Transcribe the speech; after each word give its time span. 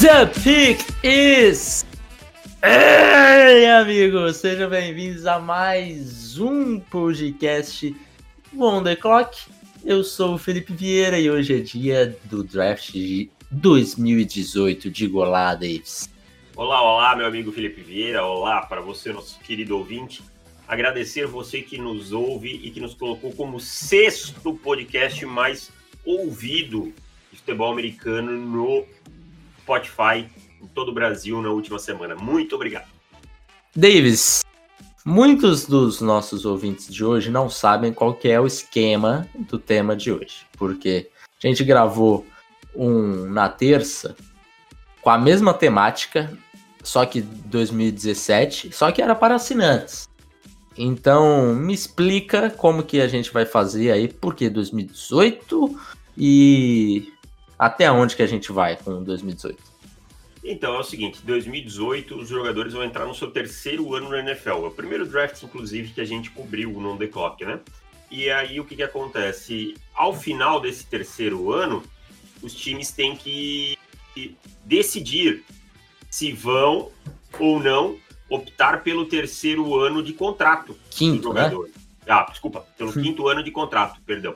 The 0.00 0.32
pick 0.42 1.04
is. 1.04 1.77
Ei, 2.60 3.66
amigos, 3.66 4.38
sejam 4.38 4.68
bem-vindos 4.68 5.26
a 5.26 5.38
mais 5.38 6.38
um 6.38 6.80
podcast 6.80 7.94
On 8.56 8.82
Clock. 9.00 9.46
Eu 9.84 10.02
sou 10.02 10.34
o 10.34 10.38
Felipe 10.38 10.72
Vieira 10.72 11.20
e 11.20 11.30
hoje 11.30 11.56
é 11.56 11.60
dia 11.60 12.18
do 12.24 12.42
draft 12.42 12.90
de 12.90 13.30
2018 13.52 14.90
de 14.90 15.06
Golá 15.06 15.54
Davis. 15.54 16.10
Olá, 16.56 16.82
olá, 16.82 17.14
meu 17.14 17.26
amigo 17.26 17.52
Felipe 17.52 17.80
Vieira. 17.80 18.24
Olá 18.24 18.62
para 18.62 18.80
você, 18.80 19.12
nosso 19.12 19.38
querido 19.38 19.78
ouvinte. 19.78 20.20
Agradecer 20.66 21.28
você 21.28 21.62
que 21.62 21.78
nos 21.78 22.12
ouve 22.12 22.60
e 22.64 22.72
que 22.72 22.80
nos 22.80 22.92
colocou 22.92 23.32
como 23.32 23.60
sexto 23.60 24.52
podcast 24.54 25.24
mais 25.24 25.70
ouvido 26.04 26.92
de 27.30 27.38
futebol 27.38 27.70
americano 27.70 28.32
no 28.32 28.84
Spotify 29.60 30.28
em 30.60 30.66
todo 30.66 30.90
o 30.90 30.94
Brasil 30.94 31.40
na 31.42 31.50
última 31.50 31.78
semana. 31.78 32.14
Muito 32.14 32.54
obrigado. 32.54 32.88
Davis, 33.74 34.44
muitos 35.04 35.66
dos 35.66 36.00
nossos 36.00 36.44
ouvintes 36.44 36.92
de 36.92 37.04
hoje 37.04 37.30
não 37.30 37.48
sabem 37.48 37.92
qual 37.92 38.14
que 38.14 38.28
é 38.28 38.40
o 38.40 38.46
esquema 38.46 39.28
do 39.34 39.58
tema 39.58 39.94
de 39.96 40.12
hoje, 40.12 40.46
porque 40.56 41.10
a 41.42 41.46
gente 41.46 41.62
gravou 41.64 42.26
um 42.74 43.26
na 43.26 43.48
terça 43.48 44.16
com 45.00 45.10
a 45.10 45.18
mesma 45.18 45.54
temática, 45.54 46.36
só 46.82 47.06
que 47.06 47.20
2017, 47.20 48.72
só 48.72 48.90
que 48.90 49.00
era 49.00 49.14
para 49.14 49.36
assinantes. 49.36 50.08
Então, 50.76 51.54
me 51.54 51.74
explica 51.74 52.50
como 52.50 52.84
que 52.84 53.00
a 53.00 53.08
gente 53.08 53.32
vai 53.32 53.44
fazer 53.44 53.90
aí, 53.90 54.06
por 54.06 54.34
que 54.34 54.48
2018 54.48 55.78
e 56.16 57.12
até 57.58 57.90
onde 57.90 58.14
que 58.14 58.22
a 58.22 58.26
gente 58.26 58.52
vai 58.52 58.76
com 58.76 59.02
2018? 59.02 59.77
Então, 60.50 60.74
é 60.74 60.78
o 60.78 60.82
seguinte, 60.82 61.20
2018 61.24 62.16
os 62.16 62.28
jogadores 62.30 62.72
vão 62.72 62.82
entrar 62.82 63.04
no 63.04 63.14
seu 63.14 63.30
terceiro 63.30 63.94
ano 63.94 64.08
na 64.08 64.20
NFL. 64.20 64.48
É 64.48 64.54
o 64.54 64.70
primeiro 64.70 65.06
draft, 65.06 65.42
inclusive, 65.42 65.92
que 65.92 66.00
a 66.00 66.06
gente 66.06 66.30
cobriu 66.30 66.70
no 66.80 66.96
The 66.96 67.06
Clock, 67.06 67.44
né? 67.44 67.60
E 68.10 68.30
aí 68.30 68.58
o 68.58 68.64
que, 68.64 68.74
que 68.74 68.82
acontece? 68.82 69.76
Ao 69.94 70.14
final 70.14 70.58
desse 70.58 70.86
terceiro 70.86 71.52
ano, 71.52 71.84
os 72.42 72.54
times 72.54 72.90
têm 72.90 73.14
que 73.14 73.76
decidir 74.64 75.44
se 76.10 76.32
vão 76.32 76.90
ou 77.38 77.60
não 77.62 77.98
optar 78.30 78.82
pelo 78.82 79.04
terceiro 79.04 79.78
ano 79.78 80.02
de 80.02 80.14
contrato 80.14 80.74
quinto, 80.90 81.16
do 81.16 81.22
jogador. 81.24 81.66
Né? 81.66 81.72
Ah, 82.08 82.26
desculpa, 82.30 82.66
pelo 82.78 82.94
quinto 82.94 83.28
ano 83.28 83.42
de 83.42 83.50
contrato, 83.50 84.00
perdão, 84.06 84.34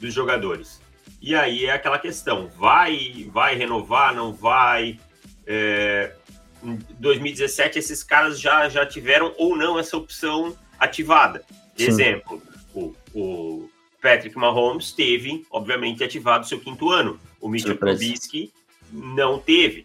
dos 0.00 0.12
jogadores. 0.12 0.80
E 1.20 1.36
aí 1.36 1.66
é 1.66 1.72
aquela 1.72 2.00
questão, 2.00 2.48
vai, 2.58 3.28
vai 3.32 3.54
renovar, 3.54 4.12
não 4.12 4.32
vai? 4.32 4.98
É, 5.46 6.14
em 6.62 6.78
2017 6.98 7.78
esses 7.78 8.02
caras 8.02 8.40
já, 8.40 8.68
já 8.68 8.86
tiveram 8.86 9.34
ou 9.36 9.56
não 9.56 9.78
essa 9.78 9.96
opção 9.96 10.56
ativada. 10.78 11.44
Sim. 11.76 11.86
Exemplo, 11.86 12.42
o, 12.74 12.94
o 13.14 13.70
Patrick 14.00 14.36
Mahomes 14.36 14.92
teve, 14.92 15.46
obviamente, 15.50 16.02
ativado 16.02 16.46
seu 16.46 16.60
quinto 16.60 16.90
ano. 16.90 17.18
O 17.40 17.48
Mitchell 17.48 17.76
Trubisky 17.76 18.52
não 18.90 19.38
teve. 19.38 19.84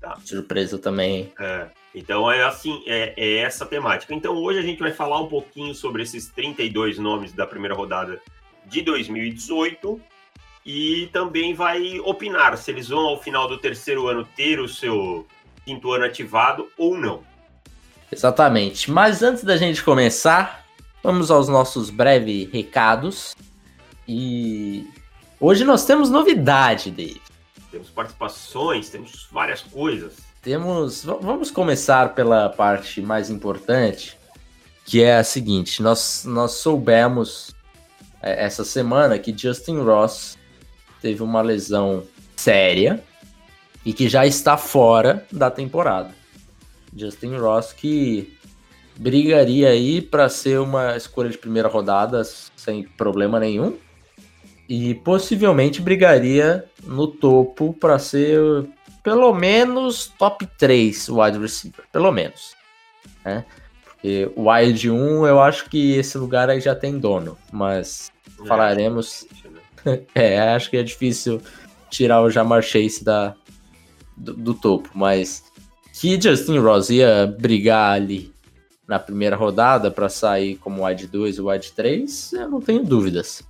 Tá? 0.00 0.18
Surpresa 0.24 0.78
também. 0.78 1.32
É, 1.38 1.68
então 1.94 2.30
é 2.30 2.44
assim, 2.44 2.82
é, 2.86 3.14
é, 3.16 3.36
essa 3.38 3.64
temática. 3.64 4.14
Então 4.14 4.34
hoje 4.36 4.58
a 4.58 4.62
gente 4.62 4.78
vai 4.78 4.92
falar 4.92 5.20
um 5.20 5.28
pouquinho 5.28 5.74
sobre 5.74 6.02
esses 6.02 6.28
32 6.28 6.98
nomes 6.98 7.32
da 7.32 7.46
primeira 7.46 7.74
rodada 7.74 8.20
de 8.66 8.82
2018 8.82 10.00
e 10.66 11.08
também 11.12 11.54
vai 11.54 12.00
opinar 12.00 12.58
se 12.58 12.72
eles 12.72 12.88
vão 12.88 13.06
ao 13.06 13.22
final 13.22 13.46
do 13.46 13.56
terceiro 13.56 14.08
ano 14.08 14.26
ter 14.36 14.58
o 14.58 14.68
seu 14.68 15.24
quinto 15.64 15.92
ano 15.92 16.04
ativado 16.04 16.68
ou 16.76 16.98
não. 16.98 17.22
Exatamente. 18.10 18.90
Mas 18.90 19.22
antes 19.22 19.44
da 19.44 19.56
gente 19.56 19.82
começar, 19.84 20.66
vamos 21.04 21.30
aos 21.30 21.48
nossos 21.48 21.88
breves 21.88 22.50
recados. 22.52 23.36
E 24.08 24.84
hoje 25.40 25.64
nós 25.64 25.84
temos 25.84 26.10
novidade, 26.10 26.90
Dave. 26.90 27.22
Temos 27.70 27.88
participações, 27.90 28.90
temos 28.90 29.28
várias 29.30 29.62
coisas. 29.62 30.16
Temos. 30.42 31.04
Vamos 31.04 31.50
começar 31.50 32.14
pela 32.14 32.48
parte 32.48 33.00
mais 33.00 33.30
importante, 33.30 34.16
que 34.84 35.02
é 35.02 35.16
a 35.16 35.24
seguinte: 35.24 35.82
nós, 35.82 36.24
nós 36.24 36.52
soubemos 36.52 37.54
é, 38.22 38.44
essa 38.44 38.64
semana 38.64 39.18
que 39.18 39.36
Justin 39.36 39.78
Ross 39.78 40.35
teve 41.06 41.22
uma 41.22 41.40
lesão 41.40 42.02
séria 42.34 43.00
e 43.84 43.92
que 43.92 44.08
já 44.08 44.26
está 44.26 44.56
fora 44.56 45.24
da 45.30 45.48
temporada. 45.52 46.12
Justin 46.92 47.36
Ross 47.36 47.72
que 47.72 48.36
brigaria 48.96 49.68
aí 49.68 50.02
para 50.02 50.28
ser 50.28 50.58
uma 50.58 50.96
escolha 50.96 51.30
de 51.30 51.38
primeira 51.38 51.68
rodada 51.68 52.24
sem 52.24 52.82
problema 52.82 53.38
nenhum 53.38 53.76
e 54.68 54.96
possivelmente 54.96 55.80
brigaria 55.80 56.64
no 56.82 57.06
topo 57.06 57.72
para 57.72 58.00
ser 58.00 58.40
pelo 59.04 59.32
menos 59.32 60.12
top 60.18 60.44
3 60.58 61.08
wide 61.08 61.38
receiver, 61.38 61.84
pelo 61.92 62.10
menos. 62.10 62.56
Né? 63.24 63.44
Porque 63.84 64.28
o 64.34 64.50
wide 64.50 64.90
1 64.90 65.24
eu 65.24 65.40
acho 65.40 65.70
que 65.70 65.92
esse 65.92 66.18
lugar 66.18 66.50
aí 66.50 66.60
já 66.60 66.74
tem 66.74 66.98
dono, 66.98 67.38
mas 67.52 68.10
é, 68.42 68.46
falaremos 68.48 69.24
é, 70.14 70.40
acho 70.50 70.70
que 70.70 70.76
é 70.76 70.82
difícil 70.82 71.40
tirar 71.90 72.22
o 72.22 72.30
Jamar 72.30 72.62
Chase 72.62 73.04
da, 73.04 73.34
do, 74.16 74.34
do 74.34 74.54
topo, 74.54 74.90
mas 74.94 75.44
que 75.92 76.20
Justin 76.20 76.58
Ross 76.58 76.90
ia 76.90 77.34
brigar 77.38 77.94
ali 77.94 78.32
na 78.86 78.98
primeira 78.98 79.34
rodada 79.34 79.90
para 79.90 80.08
sair 80.08 80.56
como 80.56 80.86
wide 80.86 81.06
2 81.06 81.38
e 81.38 81.40
wide 81.40 81.72
3, 81.72 82.32
eu 82.34 82.48
não 82.48 82.60
tenho 82.60 82.84
dúvidas. 82.84 83.42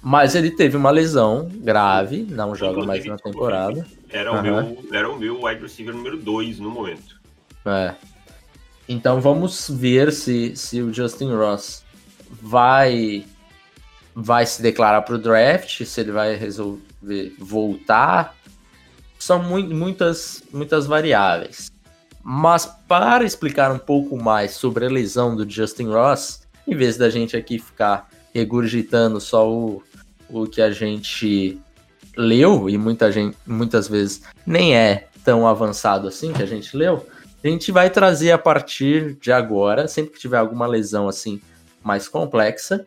Mas 0.00 0.34
ele 0.34 0.50
teve 0.50 0.76
uma 0.76 0.90
lesão 0.90 1.48
grave, 1.52 2.26
não 2.28 2.54
joga 2.54 2.84
mais 2.84 3.04
na 3.04 3.16
temporada. 3.16 3.86
Era 4.10 4.32
o, 4.32 4.36
uhum. 4.36 4.42
meu, 4.42 4.84
era 4.92 5.10
o 5.10 5.18
meu 5.18 5.44
wide 5.44 5.62
receiver 5.62 5.94
número 5.94 6.16
2 6.16 6.58
no 6.58 6.70
momento. 6.70 7.20
É. 7.64 7.94
Então 8.88 9.20
vamos 9.20 9.70
ver 9.70 10.12
se, 10.12 10.56
se 10.56 10.82
o 10.82 10.92
Justin 10.92 11.32
Ross 11.32 11.84
vai 12.40 13.24
vai 14.14 14.46
se 14.46 14.60
declarar 14.62 15.02
para 15.02 15.14
o 15.14 15.18
draft, 15.18 15.84
se 15.84 16.00
ele 16.00 16.12
vai 16.12 16.34
resolver 16.34 17.34
voltar. 17.38 18.36
São 19.18 19.42
mu 19.42 19.62
muitas, 19.62 20.42
muitas 20.52 20.86
variáveis. 20.86 21.70
Mas 22.22 22.66
para 22.86 23.24
explicar 23.24 23.72
um 23.72 23.78
pouco 23.78 24.16
mais 24.16 24.52
sobre 24.52 24.86
a 24.86 24.90
lesão 24.90 25.34
do 25.34 25.48
Justin 25.48 25.88
Ross, 25.88 26.42
em 26.66 26.76
vez 26.76 26.96
da 26.96 27.10
gente 27.10 27.36
aqui 27.36 27.58
ficar 27.58 28.08
regurgitando 28.32 29.20
só 29.20 29.50
o, 29.50 29.82
o 30.28 30.46
que 30.46 30.62
a 30.62 30.70
gente 30.70 31.60
leu, 32.16 32.68
e 32.68 32.78
muita 32.78 33.10
gente, 33.10 33.36
muitas 33.46 33.88
vezes 33.88 34.22
nem 34.46 34.76
é 34.76 35.08
tão 35.24 35.46
avançado 35.46 36.06
assim 36.06 36.32
que 36.32 36.42
a 36.42 36.46
gente 36.46 36.76
leu, 36.76 37.06
a 37.42 37.48
gente 37.48 37.72
vai 37.72 37.90
trazer 37.90 38.30
a 38.30 38.38
partir 38.38 39.14
de 39.20 39.32
agora, 39.32 39.88
sempre 39.88 40.12
que 40.12 40.20
tiver 40.20 40.38
alguma 40.38 40.66
lesão 40.66 41.08
assim 41.08 41.40
mais 41.82 42.06
complexa, 42.06 42.86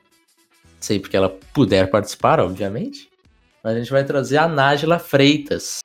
sempre 0.85 1.09
que 1.09 1.17
ela 1.17 1.29
puder 1.53 1.89
participar, 1.89 2.39
obviamente. 2.39 3.09
A 3.63 3.73
gente 3.73 3.91
vai 3.91 4.03
trazer 4.03 4.37
a 4.37 4.47
Nájila 4.47 4.99
Freitas. 4.99 5.81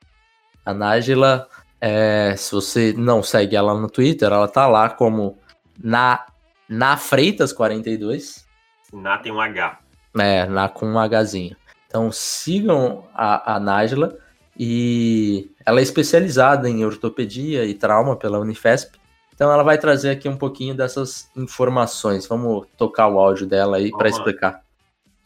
A 0.63 0.73
Nájila, 0.73 1.47
é, 1.79 2.35
se 2.37 2.51
você 2.51 2.93
não 2.95 3.23
segue 3.23 3.55
ela 3.55 3.73
no 3.73 3.89
Twitter, 3.89 4.31
ela 4.31 4.47
tá 4.47 4.67
lá 4.67 4.89
como 4.89 5.39
na, 5.83 6.25
na 6.69 6.95
Freitas 6.95 7.51
42. 7.51 8.47
Na 8.93 9.17
tem 9.17 9.31
um 9.31 9.41
H. 9.41 9.79
É, 10.19 10.45
na 10.45 10.69
com 10.69 10.85
um 10.85 10.99
Hzinho. 11.03 11.55
Então 11.87 12.11
sigam 12.11 13.07
a, 13.13 13.55
a 13.55 13.59
Nájila 13.59 14.15
e 14.57 15.49
ela 15.65 15.79
é 15.79 15.83
especializada 15.83 16.69
em 16.69 16.85
ortopedia 16.85 17.65
e 17.65 17.73
trauma 17.73 18.15
pela 18.15 18.39
Unifesp. 18.39 18.99
Então 19.33 19.51
ela 19.51 19.63
vai 19.63 19.79
trazer 19.79 20.11
aqui 20.11 20.29
um 20.29 20.37
pouquinho 20.37 20.75
dessas 20.75 21.31
informações. 21.35 22.27
Vamos 22.27 22.67
tocar 22.77 23.07
o 23.07 23.17
áudio 23.17 23.47
dela 23.47 23.77
aí 23.77 23.89
para 23.89 24.07
explicar 24.07 24.61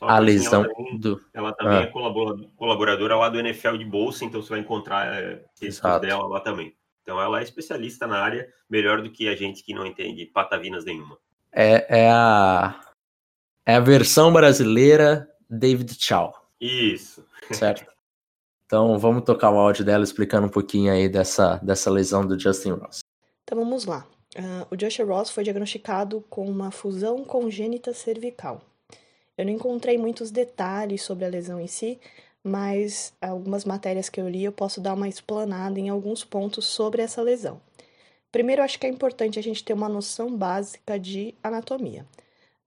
a 0.01 0.19
lesão 0.19 0.63
ela 0.63 0.73
também, 0.73 0.99
do. 0.99 1.21
Ela 1.33 1.53
também 1.53 1.77
ah. 1.77 1.81
é 1.81 1.87
colaboradora 2.55 3.15
lá 3.15 3.29
do 3.29 3.39
NFL 3.39 3.77
de 3.77 3.85
bolsa, 3.85 4.25
então 4.25 4.41
você 4.41 4.49
vai 4.49 4.59
encontrar 4.59 5.13
é, 5.15 5.43
textos 5.59 6.01
dela 6.01 6.27
lá 6.27 6.39
também. 6.39 6.75
Então 7.01 7.21
ela 7.21 7.39
é 7.39 7.43
especialista 7.43 8.07
na 8.07 8.19
área, 8.19 8.47
melhor 8.69 9.01
do 9.01 9.11
que 9.11 9.27
a 9.27 9.35
gente 9.35 9.63
que 9.63 9.73
não 9.73 9.85
entende 9.85 10.25
patavinas 10.25 10.85
nenhuma. 10.85 11.17
É, 11.51 12.01
é 12.03 12.11
a 12.11 12.79
é 13.65 13.75
a 13.75 13.79
versão 13.79 14.31
brasileira 14.31 15.27
David 15.49 15.95
Chow. 15.99 16.33
Isso. 16.61 17.25
Certo. 17.51 17.85
Então 18.65 18.97
vamos 18.99 19.23
tocar 19.23 19.51
o 19.51 19.57
áudio 19.57 19.85
dela 19.85 20.03
explicando 20.03 20.47
um 20.47 20.51
pouquinho 20.51 20.91
aí 20.91 21.09
dessa, 21.09 21.57
dessa 21.57 21.89
lesão 21.89 22.25
do 22.25 22.39
Justin 22.39 22.71
Ross. 22.71 22.99
Então 23.43 23.57
vamos 23.57 23.85
lá. 23.85 24.05
Uh, 24.35 24.67
o 24.69 24.79
Justin 24.79 25.03
Ross 25.03 25.29
foi 25.29 25.43
diagnosticado 25.43 26.21
com 26.29 26.49
uma 26.49 26.71
fusão 26.71 27.23
congênita 27.23 27.93
cervical. 27.93 28.61
Eu 29.37 29.45
não 29.45 29.51
encontrei 29.51 29.97
muitos 29.97 30.31
detalhes 30.31 31.01
sobre 31.01 31.25
a 31.25 31.29
lesão 31.29 31.59
em 31.59 31.67
si, 31.67 31.99
mas 32.43 33.13
algumas 33.19 33.65
matérias 33.65 34.07
que 34.07 34.21
eu 34.21 34.29
li 34.29 34.43
eu 34.43 34.51
posso 34.51 34.79
dar 34.79 34.93
uma 34.93 35.09
explanada 35.09 35.79
em 35.79 35.89
alguns 35.89 36.23
pontos 36.23 36.65
sobre 36.65 37.01
essa 37.01 37.21
lesão. 37.21 37.59
Primeiro, 38.31 38.61
acho 38.61 38.77
que 38.77 38.85
é 38.85 38.89
importante 38.89 39.39
a 39.39 39.41
gente 39.41 39.63
ter 39.63 39.73
uma 39.73 39.89
noção 39.89 40.35
básica 40.35 40.99
de 40.99 41.33
anatomia. 41.41 42.05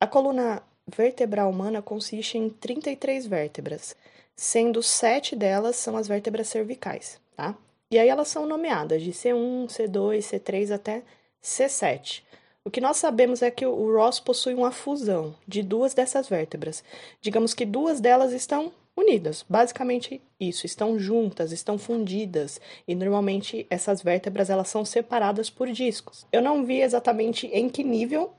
A 0.00 0.06
coluna 0.06 0.62
vertebral 0.86 1.50
humana 1.50 1.82
consiste 1.82 2.38
em 2.38 2.48
33 2.48 3.26
vértebras, 3.26 3.94
sendo 4.34 4.82
sete 4.82 5.36
delas 5.36 5.76
são 5.76 5.96
as 5.96 6.08
vértebras 6.08 6.48
cervicais, 6.48 7.20
tá? 7.36 7.54
E 7.90 7.98
aí 7.98 8.08
elas 8.08 8.28
são 8.28 8.46
nomeadas 8.46 9.02
de 9.02 9.12
C1, 9.12 9.66
C2, 9.66 10.18
C3 10.18 10.74
até 10.74 11.02
C7. 11.42 12.22
O 12.68 12.70
que 12.70 12.82
nós 12.82 12.98
sabemos 12.98 13.40
é 13.40 13.50
que 13.50 13.64
o 13.64 13.96
Ross 13.96 14.20
possui 14.20 14.52
uma 14.52 14.70
fusão 14.70 15.34
de 15.46 15.62
duas 15.62 15.94
dessas 15.94 16.28
vértebras. 16.28 16.84
Digamos 17.18 17.54
que 17.54 17.64
duas 17.64 17.98
delas 17.98 18.30
estão 18.30 18.70
unidas. 18.94 19.42
Basicamente 19.48 20.20
isso, 20.38 20.66
estão 20.66 20.98
juntas, 20.98 21.50
estão 21.50 21.78
fundidas 21.78 22.60
e 22.86 22.94
normalmente 22.94 23.66
essas 23.70 24.02
vértebras 24.02 24.50
elas 24.50 24.68
são 24.68 24.84
separadas 24.84 25.48
por 25.48 25.72
discos. 25.72 26.26
Eu 26.30 26.42
não 26.42 26.62
vi 26.62 26.82
exatamente 26.82 27.46
em 27.46 27.70
que 27.70 27.82
nível 27.82 28.34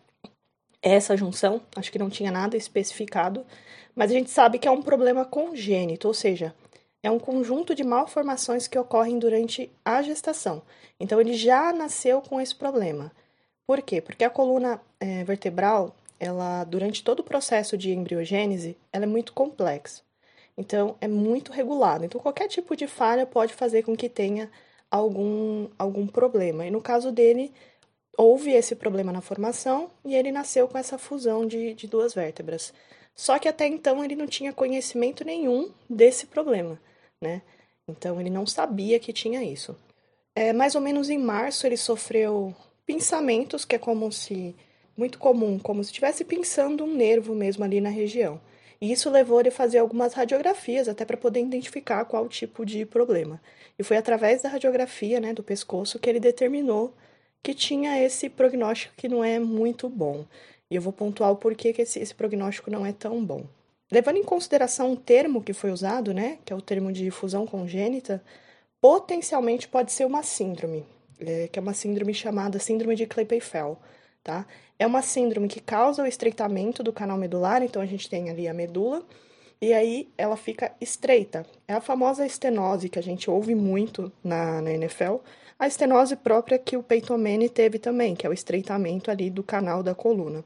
essa 0.79 1.17
junção, 1.17 1.59
acho 1.75 1.91
que 1.91 1.97
não 1.97 2.07
tinha 2.07 2.31
nada 2.31 2.55
especificado, 2.55 3.43
mas 3.95 4.11
a 4.11 4.13
gente 4.13 4.29
sabe 4.29 4.59
que 4.59 4.67
é 4.67 4.71
um 4.71 4.83
problema 4.83 5.25
congênito, 5.25 6.07
ou 6.07 6.13
seja, 6.13 6.53
é 7.01 7.09
um 7.09 7.17
conjunto 7.17 7.73
de 7.73 7.83
malformações 7.83 8.67
que 8.67 8.77
ocorrem 8.77 9.17
durante 9.17 9.71
a 9.83 10.03
gestação. 10.03 10.61
Então 10.99 11.19
ele 11.19 11.33
já 11.33 11.73
nasceu 11.73 12.21
com 12.21 12.39
esse 12.39 12.53
problema. 12.53 13.11
Por 13.69 13.83
quê? 13.83 14.01
Porque 14.01 14.23
a 14.23 14.31
coluna 14.31 14.81
é, 14.99 15.23
vertebral, 15.23 15.95
ela 16.19 16.63
durante 16.63 17.03
todo 17.03 17.19
o 17.19 17.23
processo 17.23 17.77
de 17.77 17.91
embriogênese, 17.91 18.75
ela 18.91 19.03
é 19.03 19.07
muito 19.07 19.31
complexa. 19.31 20.01
Então 20.57 20.95
é 20.99 21.07
muito 21.07 21.51
regulado. 21.51 22.03
Então 22.03 22.19
qualquer 22.19 22.47
tipo 22.47 22.75
de 22.75 22.87
falha 22.87 23.27
pode 23.27 23.53
fazer 23.53 23.83
com 23.83 23.95
que 23.95 24.09
tenha 24.09 24.49
algum 24.89 25.69
algum 25.77 26.07
problema. 26.07 26.65
E 26.65 26.71
no 26.71 26.81
caso 26.81 27.11
dele, 27.11 27.53
houve 28.17 28.53
esse 28.53 28.75
problema 28.75 29.11
na 29.11 29.21
formação 29.21 29.91
e 30.03 30.15
ele 30.15 30.31
nasceu 30.31 30.67
com 30.67 30.75
essa 30.79 30.97
fusão 30.97 31.45
de, 31.45 31.75
de 31.75 31.85
duas 31.85 32.15
vértebras. 32.15 32.73
Só 33.13 33.37
que 33.37 33.47
até 33.47 33.67
então 33.67 34.03
ele 34.03 34.15
não 34.15 34.25
tinha 34.25 34.51
conhecimento 34.51 35.23
nenhum 35.23 35.71
desse 35.87 36.25
problema, 36.25 36.81
né? 37.21 37.43
Então 37.87 38.19
ele 38.19 38.31
não 38.31 38.47
sabia 38.47 38.99
que 38.99 39.13
tinha 39.13 39.43
isso. 39.43 39.77
É, 40.33 40.53
mais 40.53 40.73
ou 40.73 40.81
menos 40.81 41.07
em 41.11 41.19
março 41.19 41.67
ele 41.67 41.77
sofreu 41.77 42.55
pensamentos, 42.89 43.65
que 43.65 43.75
é 43.75 43.77
como 43.77 44.11
se 44.11 44.55
muito 44.97 45.19
comum, 45.19 45.59
como 45.59 45.83
se 45.83 45.91
estivesse 45.91 46.25
pensando 46.25 46.83
um 46.83 46.95
nervo 46.95 47.35
mesmo 47.35 47.63
ali 47.63 47.79
na 47.79 47.89
região. 47.89 48.41
E 48.81 48.91
isso 48.91 49.11
levou 49.11 49.39
ele 49.39 49.49
a 49.49 49.51
fazer 49.51 49.77
algumas 49.77 50.15
radiografias 50.15 50.89
até 50.89 51.05
para 51.05 51.15
poder 51.15 51.39
identificar 51.39 52.03
qual 52.05 52.27
tipo 52.27 52.65
de 52.65 52.87
problema. 52.87 53.39
E 53.77 53.83
foi 53.83 53.95
através 53.95 54.41
da 54.41 54.49
radiografia, 54.49 55.19
né, 55.19 55.35
do 55.35 55.43
pescoço 55.43 55.99
que 55.99 56.09
ele 56.09 56.19
determinou 56.19 56.91
que 57.43 57.53
tinha 57.53 58.03
esse 58.03 58.27
prognóstico 58.27 58.95
que 58.97 59.07
não 59.07 59.23
é 59.23 59.37
muito 59.37 59.87
bom. 59.87 60.25
E 60.67 60.75
eu 60.75 60.81
vou 60.81 60.91
pontuar 60.91 61.31
o 61.31 61.35
porquê 61.35 61.71
que 61.71 61.83
esse, 61.83 61.99
esse 61.99 62.15
prognóstico 62.15 62.71
não 62.71 62.83
é 62.83 62.91
tão 62.91 63.23
bom. 63.23 63.45
Levando 63.91 64.17
em 64.17 64.23
consideração 64.23 64.93
o 64.93 64.97
termo 64.97 65.43
que 65.43 65.53
foi 65.53 65.69
usado, 65.69 66.11
né, 66.11 66.39
que 66.43 66.51
é 66.51 66.55
o 66.55 66.61
termo 66.61 66.91
de 66.91 67.11
fusão 67.11 67.45
congênita, 67.45 68.19
potencialmente 68.81 69.67
pode 69.67 69.91
ser 69.91 70.05
uma 70.05 70.23
síndrome 70.23 70.83
é, 71.19 71.47
que 71.47 71.59
é 71.59 71.61
uma 71.61 71.73
síndrome 71.73 72.13
chamada 72.13 72.59
síndrome 72.59 72.95
de 72.95 73.05
Klippel-Feil, 73.05 73.77
tá? 74.23 74.45
É 74.77 74.85
uma 74.85 75.01
síndrome 75.01 75.47
que 75.47 75.59
causa 75.59 76.03
o 76.03 76.07
estreitamento 76.07 76.81
do 76.81 76.93
canal 76.93 77.17
medular, 77.17 77.61
então 77.61 77.81
a 77.81 77.85
gente 77.85 78.09
tem 78.09 78.29
ali 78.29 78.47
a 78.47 78.53
medula, 78.53 79.03
e 79.61 79.73
aí 79.73 80.09
ela 80.17 80.37
fica 80.37 80.71
estreita. 80.79 81.45
É 81.67 81.73
a 81.73 81.81
famosa 81.81 82.25
estenose 82.25 82.87
que 82.87 82.97
a 82.97 83.03
gente 83.03 83.29
ouve 83.29 83.53
muito 83.55 84.11
na, 84.23 84.61
na 84.61 84.71
NFL, 84.71 85.17
a 85.59 85.67
estenose 85.67 86.15
própria 86.15 86.57
que 86.57 86.77
o 86.77 86.85
Manning 87.17 87.49
teve 87.49 87.77
também, 87.77 88.15
que 88.15 88.25
é 88.25 88.29
o 88.29 88.33
estreitamento 88.33 89.11
ali 89.11 89.29
do 89.29 89.43
canal 89.43 89.83
da 89.83 89.93
coluna. 89.93 90.43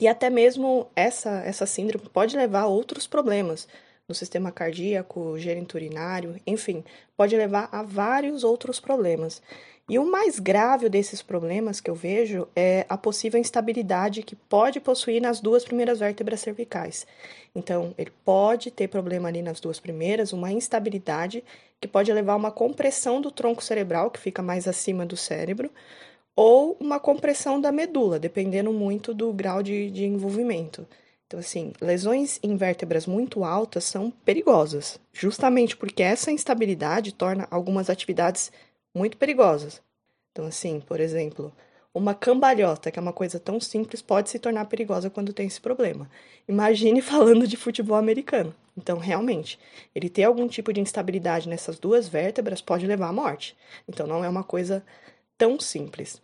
E 0.00 0.08
até 0.08 0.28
mesmo 0.28 0.88
essa, 0.96 1.42
essa 1.44 1.64
síndrome 1.64 2.08
pode 2.08 2.36
levar 2.36 2.62
a 2.62 2.66
outros 2.66 3.06
problemas 3.06 3.68
no 4.08 4.14
sistema 4.16 4.50
cardíaco, 4.50 5.36
urinário, 5.76 6.40
enfim, 6.44 6.82
pode 7.16 7.36
levar 7.36 7.68
a 7.70 7.84
vários 7.84 8.42
outros 8.42 8.80
problemas. 8.80 9.40
E 9.88 9.98
o 9.98 10.10
mais 10.10 10.38
grave 10.38 10.88
desses 10.88 11.22
problemas 11.22 11.80
que 11.80 11.90
eu 11.90 11.94
vejo 11.94 12.46
é 12.54 12.86
a 12.88 12.96
possível 12.96 13.40
instabilidade 13.40 14.22
que 14.22 14.36
pode 14.36 14.80
possuir 14.80 15.20
nas 15.20 15.40
duas 15.40 15.64
primeiras 15.64 15.98
vértebras 15.98 16.40
cervicais. 16.40 17.06
Então, 17.54 17.92
ele 17.98 18.12
pode 18.24 18.70
ter 18.70 18.88
problema 18.88 19.28
ali 19.28 19.42
nas 19.42 19.60
duas 19.60 19.80
primeiras, 19.80 20.32
uma 20.32 20.52
instabilidade 20.52 21.42
que 21.80 21.88
pode 21.88 22.12
levar 22.12 22.34
a 22.34 22.36
uma 22.36 22.52
compressão 22.52 23.20
do 23.20 23.30
tronco 23.30 23.62
cerebral, 23.62 24.10
que 24.10 24.20
fica 24.20 24.40
mais 24.40 24.68
acima 24.68 25.04
do 25.04 25.16
cérebro, 25.16 25.68
ou 26.36 26.76
uma 26.80 27.00
compressão 27.00 27.60
da 27.60 27.72
medula, 27.72 28.18
dependendo 28.18 28.72
muito 28.72 29.12
do 29.12 29.32
grau 29.32 29.62
de, 29.62 29.90
de 29.90 30.04
envolvimento. 30.04 30.86
Então, 31.26 31.40
assim, 31.40 31.72
lesões 31.80 32.38
em 32.42 32.56
vértebras 32.56 33.06
muito 33.06 33.42
altas 33.42 33.84
são 33.84 34.10
perigosas, 34.10 35.00
justamente 35.12 35.76
porque 35.76 36.02
essa 36.02 36.30
instabilidade 36.30 37.12
torna 37.12 37.48
algumas 37.50 37.90
atividades 37.90 38.52
muito 38.94 39.16
perigosas. 39.16 39.82
Então, 40.30 40.46
assim, 40.46 40.80
por 40.80 41.00
exemplo, 41.00 41.52
uma 41.94 42.14
cambalhota, 42.14 42.90
que 42.90 42.98
é 42.98 43.02
uma 43.02 43.12
coisa 43.12 43.38
tão 43.38 43.60
simples, 43.60 44.00
pode 44.00 44.30
se 44.30 44.38
tornar 44.38 44.64
perigosa 44.64 45.10
quando 45.10 45.32
tem 45.32 45.46
esse 45.46 45.60
problema. 45.60 46.10
Imagine 46.48 47.00
falando 47.02 47.46
de 47.46 47.56
futebol 47.56 47.96
americano. 47.96 48.54
Então, 48.76 48.96
realmente, 48.96 49.58
ele 49.94 50.08
ter 50.08 50.24
algum 50.24 50.48
tipo 50.48 50.72
de 50.72 50.80
instabilidade 50.80 51.48
nessas 51.48 51.78
duas 51.78 52.08
vértebras 52.08 52.62
pode 52.62 52.86
levar 52.86 53.08
à 53.08 53.12
morte. 53.12 53.56
Então, 53.86 54.06
não 54.06 54.24
é 54.24 54.28
uma 54.28 54.42
coisa 54.42 54.82
tão 55.36 55.60
simples. 55.60 56.20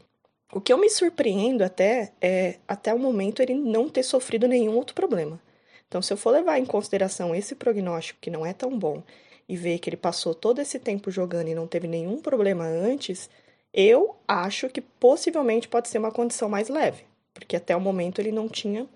O 0.51 0.61
que 0.61 0.73
eu 0.73 0.79
me 0.79 0.89
surpreendo 0.89 1.63
até 1.63 2.13
é, 2.23 2.59
até 2.67 2.95
o 2.95 2.99
momento, 2.99 3.43
ele 3.43 3.53
não 3.55 3.91
ter 3.91 4.03
sofrido 4.03 4.49
nenhum 4.49 4.77
outro 4.77 4.95
problema. 4.95 5.39
Então, 5.87 6.01
se 6.01 6.11
eu 6.11 6.17
for 6.17 6.31
levar 6.31 6.59
em 6.59 6.65
consideração 6.65 7.35
esse 7.35 7.55
prognóstico 7.55 8.21
que 8.21 8.31
não 8.31 8.47
é 8.47 8.55
tão 8.55 8.79
bom 8.79 9.03
e 9.49 9.57
ver 9.57 9.79
que 9.79 9.89
ele 9.89 9.97
passou 9.97 10.35
todo 10.35 10.61
esse 10.61 10.79
tempo 10.79 11.11
jogando 11.11 11.49
e 11.49 11.55
não 11.55 11.67
teve 11.67 11.89
nenhum 11.89 12.21
problema 12.21 12.65
antes, 12.65 13.31
eu 13.73 14.17
acho 14.27 14.69
que 14.69 14.81
possivelmente 14.81 15.69
pode 15.69 15.89
ser 15.89 15.99
uma 15.99 16.13
condição 16.13 16.49
mais 16.49 16.69
leve, 16.69 17.05
porque 17.33 17.57
até 17.57 17.75
o 17.75 17.81
momento 17.81 18.21
ele 18.21 18.33
não 18.33 18.49
tinha 18.49 18.87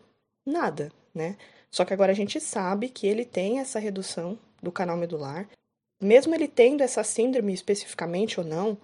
nada, 0.45 0.93
né? 1.15 1.37
Só 1.71 1.85
que 1.85 1.95
agora 1.95 2.13
a 2.13 2.15
gente 2.15 2.39
sabe 2.39 2.89
que 2.89 3.07
ele 3.07 3.25
tem 3.25 3.61
essa 3.61 3.79
redução 3.79 4.39
do 4.63 4.71
canal 4.71 4.97
medular, 4.97 5.49
mesmo 6.01 6.35
ele 6.35 6.49
tendo 6.49 6.83
essa 6.83 7.03
síndrome 7.03 7.55
especificamente 7.55 8.39
ou 8.39 8.45
não, 8.45 8.77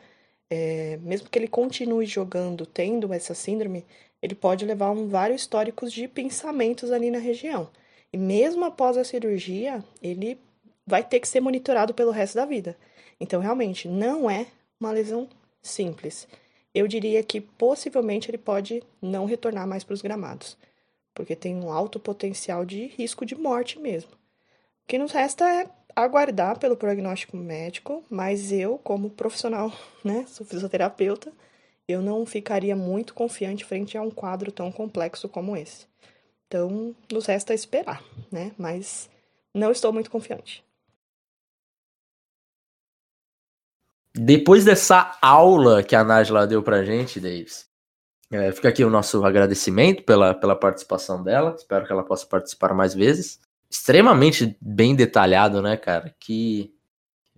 é, 0.50 0.96
mesmo 1.02 1.28
que 1.28 1.38
ele 1.38 1.48
continue 1.48 2.06
jogando 2.06 2.64
tendo 2.64 3.12
essa 3.12 3.34
síndrome, 3.34 3.84
ele 4.22 4.34
pode 4.34 4.64
levar 4.64 4.90
um, 4.90 5.08
vários 5.08 5.42
históricos 5.42 5.92
de 5.92 6.08
pensamentos 6.08 6.90
ali 6.90 7.10
na 7.10 7.18
região. 7.18 7.68
E 8.12 8.16
mesmo 8.16 8.64
após 8.64 8.96
a 8.96 9.04
cirurgia, 9.04 9.84
ele 10.02 10.38
vai 10.88 11.04
ter 11.04 11.20
que 11.20 11.28
ser 11.28 11.40
monitorado 11.40 11.92
pelo 11.92 12.10
resto 12.10 12.36
da 12.36 12.46
vida. 12.46 12.74
Então, 13.20 13.40
realmente, 13.42 13.86
não 13.86 14.30
é 14.30 14.46
uma 14.80 14.90
lesão 14.90 15.28
simples. 15.60 16.26
Eu 16.74 16.88
diria 16.88 17.22
que 17.22 17.40
possivelmente 17.42 18.30
ele 18.30 18.38
pode 18.38 18.82
não 19.02 19.26
retornar 19.26 19.66
mais 19.66 19.84
para 19.84 19.92
os 19.92 20.00
gramados, 20.00 20.56
porque 21.14 21.36
tem 21.36 21.54
um 21.54 21.70
alto 21.70 22.00
potencial 22.00 22.64
de 22.64 22.86
risco 22.86 23.26
de 23.26 23.34
morte 23.34 23.78
mesmo. 23.78 24.10
O 24.12 24.88
que 24.88 24.96
nos 24.96 25.12
resta 25.12 25.46
é 25.46 25.68
aguardar 25.94 26.58
pelo 26.58 26.76
prognóstico 26.76 27.36
médico, 27.36 28.02
mas 28.08 28.50
eu, 28.50 28.78
como 28.78 29.10
profissional, 29.10 29.70
né, 30.02 30.24
sou 30.26 30.46
fisioterapeuta, 30.46 31.30
eu 31.86 32.00
não 32.00 32.24
ficaria 32.24 32.74
muito 32.74 33.12
confiante 33.12 33.64
frente 33.64 33.98
a 33.98 34.02
um 34.02 34.10
quadro 34.10 34.50
tão 34.50 34.72
complexo 34.72 35.28
como 35.28 35.54
esse. 35.54 35.86
Então, 36.46 36.94
nos 37.12 37.26
resta 37.26 37.52
esperar, 37.52 38.02
né? 38.32 38.52
Mas 38.56 39.10
não 39.54 39.70
estou 39.70 39.92
muito 39.92 40.10
confiante. 40.10 40.64
Depois 44.18 44.64
dessa 44.64 45.16
aula 45.22 45.82
que 45.82 45.94
a 45.94 46.04
Nájila 46.04 46.46
deu 46.46 46.62
pra 46.62 46.84
gente, 46.84 47.20
Davis, 47.20 47.68
é, 48.30 48.52
fica 48.52 48.68
aqui 48.68 48.84
o 48.84 48.90
nosso 48.90 49.24
agradecimento 49.24 50.02
pela, 50.02 50.34
pela 50.34 50.56
participação 50.56 51.22
dela. 51.22 51.54
Espero 51.56 51.86
que 51.86 51.92
ela 51.92 52.04
possa 52.04 52.26
participar 52.26 52.74
mais 52.74 52.94
vezes. 52.94 53.40
Extremamente 53.70 54.56
bem 54.60 54.94
detalhado, 54.94 55.62
né, 55.62 55.76
cara? 55.76 56.14
Que 56.18 56.74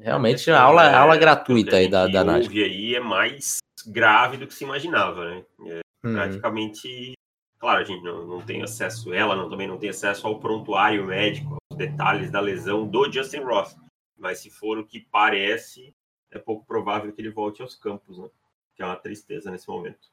Realmente, 0.01 0.51
aula, 0.51 0.91
é, 0.91 0.95
aula 0.95 1.17
gratuita 1.17 1.77
aí 1.77 1.87
da, 1.87 2.07
da 2.07 2.25
Nath. 2.25 2.49
aí 2.49 2.95
é 2.95 3.01
mais 3.01 3.59
grave 3.87 4.39
do 4.39 4.47
que 4.47 4.55
se 4.55 4.65
imaginava, 4.65 5.27
né? 5.27 5.45
É 5.67 5.81
hum. 6.03 6.15
Praticamente, 6.15 7.13
claro, 7.59 7.81
a 7.81 7.85
gente 7.85 8.03
não, 8.03 8.27
não 8.27 8.41
tem 8.41 8.63
acesso, 8.63 9.13
ela 9.13 9.37
não, 9.37 9.51
também 9.51 9.69
não 9.69 9.77
tem 9.77 9.91
acesso 9.91 10.27
ao 10.27 10.41
prontuário 10.41 11.05
médico, 11.05 11.59
aos 11.71 11.79
detalhes 11.79 12.31
da 12.31 12.41
lesão 12.41 12.89
do 12.89 13.13
Justin 13.13 13.41
Ross. 13.41 13.77
Mas 14.19 14.39
se 14.39 14.49
for 14.49 14.79
o 14.79 14.87
que 14.87 15.07
parece, 15.13 15.95
é 16.31 16.39
pouco 16.39 16.65
provável 16.67 17.13
que 17.13 17.21
ele 17.21 17.31
volte 17.31 17.63
aos 17.63 17.75
campos, 17.75 18.19
né? 18.19 18.29
Que 18.75 18.83
é 18.83 18.87
uma 18.87 18.97
tristeza 18.97 19.51
nesse 19.51 19.69
momento. 19.69 20.09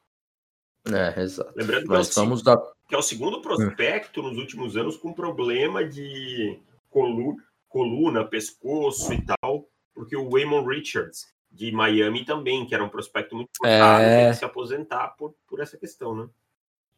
É, 0.86 1.20
exato. 1.20 1.52
Lembrando 1.56 1.82
que, 1.82 1.88
Mas 1.88 2.08
é, 2.08 2.20
o, 2.20 2.24
vamos 2.24 2.42
dar... 2.42 2.56
que 2.88 2.94
é 2.94 2.98
o 2.98 3.02
segundo 3.02 3.40
prospecto 3.40 4.22
nos 4.22 4.38
últimos 4.38 4.76
anos 4.76 4.96
com 4.96 5.12
problema 5.12 5.84
de 5.84 6.58
coluna, 6.90 7.42
coluna, 7.68 8.24
pescoço 8.24 9.12
e 9.12 9.22
tal, 9.22 9.68
porque 9.94 10.16
o 10.16 10.30
Waymon 10.30 10.64
Richards 10.66 11.32
de 11.50 11.72
Miami 11.72 12.24
também, 12.24 12.66
que 12.66 12.74
era 12.74 12.84
um 12.84 12.88
prospecto 12.88 13.34
muito 13.34 13.50
importante, 13.58 14.04
é... 14.04 14.32
se 14.32 14.44
aposentar 14.44 15.08
por, 15.16 15.34
por 15.46 15.60
essa 15.60 15.76
questão, 15.76 16.14
né? 16.14 16.28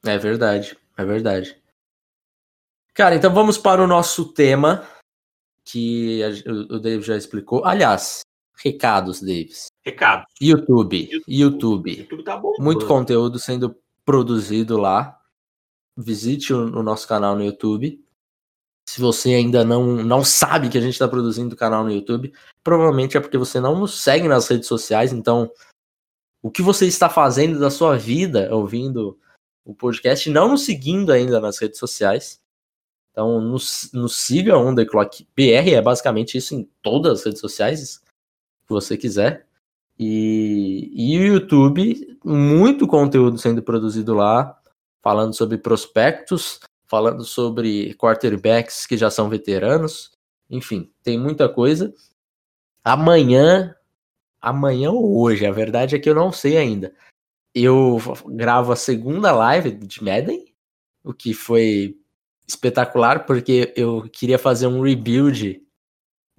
É 0.05 0.19
verdade, 0.19 0.77
é 0.97 1.05
verdade. 1.05 1.61
Cara, 2.95 3.15
então 3.15 3.33
vamos 3.33 3.59
para 3.59 3.83
o 3.83 3.87
nosso 3.87 4.33
tema, 4.33 4.87
que 5.65 6.21
o 6.71 6.79
Dave 6.79 7.03
já 7.03 7.17
explicou. 7.17 7.65
Aliás, 7.65 8.23
recados, 8.62 9.21
Davis. 9.21 9.67
Recados. 9.85 10.26
YouTube, 10.40 11.09
YouTube. 11.11 11.25
YouTube. 11.29 11.99
YouTube 11.99 12.25
tá 12.25 12.37
bom. 12.37 12.55
Muito 12.59 12.87
conteúdo 12.87 13.38
sendo 13.38 13.75
produzido 14.05 14.76
lá. 14.76 15.19
Visite 15.97 16.52
o, 16.52 16.79
o 16.79 16.83
nosso 16.83 17.09
canal 17.09 17.35
no 17.35 17.45
YouTube. 17.45 18.05
Se 18.88 19.00
você 19.00 19.35
ainda 19.35 19.64
não, 19.64 19.97
não 19.97 20.25
sabe 20.25 20.69
que 20.69 20.79
a 20.79 20.81
gente 20.81 20.93
está 20.93 21.09
produzindo 21.09 21.55
o 21.55 21.59
canal 21.59 21.85
no 21.85 21.93
YouTube, 21.93 22.33
provavelmente 22.62 23.17
é 23.17 23.21
porque 23.21 23.38
você 23.38 23.61
não 23.61 23.79
nos 23.79 24.00
segue 24.00 24.26
nas 24.26 24.49
redes 24.49 24.67
sociais. 24.67 25.12
Então, 25.12 25.50
o 26.43 26.50
que 26.50 26.62
você 26.62 26.87
está 26.87 27.09
fazendo 27.09 27.59
da 27.59 27.71
sua 27.71 27.97
vida 27.97 28.52
ouvindo 28.55 29.19
o 29.64 29.75
podcast, 29.75 30.29
não 30.31 30.49
nos 30.49 30.64
seguindo 30.64 31.12
ainda 31.12 31.40
nas 31.40 31.59
redes 31.59 31.79
sociais. 31.79 32.40
Então, 33.12 33.40
nos, 33.40 33.90
nos 33.93 34.17
siga 34.17 34.57
on 34.57 34.75
the 34.75 34.85
clock 34.85 35.26
BR, 35.37 35.71
é 35.75 35.83
basicamente 35.83 36.37
isso 36.38 36.55
em 36.55 36.69
todas 36.83 37.21
as 37.21 37.25
redes 37.26 37.40
sociais 37.40 38.00
que 38.71 38.75
você 38.75 38.97
quiser. 38.97 39.47
E, 39.99 40.91
e 40.95 41.19
o 41.19 41.27
YouTube, 41.27 42.19
muito 42.25 42.87
conteúdo 42.87 43.37
sendo 43.37 43.62
produzido 43.62 44.15
lá, 44.15 44.57
falando 45.03 45.35
sobre 45.35 45.59
prospectos, 45.59 46.61
falando 46.87 47.25
sobre 47.25 47.95
quarterbacks 47.95 48.87
que 48.87 48.97
já 48.97 49.11
são 49.11 49.29
veteranos. 49.29 50.12
Enfim, 50.49 50.91
tem 51.03 51.19
muita 51.19 51.49
coisa. 51.49 51.93
Amanhã, 52.85 53.75
amanhã 54.41 54.91
ou 54.91 55.21
hoje, 55.21 55.45
a 55.45 55.53
verdade 55.53 55.97
é 55.97 55.99
que 55.99 56.09
eu 56.09 56.15
não 56.15 56.31
sei 56.31 56.57
ainda. 56.57 56.95
Eu 57.53 57.99
gravo 58.27 58.73
a 58.73 58.77
segunda 58.77 59.33
live 59.33 59.73
de 59.73 60.03
Madden, 60.03 60.55
o 61.03 61.12
que 61.12 61.35
foi 61.35 61.99
espetacular, 62.47 63.27
porque 63.27 63.73
eu 63.77 64.09
queria 64.12 64.39
fazer 64.39 64.69
um 64.69 64.81
rebuild 64.81 65.61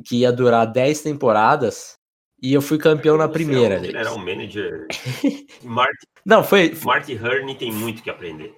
que 0.04 0.22
ia 0.22 0.32
durar 0.32 0.66
10 0.66 1.02
temporadas 1.02 2.01
e 2.42 2.54
eu 2.54 2.62
fui 2.62 2.78
campeão 2.78 3.18
na 3.18 3.28
primeira. 3.28 3.76
Ele 3.76 3.96
era 3.96 4.12
um 4.14 4.18
manager. 4.18 4.88
Marty, 5.64 6.08
não, 6.26 6.44
foi. 6.44 6.76
Marty 6.84 7.14
Hearn 7.14 7.54
tem 7.56 7.72
muito 7.72 8.02
que 8.02 8.10
aprender 8.10 8.56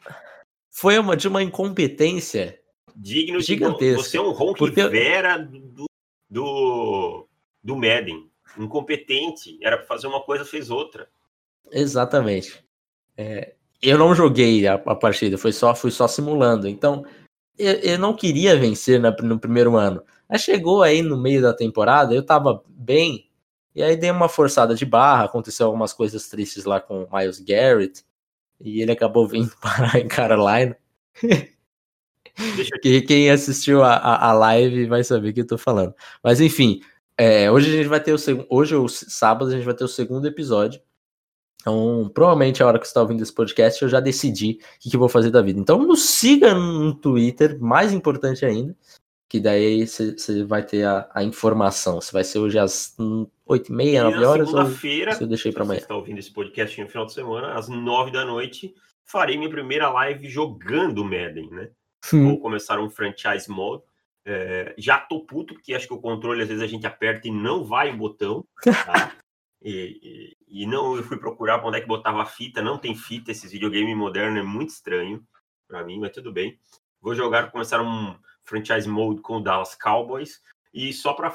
foi 0.73 0.97
uma, 0.97 1.15
de 1.15 1.27
uma 1.27 1.41
incompetência 1.41 2.59
digno 2.95 3.39
gigantesca. 3.39 4.01
De, 4.01 4.09
você 4.09 4.17
é 4.17 4.21
um 4.21 4.31
Ron 4.31 4.53
porque... 4.53 4.85
Vera 4.87 5.37
do, 5.37 5.85
do, 6.29 7.27
do 7.63 7.75
Madden. 7.75 8.29
Incompetente. 8.57 9.57
Era 9.61 9.77
para 9.77 9.85
fazer 9.85 10.07
uma 10.07 10.21
coisa, 10.21 10.43
fez 10.43 10.69
outra. 10.69 11.07
Exatamente. 11.71 12.63
É, 13.15 13.53
eu 13.81 13.97
não 13.97 14.15
joguei 14.15 14.67
a, 14.67 14.73
a, 14.73 14.95
partida, 14.95 15.37
foi 15.37 15.51
só, 15.51 15.73
fui 15.75 15.91
só 15.91 16.07
simulando. 16.07 16.67
Então, 16.67 17.05
eu, 17.57 17.73
eu 17.75 17.99
não 17.99 18.15
queria 18.15 18.57
vencer 18.57 18.99
na, 18.99 19.11
no 19.11 19.39
primeiro 19.39 19.75
ano. 19.77 20.03
Aí 20.27 20.39
chegou 20.39 20.81
aí 20.81 21.01
no 21.01 21.21
meio 21.21 21.41
da 21.41 21.53
temporada, 21.53 22.13
eu 22.13 22.25
tava 22.25 22.63
bem, 22.67 23.29
e 23.75 23.81
aí 23.81 23.95
dei 23.95 24.11
uma 24.11 24.29
forçada 24.29 24.75
de 24.75 24.85
barra, 24.85 25.25
aconteceu 25.25 25.65
algumas 25.65 25.93
coisas 25.93 26.27
tristes 26.29 26.65
lá 26.65 26.79
com 26.79 27.03
o 27.03 27.17
Miles 27.17 27.39
Garrett. 27.39 28.03
E 28.59 28.81
ele 28.81 28.91
acabou 28.91 29.27
vindo 29.27 29.51
parar 29.61 29.99
em 29.99 30.07
Carolina. 30.07 30.77
que 32.81 33.01
quem 33.01 33.29
assistiu 33.29 33.83
a, 33.83 33.93
a, 33.95 34.29
a, 34.29 34.33
live 34.33 34.85
vai 34.85 35.03
saber 35.03 35.29
o 35.29 35.33
que 35.33 35.41
eu 35.41 35.47
tô 35.47 35.57
falando. 35.57 35.93
Mas 36.23 36.39
enfim, 36.39 36.81
é, 37.17 37.51
hoje 37.51 37.69
a 37.69 37.77
gente 37.77 37.87
vai 37.87 37.99
ter 37.99 38.13
o 38.13 38.17
segundo. 38.17 38.47
Hoje, 38.49 38.75
o 38.75 38.87
sábado, 38.87 39.49
a 39.49 39.53
gente 39.53 39.65
vai 39.65 39.73
ter 39.73 39.83
o 39.83 39.87
segundo 39.87 40.27
episódio. 40.27 40.81
Então, 41.61 42.11
provavelmente 42.13 42.61
a 42.61 42.67
hora 42.67 42.77
que 42.77 42.85
você 42.85 42.89
está 42.89 43.01
ouvindo 43.01 43.23
esse 43.23 43.33
podcast, 43.33 43.81
eu 43.81 43.89
já 43.89 43.99
decidi 43.99 44.59
o 44.59 44.79
que, 44.79 44.89
que 44.89 44.95
eu 44.95 44.99
vou 44.99 45.07
fazer 45.07 45.31
da 45.31 45.41
vida. 45.41 45.59
Então, 45.59 45.81
nos 45.85 46.03
siga 46.03 46.53
no 46.53 46.93
Twitter, 46.93 47.57
mais 47.61 47.93
importante 47.93 48.45
ainda, 48.45 48.75
que 49.29 49.39
daí 49.39 49.87
você 49.87 50.43
vai 50.43 50.63
ter 50.65 50.83
a, 50.85 51.09
a, 51.13 51.23
informação. 51.23 52.01
Se 52.01 52.11
vai 52.11 52.23
ser 52.23 52.39
hoje 52.39 52.59
às 52.59 52.95
8h30, 53.53 54.03
9 54.03 54.25
horas, 54.25 54.49
segunda-feira, 54.49 55.13
se 55.13 55.23
eu 55.23 55.27
deixei 55.27 55.51
para 55.51 55.63
amanhã. 55.63 55.79
Você 55.79 55.85
está 55.85 55.95
ouvindo 55.95 56.19
esse 56.19 56.31
podcast 56.31 56.81
no 56.81 56.89
final 56.89 57.05
de 57.05 57.13
semana, 57.13 57.53
às 57.53 57.69
9 57.69 58.11
da 58.11 58.25
noite, 58.25 58.73
farei 59.05 59.37
minha 59.37 59.49
primeira 59.49 59.89
live 59.89 60.27
jogando 60.27 61.03
Madden, 61.03 61.49
né? 61.49 61.69
Hum. 62.13 62.29
Vou 62.29 62.39
começar 62.39 62.79
um 62.79 62.89
franchise 62.89 63.49
mode. 63.49 63.83
É, 64.25 64.73
já 64.77 64.97
tô 64.97 65.25
puto, 65.25 65.53
porque 65.53 65.73
acho 65.73 65.87
que 65.87 65.93
o 65.93 66.01
controle 66.01 66.41
às 66.41 66.47
vezes 66.47 66.63
a 66.63 66.67
gente 66.67 66.87
aperta 66.87 67.27
e 67.27 67.31
não 67.31 67.63
vai 67.63 67.91
o 67.91 67.97
botão. 67.97 68.45
Tá? 68.63 69.15
e, 69.61 70.35
e, 70.49 70.63
e, 70.63 70.65
não, 70.65 70.95
eu 70.95 71.03
fui 71.03 71.17
procurar 71.17 71.63
onde 71.63 71.77
é 71.77 71.81
que 71.81 71.87
botava 71.87 72.21
a 72.21 72.25
fita, 72.25 72.61
não 72.61 72.77
tem 72.77 72.95
fita, 72.95 73.31
esses 73.31 73.51
videogame 73.51 73.93
moderno 73.93 74.39
é 74.39 74.43
muito 74.43 74.69
estranho 74.69 75.23
para 75.67 75.83
mim, 75.83 75.99
mas 75.99 76.11
tudo 76.11 76.31
bem. 76.31 76.57
Vou 77.01 77.13
jogar, 77.13 77.51
começar 77.51 77.81
um 77.81 78.15
franchise 78.45 78.87
mode 78.87 79.21
com 79.21 79.37
o 79.37 79.41
Dallas 79.41 79.75
Cowboys. 79.75 80.41
E 80.73 80.91
só 80.91 81.13
para 81.13 81.31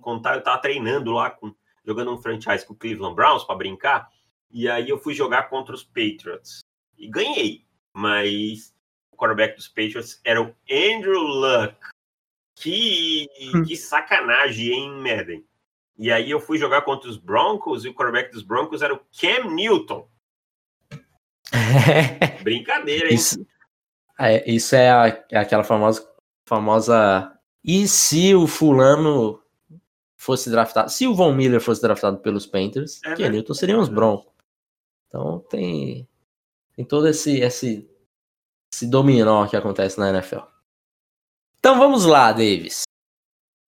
contar, 0.00 0.36
eu 0.36 0.42
tava 0.42 0.60
treinando 0.60 1.12
lá, 1.12 1.30
com, 1.30 1.54
jogando 1.84 2.12
um 2.12 2.18
franchise 2.18 2.64
com 2.64 2.72
o 2.72 2.76
Cleveland 2.76 3.16
Browns 3.16 3.44
para 3.44 3.56
brincar. 3.56 4.08
E 4.50 4.68
aí 4.68 4.88
eu 4.88 4.98
fui 4.98 5.14
jogar 5.14 5.48
contra 5.48 5.74
os 5.74 5.82
Patriots. 5.82 6.60
E 6.96 7.08
ganhei. 7.08 7.64
Mas 7.92 8.74
o 9.10 9.16
quarterback 9.16 9.56
dos 9.56 9.68
Patriots 9.68 10.20
era 10.24 10.40
o 10.40 10.54
Andrew 10.70 11.20
Luck. 11.20 11.74
Que, 12.54 13.26
hum. 13.54 13.64
que 13.64 13.76
sacanagem, 13.76 14.72
hein, 14.72 14.90
Madden? 14.90 15.44
E 15.98 16.10
aí 16.10 16.30
eu 16.30 16.40
fui 16.40 16.58
jogar 16.58 16.82
contra 16.82 17.08
os 17.08 17.16
Broncos 17.16 17.84
e 17.84 17.88
o 17.88 17.94
quarterback 17.94 18.32
dos 18.32 18.42
Broncos 18.42 18.82
era 18.82 18.94
o 18.94 19.00
Cam 19.18 19.50
Newton. 19.50 20.08
Brincadeira, 22.42 23.08
hein? 23.08 23.14
Isso, 23.14 23.46
é, 24.18 24.50
isso 24.50 24.74
é, 24.76 24.90
a, 24.90 25.24
é 25.30 25.38
aquela 25.38 25.64
famosa 25.64 26.08
famosa. 26.46 27.38
E 27.64 27.86
se 27.86 28.34
o 28.34 28.46
fulano 28.46 29.42
fosse 30.16 30.50
draftado? 30.50 30.90
Se 30.90 31.06
o 31.06 31.14
Von 31.14 31.34
Miller 31.34 31.60
fosse 31.60 31.82
draftado 31.82 32.18
pelos 32.18 32.46
Panthers, 32.46 33.00
é 33.04 33.14
Kenilton 33.14 33.54
seriam 33.54 33.80
os 33.80 33.88
Broncos. 33.88 34.32
Então 35.08 35.40
tem 35.50 36.08
tem 36.74 36.84
todo 36.84 37.06
esse 37.08 37.38
esse 37.40 37.88
esse 38.72 38.86
dominó 38.86 39.46
que 39.46 39.56
acontece 39.56 39.98
na 39.98 40.10
NFL. 40.10 40.40
Então 41.58 41.78
vamos 41.78 42.04
lá, 42.04 42.32
Davis. 42.32 42.84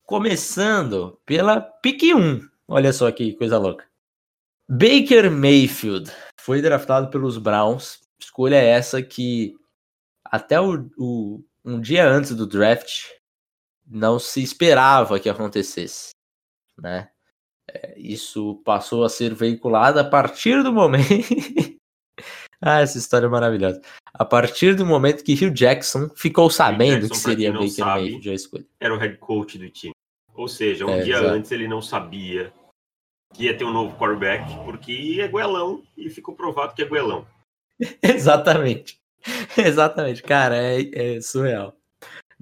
Começando 0.04 1.20
pela 1.26 1.60
pick 1.60 2.02
1. 2.14 2.48
Olha 2.68 2.92
só 2.92 3.10
que 3.10 3.34
coisa 3.34 3.58
louca. 3.58 3.86
Baker 4.68 5.30
Mayfield 5.30 6.10
foi 6.40 6.62
draftado 6.62 7.10
pelos 7.10 7.36
Browns. 7.36 8.00
Escolha 8.18 8.56
essa 8.56 9.02
que 9.02 9.54
até 10.24 10.58
o, 10.60 10.88
o 10.96 11.44
um 11.64 11.80
dia 11.80 12.08
antes 12.08 12.34
do 12.34 12.46
draft, 12.46 13.04
não 13.92 14.18
se 14.18 14.42
esperava 14.42 15.20
que 15.20 15.28
acontecesse, 15.28 16.10
né? 16.78 17.10
É, 17.70 17.94
isso 17.96 18.60
passou 18.64 19.04
a 19.04 19.08
ser 19.08 19.34
veiculado 19.34 20.00
a 20.00 20.04
partir 20.04 20.62
do 20.62 20.72
momento. 20.72 21.06
ah, 22.60 22.80
essa 22.80 22.98
história 22.98 23.26
é 23.26 23.28
maravilhosa. 23.28 23.80
A 24.12 24.24
partir 24.24 24.74
do 24.74 24.84
momento 24.84 25.22
que 25.22 25.34
Hugh 25.34 25.52
Jackson 25.52 26.10
ficou 26.14 26.50
sabendo 26.50 27.02
Jackson, 27.02 27.14
que 27.14 27.20
seria 27.20 27.52
Baker 27.52 27.70
sabe, 27.70 28.00
Mayfield 28.00 28.30
a 28.30 28.34
escolha. 28.34 28.66
Era 28.80 28.94
o 28.94 28.98
head 28.98 29.16
coach 29.18 29.58
do 29.58 29.70
time. 29.70 29.94
Ou 30.34 30.48
seja, 30.48 30.86
um 30.86 30.90
é, 30.90 31.02
dia 31.02 31.16
exato. 31.16 31.34
antes 31.34 31.52
ele 31.52 31.68
não 31.68 31.82
sabia 31.82 32.52
que 33.34 33.44
ia 33.44 33.56
ter 33.56 33.64
um 33.64 33.72
novo 33.72 33.96
quarterback, 33.96 34.54
porque 34.64 35.18
é 35.20 35.28
goelão 35.28 35.82
e 35.96 36.10
ficou 36.10 36.34
provado 36.34 36.74
que 36.74 36.82
é 36.82 36.86
goelão. 36.86 37.26
Exatamente. 38.02 38.98
Exatamente, 39.56 40.22
cara, 40.22 40.56
é, 40.56 41.16
é, 41.16 41.20
surreal. 41.20 41.76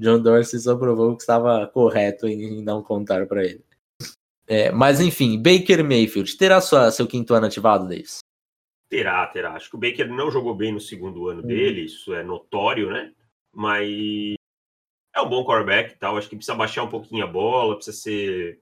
John 0.01 0.23
Dorsey 0.23 0.59
só 0.59 0.75
provou 0.77 1.15
que 1.15 1.23
estava 1.23 1.67
correto 1.67 2.27
em, 2.27 2.63
não 2.63 2.83
contar 2.83 3.27
para 3.27 3.45
ele. 3.45 3.63
É, 4.47 4.73
mas 4.73 4.99
enfim, 4.99 5.37
Baker 5.37 5.85
Mayfield 5.85 6.37
terá 6.39 6.61
sua, 6.61 6.91
seu 6.91 7.07
quinto 7.07 7.35
ano 7.35 7.47
ativado, 7.47 7.87
Davis? 7.87 8.19
Terá, 8.89 9.27
terá. 9.27 9.53
Acho 9.53 9.69
que 9.69 9.77
o 9.77 9.79
Baker 9.79 10.09
não 10.09 10.31
jogou 10.31 10.55
bem 10.55 10.73
no 10.73 10.81
segundo 10.81 11.29
ano 11.29 11.43
hum. 11.43 11.47
dele, 11.47 11.83
isso 11.83 12.15
é 12.15 12.25
notório, 12.25 12.91
né? 12.91 13.13
Mas 13.55 14.35
é 15.15 15.21
um 15.21 15.29
bom 15.29 15.45
quarterback 15.45 15.93
e 15.93 15.99
tal. 15.99 16.17
Acho 16.17 16.31
que 16.31 16.35
precisa 16.35 16.57
baixar 16.57 16.83
um 16.83 16.89
pouquinho 16.89 17.23
a 17.23 17.29
bola, 17.29 17.77
precisa 17.77 17.97
ser 17.97 18.59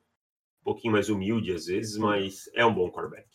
um 0.60 0.64
pouquinho 0.64 0.92
mais 0.92 1.08
humilde 1.08 1.52
às 1.52 1.66
vezes, 1.66 1.96
mas 1.96 2.50
é 2.52 2.66
um 2.66 2.74
bom 2.74 2.90
quarterback. 2.90 3.28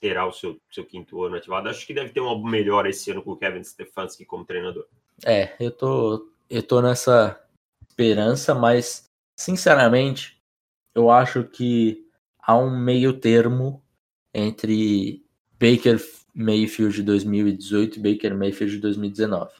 Terá 0.00 0.26
o 0.26 0.32
seu, 0.32 0.56
seu 0.72 0.84
quinto 0.84 1.22
ano 1.22 1.36
ativado. 1.36 1.68
Acho 1.68 1.86
que 1.86 1.94
deve 1.94 2.10
ter 2.10 2.20
uma 2.20 2.50
melhor 2.50 2.86
esse 2.86 3.10
ano 3.10 3.22
com 3.22 3.32
o 3.32 3.36
Kevin 3.36 3.62
Stefanski 3.62 4.24
como 4.24 4.46
treinador. 4.46 4.86
É, 5.24 5.54
eu 5.60 5.70
tô, 5.70 6.33
eu 6.48 6.62
tô 6.62 6.80
nessa 6.80 7.40
esperança, 7.88 8.54
mas 8.54 9.10
sinceramente, 9.36 10.40
eu 10.94 11.10
acho 11.10 11.44
que 11.44 12.08
há 12.38 12.56
um 12.56 12.76
meio 12.76 13.18
termo 13.18 13.82
entre 14.32 15.24
Baker 15.52 16.00
Mayfield 16.34 16.96
de 16.96 17.02
2018 17.02 17.98
e 17.98 18.02
Baker 18.12 18.36
Mayfield 18.36 18.74
de 18.74 18.80
2019. 18.80 19.52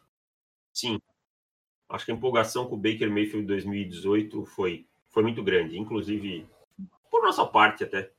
Sim. 0.73 1.01
Acho 1.89 2.07
que 2.07 2.13
a 2.13 2.15
empolgação 2.15 2.67
com 2.67 2.75
o 2.75 2.79
Baker 2.79 3.09
Mayfield 3.09 3.43
de 3.43 3.47
2018 3.47 4.45
foi, 4.47 4.87
foi 5.11 5.23
muito 5.23 5.43
grande, 5.43 5.79
inclusive 5.79 6.47
por 7.11 7.23
nossa 7.23 7.47
parte 7.47 7.85
até. 7.85 8.11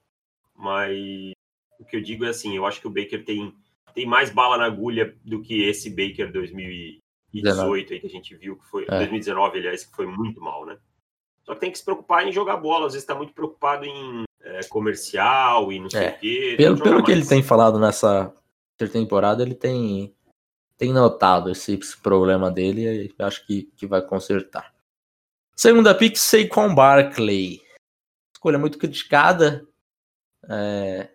Mas 0.55 1.33
o 1.77 1.83
que 1.83 1.97
eu 1.97 2.01
digo 2.01 2.23
é 2.23 2.29
assim, 2.29 2.55
eu 2.55 2.65
acho 2.65 2.79
que 2.79 2.87
o 2.87 2.91
Baker 2.91 3.25
tem, 3.25 3.53
tem 3.93 4.05
mais 4.05 4.29
bala 4.29 4.57
na 4.57 4.65
agulha 4.65 5.17
do 5.23 5.41
que 5.41 5.61
esse 5.63 5.89
Baker 5.89 6.31
2018 7.41 7.93
aí 7.93 7.99
que 7.99 8.07
a 8.07 8.09
gente 8.09 8.35
viu, 8.35 8.57
que 8.57 8.65
foi 8.65 8.83
é. 8.83 8.97
2019, 8.97 9.59
aliás, 9.59 9.85
que 9.85 9.95
foi 9.95 10.05
muito 10.05 10.41
mal, 10.41 10.65
né? 10.65 10.77
Só 11.43 11.53
que 11.53 11.59
tem 11.59 11.71
que 11.71 11.77
se 11.77 11.85
preocupar 11.85 12.27
em 12.27 12.31
jogar 12.31 12.57
bola, 12.57 12.87
às 12.87 12.93
vezes 12.93 13.03
está 13.03 13.15
muito 13.15 13.33
preocupado 13.33 13.85
em 13.85 14.23
é, 14.41 14.63
comercial 14.63 15.71
e 15.71 15.79
não 15.79 15.89
sei 15.89 16.05
é. 16.05 16.09
o 16.09 16.19
quê. 16.19 16.55
Pelo, 16.57 16.81
pelo 16.81 17.03
que 17.03 17.11
ele 17.11 17.25
tem 17.25 17.43
falado 17.43 17.79
nessa 17.79 18.33
temporada, 18.91 19.43
ele 19.43 19.55
tem, 19.55 20.15
tem 20.77 20.91
notado 20.91 21.49
esse, 21.51 21.75
esse 21.75 21.97
problema 21.97 22.49
dele 22.49 23.13
e 23.19 23.23
acho 23.23 23.45
que, 23.45 23.63
que 23.75 23.85
vai 23.85 24.01
consertar. 24.01 24.73
Segunda 25.55 25.95
pick, 25.95 26.17
Saquon 26.17 26.73
Barkley 26.73 27.65
escolha 28.45 28.59
muito 28.59 28.77
criticada 28.77 29.67
é, 30.47 31.09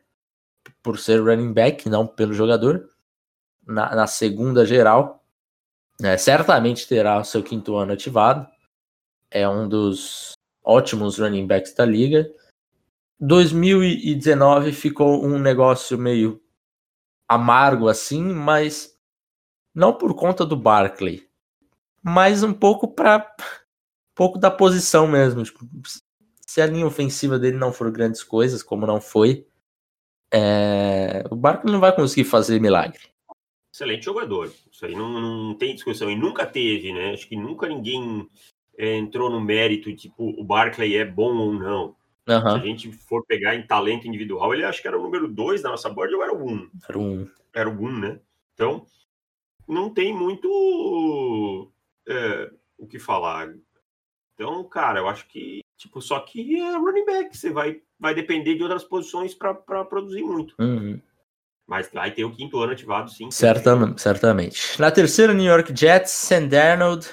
por 0.82 0.98
ser 0.98 1.20
running 1.20 1.52
back, 1.52 1.88
não 1.88 2.04
pelo 2.04 2.32
jogador. 2.32 2.88
Na, 3.64 3.94
na 3.94 4.06
segunda 4.08 4.66
geral, 4.66 5.19
é, 6.02 6.16
certamente 6.16 6.86
terá 6.86 7.18
o 7.18 7.24
seu 7.24 7.42
quinto 7.42 7.76
ano 7.76 7.92
ativado. 7.92 8.46
É 9.30 9.48
um 9.48 9.68
dos 9.68 10.32
ótimos 10.62 11.18
running 11.18 11.46
backs 11.46 11.74
da 11.74 11.84
liga. 11.84 12.30
2019 13.18 14.72
ficou 14.72 15.24
um 15.24 15.38
negócio 15.38 15.98
meio 15.98 16.40
amargo 17.28 17.88
assim, 17.88 18.22
mas 18.22 18.98
não 19.74 19.92
por 19.92 20.14
conta 20.14 20.44
do 20.44 20.56
Barkley, 20.56 21.28
mas 22.02 22.42
um 22.42 22.52
pouco 22.52 22.88
para 22.88 23.36
pouco 24.14 24.38
da 24.38 24.50
posição 24.50 25.06
mesmo. 25.06 25.44
Tipo, 25.44 25.64
se 26.46 26.60
a 26.60 26.66
linha 26.66 26.86
ofensiva 26.86 27.38
dele 27.38 27.56
não 27.56 27.72
for 27.72 27.90
grandes 27.90 28.22
coisas, 28.22 28.62
como 28.62 28.86
não 28.86 29.00
foi, 29.00 29.46
é... 30.32 31.24
o 31.30 31.36
Barkley 31.36 31.72
não 31.72 31.80
vai 31.80 31.94
conseguir 31.94 32.24
fazer 32.24 32.60
milagre. 32.60 33.00
Excelente 33.72 34.04
jogador. 34.04 34.52
Isso 34.80 34.86
aí 34.86 34.96
não, 34.96 35.10
não 35.10 35.54
tem 35.54 35.74
discussão. 35.74 36.10
E 36.10 36.16
nunca 36.16 36.46
teve, 36.46 36.90
né? 36.90 37.12
Acho 37.12 37.28
que 37.28 37.36
nunca 37.36 37.68
ninguém 37.68 38.26
é, 38.78 38.96
entrou 38.96 39.28
no 39.28 39.38
mérito, 39.38 39.94
tipo, 39.94 40.30
o 40.40 40.42
Barkley 40.42 40.96
é 40.96 41.04
bom 41.04 41.36
ou 41.36 41.52
não. 41.52 41.96
Uhum. 42.26 42.40
Se 42.40 42.48
a 42.48 42.58
gente 42.58 42.90
for 42.90 43.22
pegar 43.26 43.54
em 43.54 43.66
talento 43.66 44.08
individual, 44.08 44.54
ele 44.54 44.64
acho 44.64 44.80
que 44.80 44.88
era 44.88 44.98
o 44.98 45.02
número 45.02 45.28
2 45.28 45.60
da 45.60 45.68
nossa 45.68 45.90
board 45.90 46.14
ou 46.14 46.22
era 46.22 46.32
o 46.32 46.42
1? 46.42 46.50
Um? 46.50 46.70
Era 46.88 46.98
o 46.98 47.02
1. 47.02 47.04
Um. 47.04 47.30
Era 47.54 47.68
o 47.68 47.72
1, 47.72 47.86
um, 47.86 47.98
né? 47.98 48.20
Então, 48.54 48.86
não 49.68 49.90
tem 49.90 50.14
muito 50.14 51.70
é, 52.08 52.50
o 52.78 52.86
que 52.86 52.98
falar. 52.98 53.54
Então, 54.34 54.64
cara, 54.64 55.00
eu 55.00 55.08
acho 55.08 55.28
que 55.28 55.60
Tipo, 55.80 56.02
só 56.02 56.20
que 56.20 56.60
é 56.60 56.76
running 56.76 57.06
back, 57.06 57.34
você 57.34 57.50
vai, 57.50 57.80
vai 57.98 58.14
depender 58.14 58.54
de 58.54 58.62
outras 58.62 58.84
posições 58.84 59.34
para 59.34 59.54
produzir 59.54 60.22
muito. 60.22 60.54
Uhum. 60.58 61.00
Mas 61.70 61.88
vai 61.92 62.10
ter 62.10 62.24
o 62.24 62.34
quinto 62.34 62.58
ano 62.58 62.72
ativado, 62.72 63.08
sim. 63.08 63.30
Certamente, 63.30 64.02
certamente. 64.02 64.80
Na 64.80 64.90
terceira, 64.90 65.32
New 65.32 65.46
York 65.46 65.72
Jets, 65.72 66.10
Sam 66.10 66.48
Darnold 66.48 67.08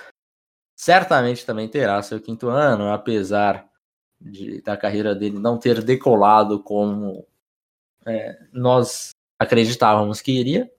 certamente 0.75 1.45
também 1.45 1.69
terá 1.69 2.01
seu 2.01 2.19
quinto 2.19 2.49
ano, 2.49 2.91
apesar 2.91 3.69
de, 4.19 4.59
da 4.63 4.75
carreira 4.75 5.13
dele 5.13 5.37
não 5.37 5.59
ter 5.59 5.83
decolado 5.83 6.63
como 6.63 7.23
é, 8.03 8.35
nós 8.51 9.11
acreditávamos 9.37 10.21
que 10.21 10.31
iria. 10.31 10.71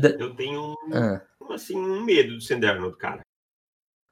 Da... 0.00 0.08
Eu 0.10 0.34
tenho 0.34 0.74
ah. 0.92 1.22
assim, 1.50 1.76
um 1.76 2.02
medo 2.02 2.34
do 2.34 2.40
Sam 2.40 2.58
Darnold, 2.58 2.96
cara. 2.96 3.20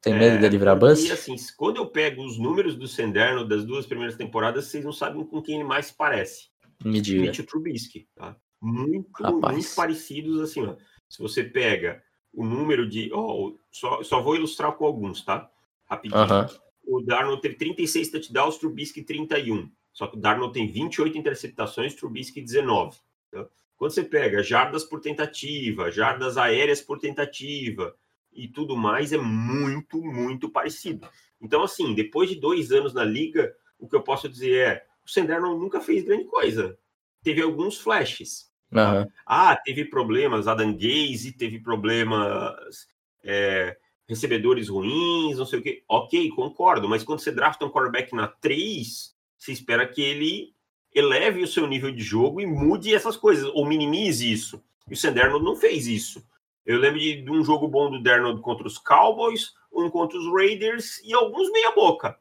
Tem 0.00 0.14
medo 0.14 0.37
é, 0.37 0.38
de 0.38 0.48
livrar 0.48 0.78
bus? 0.78 1.02
E 1.02 1.11
assim, 1.11 1.35
quando 1.56 1.78
eu 1.78 1.88
pego 1.88 2.24
os 2.24 2.38
números 2.38 2.76
do 2.76 2.87
Senderno 2.87 3.44
das 3.44 3.64
duas 3.64 3.85
primeiras 3.85 4.16
temporadas, 4.16 4.66
vocês 4.66 4.85
não 4.85 4.92
sabem 4.92 5.26
com 5.26 5.42
quem 5.42 5.56
ele 5.56 5.64
mais 5.64 5.90
parece. 5.90 6.50
Me 6.85 7.00
diga. 7.00 7.22
Mitch 7.22 7.44
Trubisky, 7.44 8.09
tá? 8.14 8.37
Muito, 8.61 9.23
muito 9.23 9.75
parecidos 9.75 10.40
assim, 10.40 10.64
ó. 10.66 10.77
Se 11.09 11.18
você 11.18 11.42
pega 11.42 12.03
o 12.33 12.44
número 12.44 12.88
de... 12.88 13.11
Ó, 13.12 13.53
só, 13.70 14.03
só 14.03 14.20
vou 14.20 14.37
ilustrar 14.37 14.73
com 14.73 14.85
alguns, 14.85 15.25
tá? 15.25 15.51
Rapidinho. 15.87 16.23
Uh 16.23 16.27
-huh. 16.27 16.61
O 16.85 17.01
Darnold 17.03 17.40
teve 17.40 17.57
36 17.57 18.11
touchdowns, 18.11 18.59
Trubisky 18.59 19.03
31. 19.03 19.70
Só 19.92 20.07
que 20.07 20.16
o 20.16 20.20
Darnold 20.20 20.53
tem 20.53 20.66
28 20.66 21.16
interceptações, 21.18 21.94
Trubisky 21.94 22.40
19. 22.40 22.99
Tá? 23.31 23.46
Quando 23.77 23.92
você 23.92 24.05
pega 24.05 24.42
jardas 24.42 24.85
por 24.85 25.01
tentativa, 25.01 25.90
jardas 25.90 26.37
aéreas 26.37 26.81
por 26.81 26.99
tentativa, 26.99 27.96
e 28.33 28.49
tudo 28.49 28.77
mais 28.77 29.12
é 29.12 29.18
muito, 29.18 30.01
muito 30.03 30.49
parecido. 30.49 31.09
Então, 31.40 31.62
assim, 31.62 31.94
depois 31.94 32.29
de 32.29 32.37
dois 32.37 32.70
anos 32.70 32.92
na 32.92 33.05
liga, 33.05 33.55
o 33.79 33.88
que 33.88 33.96
eu 33.96 34.03
posso 34.03 34.29
dizer 34.29 34.57
é: 34.59 34.87
o 35.05 35.09
Senderno 35.09 35.59
nunca 35.59 35.81
fez 35.81 36.05
grande 36.05 36.25
coisa. 36.25 36.79
Teve 37.23 37.42
alguns 37.42 37.79
flashes. 37.79 38.49
Uhum. 38.72 39.11
Ah, 39.26 39.56
teve 39.56 39.85
problemas, 39.85 40.46
Adam 40.46 40.72
Gaze 40.72 41.33
teve 41.33 41.59
problemas, 41.59 42.87
é, 43.24 43.76
recebedores 44.09 44.68
ruins, 44.68 45.38
não 45.38 45.46
sei 45.46 45.59
o 45.59 45.62
quê. 45.62 45.83
Ok, 45.88 46.30
concordo, 46.30 46.88
mas 46.88 47.02
quando 47.02 47.20
você 47.20 47.33
drafta 47.33 47.64
um 47.64 47.70
quarterback 47.70 48.14
na 48.14 48.28
3, 48.28 49.14
você 49.37 49.52
espera 49.52 49.87
que 49.87 50.00
ele 50.00 50.54
eleve 50.94 51.42
o 51.42 51.48
seu 51.48 51.66
nível 51.66 51.92
de 51.92 52.02
jogo 52.02 52.40
e 52.40 52.46
mude 52.46 52.94
essas 52.94 53.16
coisas, 53.16 53.50
ou 53.54 53.64
minimize 53.64 54.30
isso. 54.30 54.62
E 54.88 54.94
o 54.94 54.96
Senderno 54.96 55.38
não 55.38 55.54
fez 55.54 55.87
isso. 55.87 56.24
Eu 56.66 56.78
lembro 56.78 56.98
de, 56.98 57.22
de 57.22 57.30
um 57.30 57.44
jogo 57.44 57.68
bom 57.68 57.90
do 57.90 58.02
Darnold 58.02 58.40
contra 58.42 58.66
os 58.66 58.78
Cowboys, 58.78 59.54
um 59.72 59.88
contra 59.88 60.18
os 60.18 60.26
Raiders 60.33 61.00
e 61.04 61.14
alguns 61.14 61.50
meia-boca, 61.52 62.18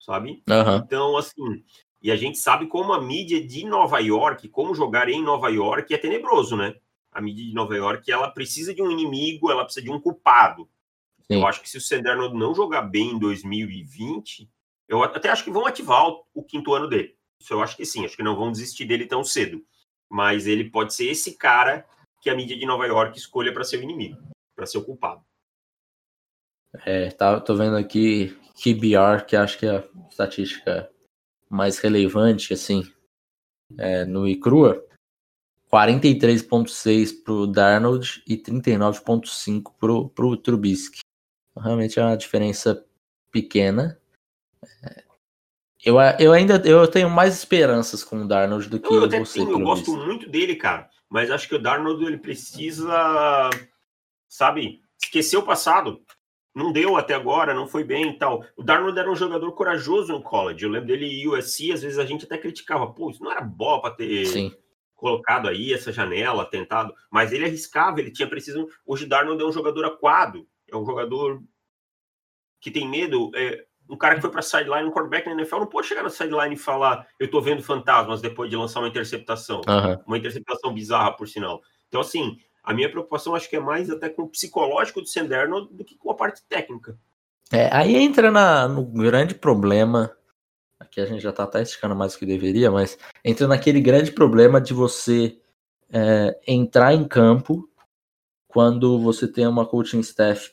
sabe? 0.00 0.42
Uhum. 0.48 0.76
Então, 0.76 1.16
assim, 1.16 1.64
e 2.04 2.10
a 2.12 2.16
gente 2.16 2.36
sabe 2.36 2.66
como 2.66 2.92
a 2.92 3.00
mídia 3.00 3.42
de 3.42 3.64
Nova 3.64 3.98
York, 3.98 4.46
como 4.50 4.74
jogar 4.74 5.08
em 5.08 5.22
Nova 5.22 5.48
York 5.48 5.94
é 5.94 5.96
tenebroso, 5.96 6.54
né? 6.54 6.76
A 7.10 7.18
mídia 7.18 7.42
de 7.42 7.54
Nova 7.54 7.74
York, 7.74 8.12
ela 8.12 8.30
precisa 8.30 8.74
de 8.74 8.82
um 8.82 8.90
inimigo, 8.90 9.50
ela 9.50 9.64
precisa 9.64 9.86
de 9.86 9.90
um 9.90 9.98
culpado. 9.98 10.68
Sim. 11.22 11.40
Eu 11.40 11.46
acho 11.46 11.62
que 11.62 11.70
se 11.70 11.78
o 11.78 11.80
Senderno 11.80 12.28
não 12.34 12.54
jogar 12.54 12.82
bem 12.82 13.12
em 13.12 13.18
2020, 13.18 14.50
eu 14.86 15.02
até 15.02 15.30
acho 15.30 15.44
que 15.44 15.50
vão 15.50 15.64
ativar 15.64 16.06
o, 16.06 16.26
o 16.34 16.44
quinto 16.44 16.74
ano 16.74 16.88
dele. 16.88 17.16
Isso 17.40 17.54
eu 17.54 17.62
acho 17.62 17.74
que 17.74 17.86
sim, 17.86 18.04
acho 18.04 18.18
que 18.18 18.22
não 18.22 18.36
vão 18.36 18.52
desistir 18.52 18.84
dele 18.84 19.06
tão 19.06 19.24
cedo. 19.24 19.64
Mas 20.06 20.46
ele 20.46 20.68
pode 20.68 20.92
ser 20.92 21.06
esse 21.06 21.38
cara 21.38 21.86
que 22.20 22.28
a 22.28 22.36
mídia 22.36 22.58
de 22.58 22.66
Nova 22.66 22.84
York 22.86 23.16
escolha 23.16 23.50
para 23.50 23.64
ser 23.64 23.78
o 23.78 23.82
inimigo, 23.82 24.18
para 24.54 24.66
ser 24.66 24.76
o 24.76 24.84
culpado. 24.84 25.24
É, 26.84 27.10
tá, 27.12 27.40
tô 27.40 27.56
vendo 27.56 27.78
aqui 27.78 28.36
QBR, 28.62 29.24
que 29.26 29.36
acho 29.36 29.58
que 29.58 29.64
é 29.64 29.78
a 29.78 29.84
estatística 30.10 30.93
mais 31.48 31.78
relevante, 31.78 32.52
assim, 32.52 32.90
é, 33.78 34.04
no 34.04 34.28
ICRUA, 34.28 34.84
43.6 35.72 37.22
pro 37.24 37.46
Darnold 37.46 38.22
e 38.26 38.36
39.5 38.36 39.72
pro, 39.78 40.08
pro 40.08 40.36
Trubisky. 40.36 41.00
Realmente 41.56 41.98
é 41.98 42.04
uma 42.04 42.16
diferença 42.16 42.84
pequena. 43.30 43.98
É, 44.82 45.04
eu, 45.84 45.96
eu 46.18 46.32
ainda 46.32 46.56
eu 46.66 46.86
tenho 46.88 47.10
mais 47.10 47.34
esperanças 47.34 48.02
com 48.02 48.22
o 48.22 48.28
Darnold 48.28 48.68
do 48.68 48.80
que 48.80 48.86
eu, 48.86 49.02
eu 49.02 49.24
você. 49.24 49.40
Tenho, 49.40 49.50
eu 49.52 49.60
gosto 49.60 49.96
muito 49.96 50.28
dele, 50.28 50.56
cara 50.56 50.88
mas 51.14 51.30
acho 51.30 51.48
que 51.48 51.54
o 51.54 51.62
Darnold 51.62 52.04
ele 52.04 52.18
precisa, 52.18 53.48
sabe, 54.28 54.82
esquecer 55.00 55.36
o 55.36 55.44
passado. 55.44 56.02
Não 56.54 56.70
deu 56.70 56.96
até 56.96 57.14
agora, 57.14 57.52
não 57.52 57.66
foi 57.66 57.82
bem 57.82 58.10
e 58.10 58.18
tal. 58.18 58.44
O 58.56 58.62
Darnold 58.62 58.96
era 58.96 59.10
um 59.10 59.16
jogador 59.16 59.50
corajoso 59.52 60.12
no 60.12 60.22
college. 60.22 60.64
Eu 60.64 60.70
lembro 60.70 60.86
dele 60.86 61.06
em 61.06 61.28
USC, 61.28 61.72
às 61.72 61.82
vezes 61.82 61.98
a 61.98 62.06
gente 62.06 62.24
até 62.24 62.38
criticava, 62.38 62.86
pô, 62.86 63.10
isso 63.10 63.24
não 63.24 63.32
era 63.32 63.40
bola 63.40 63.82
para 63.82 63.94
ter 63.94 64.26
Sim. 64.26 64.54
colocado 64.94 65.48
aí 65.48 65.72
essa 65.72 65.90
janela, 65.90 66.48
tentado. 66.48 66.94
Mas 67.10 67.32
ele 67.32 67.44
arriscava, 67.44 67.98
ele 67.98 68.12
tinha 68.12 68.28
preciso. 68.28 68.68
Hoje 68.86 69.04
o 69.04 69.08
Darnold 69.08 69.42
é 69.42 69.46
um 69.46 69.52
jogador 69.52 69.84
aquado, 69.84 70.46
é 70.70 70.76
um 70.76 70.86
jogador 70.86 71.42
que 72.60 72.70
tem 72.70 72.88
medo. 72.88 73.32
É, 73.34 73.64
um 73.88 73.96
cara 73.96 74.14
que 74.14 74.20
foi 74.20 74.30
para 74.30 74.40
sideline, 74.40 74.88
um 74.88 74.92
quarterback 74.92 75.26
na 75.26 75.32
NFL, 75.32 75.58
não 75.58 75.66
pode 75.66 75.88
chegar 75.88 76.04
na 76.04 76.08
sideline 76.08 76.54
e 76.54 76.58
falar 76.58 77.06
eu 77.18 77.28
tô 77.28 77.40
vendo 77.40 77.62
fantasmas 77.62 78.22
depois 78.22 78.48
de 78.48 78.56
lançar 78.56 78.80
uma 78.80 78.88
interceptação. 78.88 79.60
Uhum. 79.68 80.02
Uma 80.06 80.18
interceptação 80.18 80.72
bizarra, 80.72 81.12
por 81.16 81.26
sinal. 81.26 81.60
Então, 81.88 82.00
assim, 82.00 82.38
a 82.64 82.74
minha 82.74 82.90
preocupação 82.90 83.34
acho 83.34 83.48
que 83.48 83.56
é 83.56 83.60
mais 83.60 83.90
até 83.90 84.08
com 84.08 84.22
o 84.22 84.28
psicológico 84.28 85.00
do 85.00 85.06
Senderno 85.06 85.66
do 85.66 85.84
que 85.84 85.96
com 85.96 86.10
a 86.10 86.14
parte 86.14 86.42
técnica. 86.48 86.98
É, 87.52 87.68
aí 87.72 87.94
entra 87.94 88.30
na, 88.30 88.66
no 88.66 88.84
grande 88.84 89.34
problema 89.34 90.16
aqui 90.84 91.00
a 91.00 91.06
gente 91.06 91.22
já 91.22 91.32
tá 91.32 91.44
até 91.44 91.62
esticando 91.62 91.94
mais 91.94 92.12
do 92.12 92.18
que 92.18 92.26
deveria, 92.26 92.70
mas 92.70 92.96
entra 93.24 93.48
naquele 93.48 93.80
grande 93.80 94.12
problema 94.12 94.60
de 94.60 94.72
você 94.72 95.38
é, 95.92 96.38
entrar 96.46 96.94
em 96.94 97.06
campo 97.06 97.68
quando 98.48 98.98
você 99.00 99.26
tem 99.26 99.46
uma 99.46 99.66
coaching 99.66 100.00
staff 100.00 100.52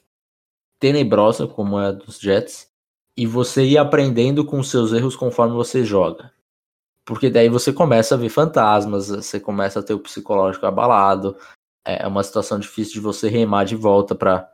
tenebrosa, 0.80 1.47
como 1.47 1.80
é 1.80 1.88
a 1.88 1.91
dos 1.91 2.19
Jets, 2.19 2.67
e 3.15 3.28
você 3.28 3.63
ir 3.63 3.78
aprendendo 3.78 4.43
com 4.43 4.63
seus 4.63 4.91
erros 4.93 5.15
conforme 5.15 5.54
você 5.54 5.84
joga. 5.84 6.34
Porque 7.06 7.30
daí 7.30 7.50
você 7.50 7.71
começa 7.71 8.15
a 8.15 8.17
ver 8.17 8.30
fantasmas, 8.30 9.10
você 9.10 9.39
começa 9.39 9.80
a 9.80 9.84
ter 9.84 9.93
o 9.93 10.00
psicológico 10.00 10.65
abalado, 10.65 11.38
é 11.86 12.08
uma 12.08 12.24
situação 12.24 12.60
difícil 12.60 12.94
de 12.94 13.00
você 13.00 13.28
remar 13.28 13.65
de 13.65 13.76
volta 13.76 14.15
para 14.15 14.50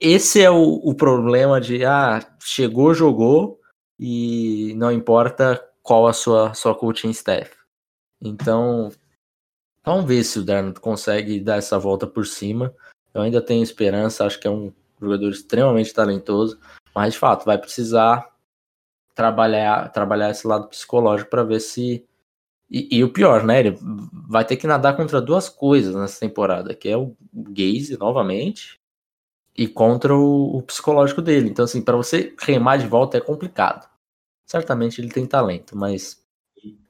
esse 0.00 0.42
é 0.42 0.50
o, 0.50 0.80
o, 0.82 0.94
problema 0.94 1.60
de 1.60 1.84
ah, 1.84 2.20
chegou, 2.40 2.92
jogou 2.92 3.60
e 3.98 4.74
não 4.76 4.90
importa 4.92 5.64
qual 5.82 6.06
a 6.06 6.12
sua 6.12 6.52
sua 6.52 6.74
coaching 6.74 7.10
staff. 7.10 7.56
Então, 8.20 8.90
vamos 9.84 10.04
ver 10.06 10.24
se 10.24 10.38
o 10.38 10.44
Darnold 10.44 10.80
consegue 10.80 11.40
dar 11.40 11.56
essa 11.56 11.78
volta 11.78 12.06
por 12.06 12.26
cima. 12.26 12.74
Eu 13.12 13.22
ainda 13.22 13.40
tenho 13.40 13.62
esperança, 13.62 14.26
acho 14.26 14.40
que 14.40 14.48
é 14.48 14.50
um 14.50 14.72
jogador 15.00 15.30
extremamente 15.30 15.94
talentoso, 15.94 16.58
mas 16.94 17.14
de 17.14 17.18
fato 17.18 17.44
vai 17.44 17.58
precisar 17.58 18.30
trabalhar 19.14 19.90
trabalhar 19.92 20.30
esse 20.30 20.46
lado 20.46 20.68
psicológico 20.68 21.30
para 21.30 21.44
ver 21.44 21.60
se 21.60 22.04
e, 22.74 22.98
e, 22.98 23.04
o 23.04 23.12
pior, 23.12 23.44
né? 23.44 23.60
Ele 23.60 23.78
vai 24.28 24.44
ter 24.44 24.56
que 24.56 24.66
nadar 24.66 24.96
contra 24.96 25.20
duas 25.20 25.48
coisas 25.48 25.94
nessa 25.94 26.18
temporada, 26.18 26.74
que 26.74 26.88
é 26.88 26.96
o 26.96 27.16
Gaze 27.32 27.96
novamente 27.96 28.80
e 29.56 29.68
contra 29.68 30.12
o, 30.12 30.56
o 30.56 30.62
psicológico 30.62 31.22
dele. 31.22 31.48
Então, 31.48 31.64
assim, 31.64 31.80
para 31.80 31.96
você 31.96 32.34
remar 32.40 32.78
de 32.78 32.88
volta 32.88 33.16
é 33.16 33.20
complicado. 33.20 33.88
Certamente 34.44 35.00
ele 35.00 35.08
tem 35.08 35.24
talento, 35.24 35.76
mas 35.78 36.20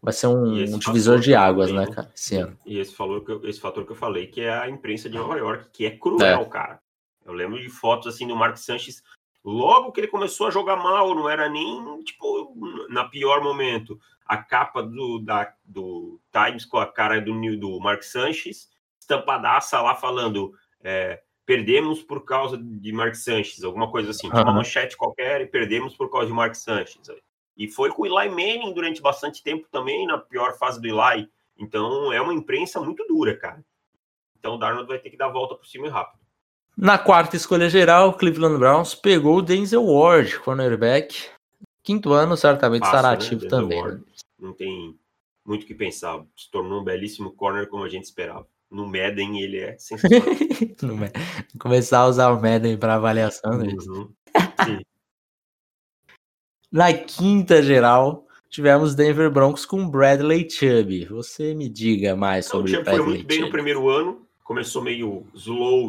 vai 0.01 0.14
ser 0.14 0.29
um, 0.29 0.75
um 0.75 0.79
divisor 0.79 1.18
de 1.18 1.35
águas, 1.35 1.70
né, 1.70 1.87
cara, 1.87 2.11
esse 2.16 2.37
ano. 2.37 2.59
E 2.64 2.79
esse, 2.79 2.94
falou 2.94 3.20
que 3.20 3.33
eu, 3.33 3.47
esse 3.47 3.61
fator 3.61 3.85
que 3.85 3.92
eu 3.92 3.97
falei, 3.97 4.27
que 4.27 4.40
é 4.40 4.53
a 4.53 4.70
imprensa 4.70 5.11
de 5.11 5.18
Nova 5.18 5.37
York, 5.37 5.68
que 5.70 5.85
é 5.85 5.90
cruel, 5.90 6.40
é. 6.40 6.44
cara. 6.47 6.81
Eu 7.27 7.35
lembro 7.35 7.61
de 7.61 7.68
fotos, 7.68 8.07
assim, 8.07 8.27
do 8.27 8.35
Mark 8.35 8.57
Sanches, 8.57 9.03
logo 9.44 9.92
que 9.92 10.01
ele 10.01 10.09
começou 10.09 10.47
a 10.47 10.51
jogar 10.51 10.77
mal, 10.77 11.14
não 11.14 11.29
era 11.29 11.47
nem, 11.49 12.03
tipo, 12.05 12.57
na 12.88 13.05
pior 13.05 13.42
momento. 13.42 13.99
A 14.24 14.37
capa 14.37 14.82
do, 14.82 15.18
da, 15.18 15.52
do 15.64 16.20
Times 16.32 16.64
com 16.64 16.78
a 16.78 16.87
cara 16.87 17.20
do, 17.20 17.32
do 17.56 17.80
Mark 17.80 18.02
Sanches, 18.02 18.70
estampadaça 19.00 19.80
lá 19.80 19.94
falando... 19.94 20.52
É, 20.82 21.22
perdemos 21.46 22.02
por 22.02 22.24
causa 22.24 22.56
de 22.58 22.92
Mark 22.92 23.14
Sanches, 23.14 23.64
alguma 23.64 23.90
coisa 23.90 24.10
assim. 24.10 24.30
Tinha 24.30 24.42
uma 24.42 24.52
manchete 24.52 24.96
qualquer 24.96 25.42
e 25.42 25.46
perdemos 25.46 25.94
por 25.94 26.10
causa 26.10 26.26
de 26.26 26.32
Mark 26.32 26.54
Sanches. 26.54 27.06
E 27.56 27.68
foi 27.68 27.90
com 27.90 28.02
o 28.02 28.06
Eli 28.06 28.30
Manning 28.30 28.72
durante 28.72 29.00
bastante 29.00 29.42
tempo 29.42 29.68
também, 29.70 30.06
na 30.06 30.18
pior 30.18 30.56
fase 30.58 30.80
do 30.80 30.87
Eli. 30.87 31.28
Então 31.56 32.12
é 32.12 32.20
uma 32.20 32.34
imprensa 32.34 32.80
muito 32.80 33.06
dura, 33.06 33.37
cara. 33.37 33.64
Então 34.38 34.54
o 34.54 34.58
Darnold 34.58 34.88
vai 34.88 34.98
ter 34.98 35.10
que 35.10 35.16
dar 35.16 35.26
a 35.26 35.32
volta 35.32 35.54
por 35.54 35.66
cima 35.66 35.87
e 35.87 35.90
rápido. 35.90 36.22
Na 36.76 36.98
quarta 36.98 37.37
escolha 37.37 37.68
geral, 37.68 38.08
o 38.08 38.14
Cleveland 38.14 38.58
Browns 38.58 38.94
pegou 38.94 39.37
o 39.37 39.42
Denzel 39.42 39.84
Ward, 39.84 40.40
cornerback. 40.40 41.28
Quinto 41.85 42.12
ano, 42.12 42.37
certamente 42.37 42.81
Passa, 42.81 42.97
estará 42.97 43.09
né? 43.11 43.14
ativo 43.14 43.47
também. 43.47 43.85
Né? 43.85 44.01
Não 44.40 44.53
tem 44.53 44.99
muito 45.44 45.62
o 45.62 45.66
que 45.66 45.75
pensar. 45.75 46.25
Se 46.37 46.51
tornou 46.51 46.81
um 46.81 46.85
belíssimo 46.85 47.31
corner 47.31 47.68
como 47.68 47.85
a 47.85 47.88
gente 47.88 48.05
esperava 48.05 48.49
no 48.75 48.87
Madden 48.87 49.40
ele 49.40 49.59
é 49.59 49.79
sensacional. 49.79 50.27
Começar 51.59 52.01
a 52.01 52.09
usar 52.09 52.31
o 52.33 52.42
Madden 52.42 52.77
para 52.77 52.97
avaliação 52.97 53.57
né? 53.57 53.73
uhum. 53.87 54.12
Na 56.73 56.92
quinta 56.92 57.62
geral, 57.62 58.27
tivemos 58.51 58.97
Denver 58.97 59.31
Broncos 59.31 59.64
com 59.64 59.88
Bradley 59.88 60.51
Chubb. 60.51 61.05
Você 61.05 61.55
me 61.55 61.68
diga 61.68 62.16
mais 62.16 62.47
sobre 62.47 62.73
o 62.73 62.75
Chubb 62.75 62.85
Bradley 62.85 63.05
foi 63.05 63.14
muito 63.14 63.27
bem 63.29 63.40
no 63.42 63.51
primeiro 63.51 63.88
ano, 63.88 64.27
começou 64.42 64.83
meio 64.83 65.25
slow, 65.35 65.88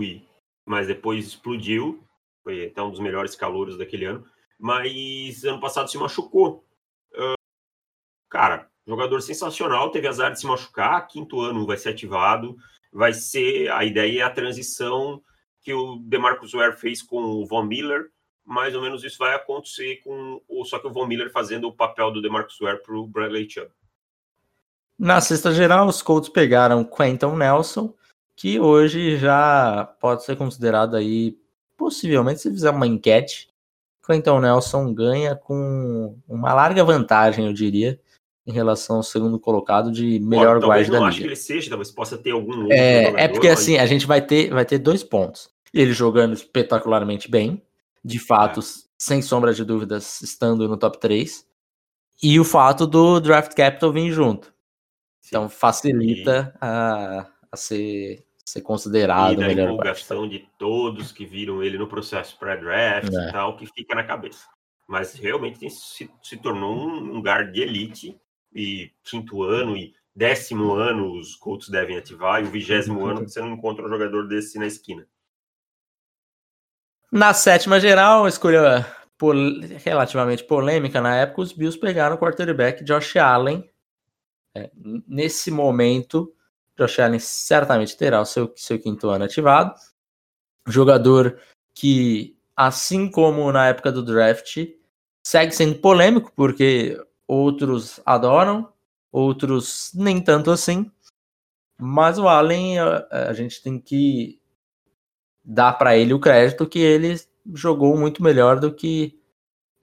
mas 0.64 0.86
depois 0.86 1.26
explodiu. 1.26 2.04
Foi 2.44 2.68
até 2.68 2.84
um 2.84 2.92
dos 2.92 3.00
melhores 3.00 3.36
calouros 3.36 3.80
daquele 3.80 4.06
ano. 4.06 4.24
Mas 4.58 5.44
ano 5.44 5.60
passado 5.60 5.90
se 5.90 5.98
machucou. 5.98 6.66
Uh, 7.14 7.36
cara, 8.30 8.70
jogador 8.86 9.22
sensacional, 9.22 9.92
teve 9.92 10.08
azar 10.08 10.32
de 10.32 10.40
se 10.40 10.46
machucar. 10.46 11.08
Quinto 11.08 11.42
ano 11.42 11.66
vai 11.66 11.78
ser 11.78 11.90
ativado 11.90 12.56
vai 12.96 13.14
ser 13.14 13.70
a 13.72 13.84
ideia 13.84 14.22
é 14.22 14.24
a 14.24 14.30
transição 14.30 15.22
que 15.62 15.74
o 15.74 15.98
DeMarcus 15.98 16.54
Ware 16.54 16.78
fez 16.78 17.02
com 17.02 17.22
o 17.22 17.46
Von 17.46 17.66
Miller, 17.66 18.10
mais 18.46 18.74
ou 18.74 18.82
menos 18.82 19.04
isso 19.04 19.18
vai 19.18 19.36
acontecer 19.36 19.98
com 19.98 20.42
o 20.48 20.64
só 20.64 20.80
que 20.80 20.88
o 20.88 20.94
Von 20.94 21.06
Miller 21.06 21.30
fazendo 21.30 21.68
o 21.68 21.74
papel 21.74 22.10
do 22.10 22.22
DeMarcus 22.22 22.58
Ware 22.62 22.82
para 22.82 22.96
o 22.96 23.06
Bradley 23.06 23.50
Chubb. 23.50 23.70
Na 24.98 25.20
sexta 25.20 25.54
geral, 25.54 25.88
os 25.88 26.02
Colts 26.02 26.30
pegaram 26.30 26.86
Quentin 26.86 27.36
Nelson, 27.36 27.94
que 28.34 28.62
hoje 28.62 29.18
já 29.18 29.94
pode 30.00 30.24
ser 30.24 30.38
considerado 30.38 30.96
aí, 30.96 31.38
possivelmente, 31.76 32.40
se 32.40 32.50
fizer 32.50 32.70
uma 32.70 32.88
enquete, 32.88 33.50
Quentin 34.06 34.40
Nelson 34.40 34.94
ganha 34.94 35.36
com 35.36 36.18
uma 36.28 36.54
larga 36.54 36.84
vantagem, 36.84 37.48
eu 37.48 37.54
diria, 37.54 38.00
em 38.46 38.52
relação 38.52 38.98
ao 38.98 39.04
segundo 39.04 39.40
colocado 39.40 39.92
de 39.92 40.20
melhor 40.20 40.60
Pô, 40.60 40.68
guarda 40.68 40.92
da 40.92 40.98
liga. 40.98 41.08
acho 41.08 41.18
que 41.20 41.26
ele 41.26 41.36
seja, 41.36 41.70
talvez 41.70 41.92
possa 41.92 42.18
ter 42.18 42.32
algum 42.32 42.52
outro 42.52 42.74
é, 42.74 43.06
jogador, 43.06 43.20
é 43.20 43.28
porque 43.28 43.50
mas... 43.50 43.60
assim, 43.60 43.78
a 43.78 43.86
gente 43.86 44.06
vai 44.06 44.22
ter, 44.22 44.52
vai 44.52 44.66
ter 44.66 44.78
dois 44.78 45.04
pontos. 45.04 45.50
Ele 45.74 45.92
jogando 45.94 46.34
espetacularmente 46.34 47.30
bem, 47.30 47.62
de 48.04 48.20
fato, 48.20 48.60
é. 48.60 48.64
sem 48.98 49.22
sombra 49.22 49.54
de 49.54 49.64
dúvidas, 49.64 50.22
estando 50.22 50.68
no 50.68 50.78
top 50.78 51.00
3, 51.00 51.46
e 52.22 52.40
o 52.40 52.44
fato 52.44 52.86
do 52.86 53.20
draft 53.20 53.54
capital 53.54 53.92
vir 53.92 54.12
junto. 54.12 54.54
Então 55.28 55.50
facilita 55.50 56.56
a, 56.62 57.28
a 57.52 57.58
ser, 57.58 58.25
ser 58.46 58.62
considerado 58.62 59.34
e 59.34 59.38
da 59.38 59.48
melhor 59.48 59.72
empolgação 59.72 60.30
de 60.30 60.48
todos 60.58 61.12
que 61.12 61.26
viram 61.26 61.64
ele 61.64 61.78
no 61.78 61.88
processo 61.88 62.38
pré-draft 62.38 63.12
é. 63.12 63.30
e 63.30 63.32
tal, 63.32 63.58
que 63.58 63.66
fica 63.66 63.96
na 63.96 64.04
cabeça. 64.04 64.46
Mas 64.88 65.16
realmente 65.16 65.60
tem, 65.60 65.70
se, 65.70 66.10
se 66.22 66.38
tornou 66.38 66.88
um 66.88 67.14
lugar 67.14 67.52
de 67.52 67.62
elite 67.62 68.20
e 68.54 68.92
quinto 69.04 69.42
ano 69.42 69.76
e 69.76 69.94
décimo 70.16 70.74
ano 70.74 71.12
os 71.12 71.36
Colts 71.36 71.68
devem 71.70 71.98
ativar, 71.98 72.42
e 72.42 72.48
o 72.48 72.52
vigésimo 72.52 73.04
ano 73.06 73.28
você 73.28 73.42
não 73.42 73.54
encontra 73.54 73.86
um 73.86 73.90
jogador 73.90 74.28
desse 74.28 74.60
na 74.60 74.68
esquina. 74.68 75.06
Na 77.12 77.34
sétima 77.34 77.80
geral, 77.80 78.28
escolha 78.28 78.86
pol 79.18 79.34
relativamente 79.84 80.44
polêmica 80.44 81.02
na 81.02 81.16
época, 81.16 81.42
os 81.42 81.52
Bills 81.52 81.80
pegaram 81.80 82.16
o 82.16 82.20
quarterback 82.20 82.84
Josh 82.84 83.16
Allen. 83.18 83.68
É, 84.54 84.70
nesse 85.08 85.52
momento, 85.52 86.34
Josh 86.78 87.00
Allen 87.00 87.20
certamente 87.20 87.98
terá 87.98 88.22
o 88.22 88.26
seu, 88.26 88.52
seu 88.56 88.80
quinto 88.80 89.10
ano 89.10 89.26
ativado. 89.26 89.74
Jogador 90.68 91.40
que, 91.74 92.38
assim 92.56 93.10
como 93.10 93.52
na 93.52 93.68
época 93.68 93.92
do 93.92 94.04
draft, 94.04 94.58
segue 95.24 95.52
sendo 95.52 95.76
polêmico, 95.80 96.32
porque 96.36 97.00
outros 97.28 98.00
adoram, 98.06 98.72
outros 99.12 99.92
nem 99.94 100.22
tanto 100.22 100.52
assim. 100.52 100.92
Mas 101.78 102.18
o 102.18 102.28
Allen, 102.28 102.80
a, 102.80 103.08
a 103.30 103.34
gente 103.34 103.62
tem 103.62 103.80
que 103.80 104.40
dar 105.44 105.74
para 105.74 105.96
ele 105.98 106.14
o 106.14 106.20
crédito 106.20 106.68
que 106.68 106.80
ele 106.80 107.16
jogou 107.54 107.98
muito 107.98 108.24
melhor 108.24 108.60
do 108.60 108.74
que 108.74 109.20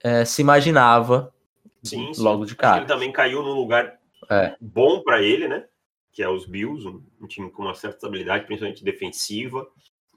é, 0.03 0.25
se 0.25 0.41
imaginava 0.41 1.33
sim, 1.81 2.13
sim. 2.13 2.21
logo 2.21 2.45
de 2.45 2.55
cara. 2.55 2.79
Ele 2.79 2.87
também 2.87 3.11
caiu 3.11 3.41
num 3.41 3.53
lugar 3.53 3.97
é. 4.29 4.55
bom 4.59 5.01
para 5.01 5.21
ele, 5.21 5.47
né? 5.47 5.65
Que 6.13 6.23
é 6.23 6.29
os 6.29 6.45
Bills, 6.45 6.87
um, 6.87 7.03
um, 7.19 7.27
time 7.27 7.51
com 7.51 7.63
uma 7.63 7.75
certa 7.75 7.97
estabilidade, 7.97 8.45
principalmente 8.45 8.83
defensiva 8.83 9.67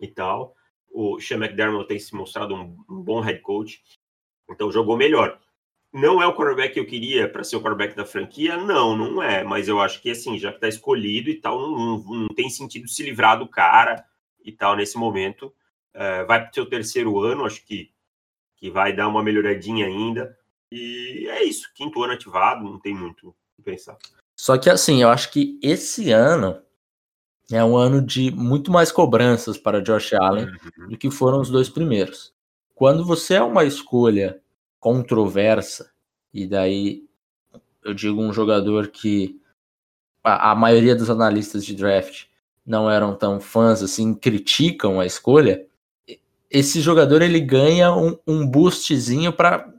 e 0.01 0.07
tal. 0.07 0.55
O 0.93 1.19
Sean 1.19 1.39
McDermott 1.39 1.89
tem 1.89 1.99
se 1.99 2.15
mostrado 2.15 2.55
um, 2.55 2.77
um 2.89 3.03
bom 3.03 3.21
head 3.21 3.41
coach, 3.41 3.83
então 4.49 4.71
jogou 4.71 4.97
melhor 4.97 5.41
não 5.97 6.21
é 6.21 6.27
o 6.27 6.35
quarterback 6.35 6.75
que 6.75 6.81
eu 6.81 6.87
queria 6.87 7.27
para 7.27 7.43
ser 7.43 7.57
o 7.57 7.61
quarterback 7.61 7.97
da 7.97 8.05
franquia? 8.05 8.57
Não, 8.59 8.95
não 8.95 9.23
é. 9.23 9.43
Mas 9.43 9.67
eu 9.67 9.81
acho 9.81 10.03
que, 10.03 10.11
assim, 10.11 10.39
já 10.39 10.53
que 10.53 10.61
tá 10.61 10.69
escolhido 10.69 11.31
e 11.31 11.37
tal, 11.37 11.59
não, 11.59 11.79
não, 11.79 12.15
não 12.21 12.29
tem 12.29 12.51
sentido 12.51 12.87
se 12.87 13.03
livrar 13.03 13.39
do 13.39 13.49
cara 13.49 14.05
e 14.45 14.53
tal 14.53 14.77
nesse 14.77 14.99
momento. 14.99 15.53
É, 15.95 16.23
vai 16.25 16.43
para 16.43 16.51
o 16.51 16.55
seu 16.55 16.67
terceiro 16.67 17.19
ano, 17.21 17.47
acho 17.47 17.65
que, 17.65 17.91
que 18.57 18.71
vai 18.71 18.95
dar 18.95 19.09
uma 19.09 19.23
melhoradinha 19.23 19.87
ainda. 19.87 20.39
E 20.71 21.27
é 21.31 21.43
isso, 21.45 21.73
quinto 21.75 22.03
ano 22.03 22.13
ativado, 22.13 22.65
não 22.65 22.79
tem 22.79 22.95
muito 22.95 23.29
o 23.29 23.35
que 23.57 23.63
pensar. 23.63 23.97
Só 24.37 24.59
que, 24.59 24.69
assim, 24.69 25.03
eu 25.03 25.09
acho 25.09 25.31
que 25.31 25.59
esse 25.63 26.13
ano 26.13 26.61
é 27.51 27.65
um 27.65 27.77
ano 27.77 28.03
de 28.03 28.31
muito 28.31 28.71
mais 28.71 28.93
cobranças 28.93 29.57
para 29.57 29.81
Josh 29.81 30.13
Allen 30.13 30.47
uhum. 30.47 30.89
do 30.91 30.99
que 30.99 31.11
foram 31.11 31.41
os 31.41 31.49
dois 31.49 31.69
primeiros. 31.69 32.33
Quando 32.75 33.05
você 33.05 33.35
é 33.35 33.43
uma 33.43 33.65
escolha 33.65 34.41
controversa, 34.79 35.91
e 36.35 36.47
daí 36.47 37.05
eu 37.83 37.95
digo 37.95 38.21
um 38.21 38.33
jogador 38.33 38.89
que 38.89 39.41
a, 40.23 40.51
a 40.51 40.55
maioria 40.55 40.95
dos 40.95 41.09
analistas 41.09 41.65
de 41.65 41.75
draft 41.75 42.25
não 42.67 42.91
eram 42.91 43.15
tão 43.15 43.41
fãs 43.41 43.81
assim, 43.83 44.13
criticam 44.13 45.01
a 45.01 45.07
escolha, 45.07 45.67
esse 46.51 46.81
jogador 46.81 47.23
ele 47.23 47.41
ganha 47.41 47.95
um, 47.95 48.19
um 48.27 48.47
boostzinho 48.47 49.33
para 49.33 49.73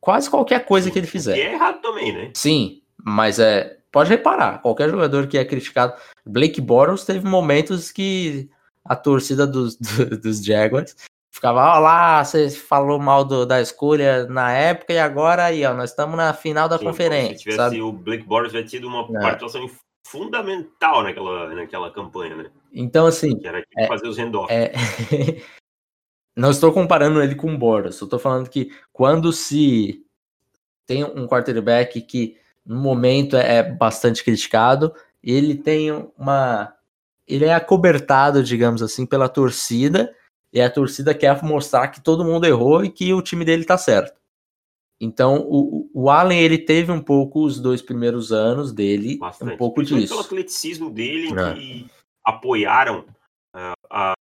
quase 0.00 0.30
qualquer 0.30 0.64
coisa 0.64 0.90
que 0.90 0.98
ele 0.98 1.06
fizer. 1.06 1.36
E 1.36 1.40
é 1.40 1.52
errado 1.54 1.80
também, 1.82 2.12
né? 2.12 2.30
Sim, 2.34 2.82
mas 3.02 3.38
é. 3.38 3.79
Pode 3.92 4.08
reparar, 4.08 4.60
qualquer 4.62 4.88
jogador 4.88 5.26
que 5.26 5.36
é 5.36 5.44
criticado. 5.44 5.94
Blake 6.24 6.60
Bortles 6.60 7.04
teve 7.04 7.26
momentos 7.26 7.90
que 7.90 8.48
a 8.84 8.94
torcida 8.94 9.46
dos, 9.46 9.76
dos 10.22 10.44
Jaguars 10.44 10.94
ficava, 11.30 11.76
ó 11.76 11.78
lá, 11.78 12.24
você 12.24 12.50
falou 12.50 12.98
mal 12.98 13.24
do, 13.24 13.46
da 13.46 13.60
escolha 13.60 14.26
na 14.26 14.52
época 14.52 14.92
e 14.92 14.98
agora 14.98 15.44
aí, 15.44 15.64
ó, 15.64 15.72
nós 15.72 15.90
estamos 15.90 16.16
na 16.16 16.34
final 16.34 16.68
da 16.68 16.78
Sim, 16.78 16.84
conferência. 16.84 17.38
Se 17.38 17.42
tivesse 17.44 17.58
sabe? 17.58 17.82
o 17.82 17.92
Blake 17.92 18.24
Bortles 18.24 18.52
tivesse 18.52 18.76
tido 18.76 18.86
uma 18.86 19.02
é. 19.02 19.22
participação 19.22 19.70
fundamental 20.06 21.02
naquela, 21.02 21.54
naquela 21.54 21.90
campanha, 21.92 22.36
né? 22.36 22.50
Então, 22.72 23.06
assim. 23.06 23.38
Que 23.38 23.46
era 23.46 23.64
é, 23.76 23.86
fazer 23.86 24.06
os 24.06 24.18
handoffs. 24.18 24.54
É... 24.54 24.72
Não 26.36 26.50
estou 26.50 26.72
comparando 26.72 27.22
ele 27.22 27.34
com 27.34 27.52
o 27.52 27.58
Bortles, 27.58 28.00
estou 28.00 28.18
falando 28.18 28.48
que 28.48 28.72
quando 28.92 29.32
se 29.32 30.04
tem 30.86 31.04
um 31.04 31.26
quarterback 31.26 32.00
que 32.00 32.39
no 32.70 32.78
momento 32.78 33.36
é 33.36 33.64
bastante 33.64 34.22
criticado, 34.22 34.94
ele 35.20 35.56
tem 35.56 35.90
uma. 36.16 36.72
Ele 37.26 37.44
é 37.44 37.52
acobertado, 37.52 38.44
digamos 38.44 38.80
assim, 38.80 39.04
pela 39.04 39.28
torcida, 39.28 40.14
e 40.52 40.60
a 40.60 40.70
torcida 40.70 41.12
quer 41.12 41.42
mostrar 41.42 41.88
que 41.88 42.00
todo 42.00 42.24
mundo 42.24 42.46
errou 42.46 42.84
e 42.84 42.88
que 42.88 43.12
o 43.12 43.20
time 43.20 43.44
dele 43.44 43.64
tá 43.64 43.76
certo. 43.76 44.20
Então, 45.00 45.44
o, 45.48 45.90
o 45.92 46.10
Allen, 46.10 46.38
ele 46.38 46.58
teve 46.58 46.92
um 46.92 47.02
pouco 47.02 47.44
os 47.44 47.58
dois 47.58 47.82
primeiros 47.82 48.30
anos 48.30 48.72
dele, 48.72 49.18
Bastante. 49.18 49.54
um 49.54 49.56
pouco 49.56 49.82
disso. 49.82 50.08
pelo 50.14 50.20
atleticismo 50.20 50.90
dele, 50.90 51.28
é. 51.40 51.54
que 51.54 51.90
apoiaram 52.24 53.00
uh, 53.00 53.72
a, 53.90 54.12
a, 54.12 54.14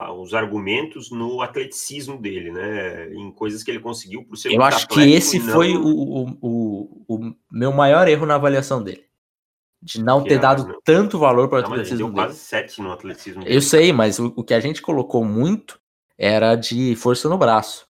os 0.00 0.32
argumentos 0.32 1.10
no 1.10 1.42
atleticismo 1.42 2.20
dele, 2.20 2.52
né? 2.52 3.12
Em 3.12 3.32
coisas 3.32 3.62
que 3.62 3.70
ele 3.70 3.80
conseguiu 3.80 4.24
por 4.24 4.36
ser 4.36 4.52
Eu 4.52 4.62
acho 4.62 4.86
que 4.86 5.00
esse 5.00 5.38
não... 5.38 5.52
foi 5.52 5.76
o, 5.76 6.36
o, 6.40 7.04
o, 7.08 7.34
meu 7.50 7.72
maior 7.72 8.06
erro 8.06 8.24
na 8.24 8.36
avaliação 8.36 8.82
dele. 8.82 9.04
De 9.82 10.02
não 10.02 10.22
que 10.22 10.30
ter 10.30 10.38
dado 10.38 10.66
não. 10.66 10.80
tanto 10.84 11.18
valor 11.18 11.48
para 11.48 11.62
o 11.62 11.64
atletismo 11.64 12.06
dele. 12.06 12.12
quase 12.12 12.38
sete 12.38 12.80
no 12.80 12.92
atletismo 12.92 13.42
dele. 13.42 13.56
Eu 13.56 13.60
sei, 13.60 13.92
mas 13.92 14.18
o, 14.18 14.32
o 14.36 14.44
que 14.44 14.54
a 14.54 14.60
gente 14.60 14.82
colocou 14.82 15.24
muito 15.24 15.80
era 16.16 16.54
de 16.54 16.94
força 16.96 17.28
no 17.28 17.38
braço 17.38 17.88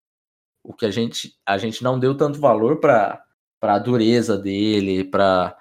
o 0.68 0.74
que 0.74 0.84
a 0.84 0.90
gente 0.90 1.34
a 1.46 1.56
gente 1.56 1.82
não 1.82 1.98
deu 1.98 2.14
tanto 2.14 2.38
valor 2.38 2.78
para 2.78 3.24
para 3.60 3.74
a 3.74 3.78
dureza 3.78 4.36
dele, 4.36 5.02
para 5.02 5.56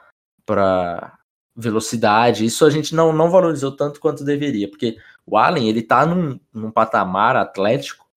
para 0.45 1.17
velocidade. 1.55 2.45
Isso 2.45 2.65
a 2.65 2.69
gente 2.69 2.93
não, 2.93 3.11
não 3.11 3.31
valorizou 3.31 3.75
tanto 3.75 3.99
quanto 3.99 4.23
deveria, 4.23 4.69
porque 4.69 4.97
o 5.27 5.37
Allen 5.37 5.67
ele 5.67 5.83
tá 5.83 6.05
num, 6.05 6.39
num 6.53 6.71
patamar 6.71 7.35
atlético 7.35 8.09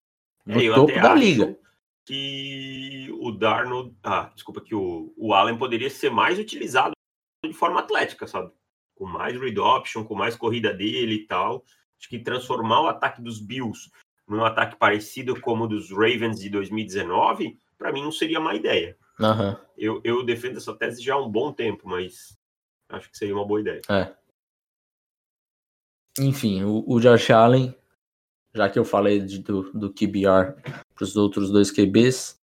no 0.47 0.61
é, 0.61 0.73
topo 0.73 0.95
da 0.95 1.15
liga. 1.15 1.59
Que 2.07 3.09
o 3.21 3.33
Darnold, 3.33 3.95
ah, 4.03 4.31
desculpa, 4.33 4.61
que 4.61 4.75
o, 4.75 5.13
o 5.17 5.35
Allen 5.35 5.59
poderia 5.59 5.91
ser 5.91 6.11
mais 6.11 6.39
utilizado 6.39 6.93
de 7.45 7.53
forma 7.53 7.81
atlética, 7.81 8.27
sabe? 8.27 8.51
Com 8.95 9.07
mais 9.07 9.39
read 9.39 9.59
option, 9.59 10.05
com 10.05 10.15
mais 10.15 10.37
corrida 10.37 10.73
dele 10.73 11.15
e 11.15 11.27
tal. 11.27 11.65
Acho 11.99 12.09
que 12.09 12.19
transformar 12.19 12.81
o 12.83 12.87
ataque 12.87 13.21
dos 13.21 13.41
Bills 13.41 13.91
num 14.29 14.45
ataque 14.45 14.77
parecido 14.77 15.39
como 15.41 15.65
o 15.65 15.69
dos 15.69 15.91
Ravens 15.91 16.39
de 16.39 16.49
2019, 16.49 17.59
para 17.77 17.93
mim 17.93 18.03
não 18.03 18.13
seria 18.13 18.39
uma 18.39 18.55
ideia. 18.55 18.97
Uhum. 19.19 19.57
Eu, 19.77 20.01
eu 20.05 20.25
defendo 20.25 20.59
essa 20.59 20.73
tese 20.73 21.03
já 21.03 21.15
há 21.15 21.19
um 21.19 21.29
bom 21.29 21.53
tempo, 21.53 21.89
mas 21.89 22.39
acho 22.89 23.11
que 23.11 23.19
seria 23.19 23.35
uma 23.35 23.45
boa 23.45 23.61
ideia. 23.61 23.81
É. 23.89 24.15
Enfim, 26.21 26.65
o, 26.65 26.85
o 26.87 27.01
Josh 27.01 27.31
Allen, 27.31 27.75
já 28.55 28.69
que 28.69 28.79
eu 28.79 28.85
falei 28.85 29.21
de, 29.21 29.39
do, 29.39 29.71
do 29.73 29.93
QBR 29.93 30.55
para 30.95 31.05
os 31.05 31.17
outros 31.17 31.51
dois 31.51 31.71
QBs, 31.71 32.39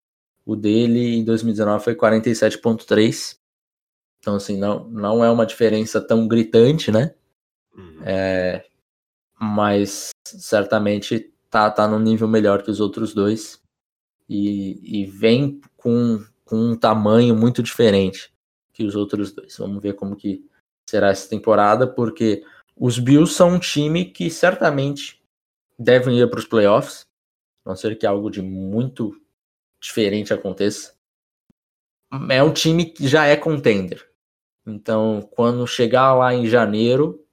o 0.44 0.54
dele 0.54 1.16
em 1.16 1.24
2019 1.24 1.84
foi 1.84 1.94
47,3. 1.94 3.36
Então, 4.18 4.36
assim, 4.36 4.56
não, 4.56 4.88
não 4.88 5.24
é 5.24 5.30
uma 5.30 5.46
diferença 5.46 6.00
tão 6.00 6.26
gritante, 6.26 6.90
né? 6.90 7.14
Uhum. 7.76 8.02
É, 8.04 8.64
mas 9.38 10.10
certamente 10.24 11.32
tá, 11.50 11.70
tá 11.70 11.86
num 11.86 11.98
nível 11.98 12.26
melhor 12.26 12.62
que 12.62 12.70
os 12.70 12.80
outros 12.80 13.12
dois 13.12 13.60
e, 14.28 15.02
e 15.02 15.04
vem 15.06 15.60
com, 15.76 16.24
com 16.44 16.56
um 16.56 16.76
tamanho 16.76 17.34
muito 17.36 17.62
diferente 17.62 18.32
que 18.72 18.84
os 18.84 18.94
outros 18.94 19.32
dois. 19.32 19.56
Vamos 19.56 19.82
ver 19.82 19.94
como 19.94 20.16
que 20.16 20.44
será 20.88 21.08
essa 21.08 21.28
temporada, 21.28 21.86
porque 21.86 22.44
os 22.76 22.98
Bills 22.98 23.34
são 23.34 23.54
um 23.54 23.58
time 23.58 24.04
que 24.04 24.30
certamente 24.30 25.22
devem 25.78 26.18
ir 26.20 26.28
para 26.28 26.38
os 26.38 26.44
playoffs, 26.44 27.00
a 27.64 27.70
não 27.70 27.76
ser 27.76 27.96
que 27.96 28.06
algo 28.06 28.30
de 28.30 28.42
muito 28.42 29.18
diferente 29.80 30.32
aconteça. 30.32 30.94
É 32.30 32.42
um 32.42 32.52
time 32.52 32.84
que 32.84 33.08
já 33.08 33.26
é 33.26 33.36
contender. 33.36 34.06
Então, 34.66 35.26
quando 35.32 35.66
chegar 35.66 36.14
lá 36.14 36.34
em 36.34 36.46
janeiro, 36.46 37.24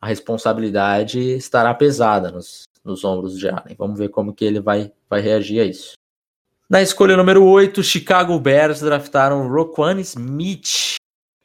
a 0.00 0.06
responsabilidade 0.06 1.18
estará 1.36 1.72
pesada 1.74 2.30
nos, 2.30 2.64
nos 2.84 3.04
ombros 3.04 3.38
de 3.38 3.48
Allen. 3.48 3.76
Vamos 3.76 3.98
ver 3.98 4.08
como 4.08 4.34
que 4.34 4.44
ele 4.44 4.60
vai, 4.60 4.92
vai 5.08 5.20
reagir 5.20 5.60
a 5.60 5.64
isso. 5.64 5.94
Na 6.68 6.80
escolha 6.80 7.16
número 7.16 7.44
8, 7.44 7.82
Chicago 7.82 8.38
Bears 8.38 8.80
draftaram 8.80 9.48
Roquan 9.48 10.00
Smith, 10.00 10.94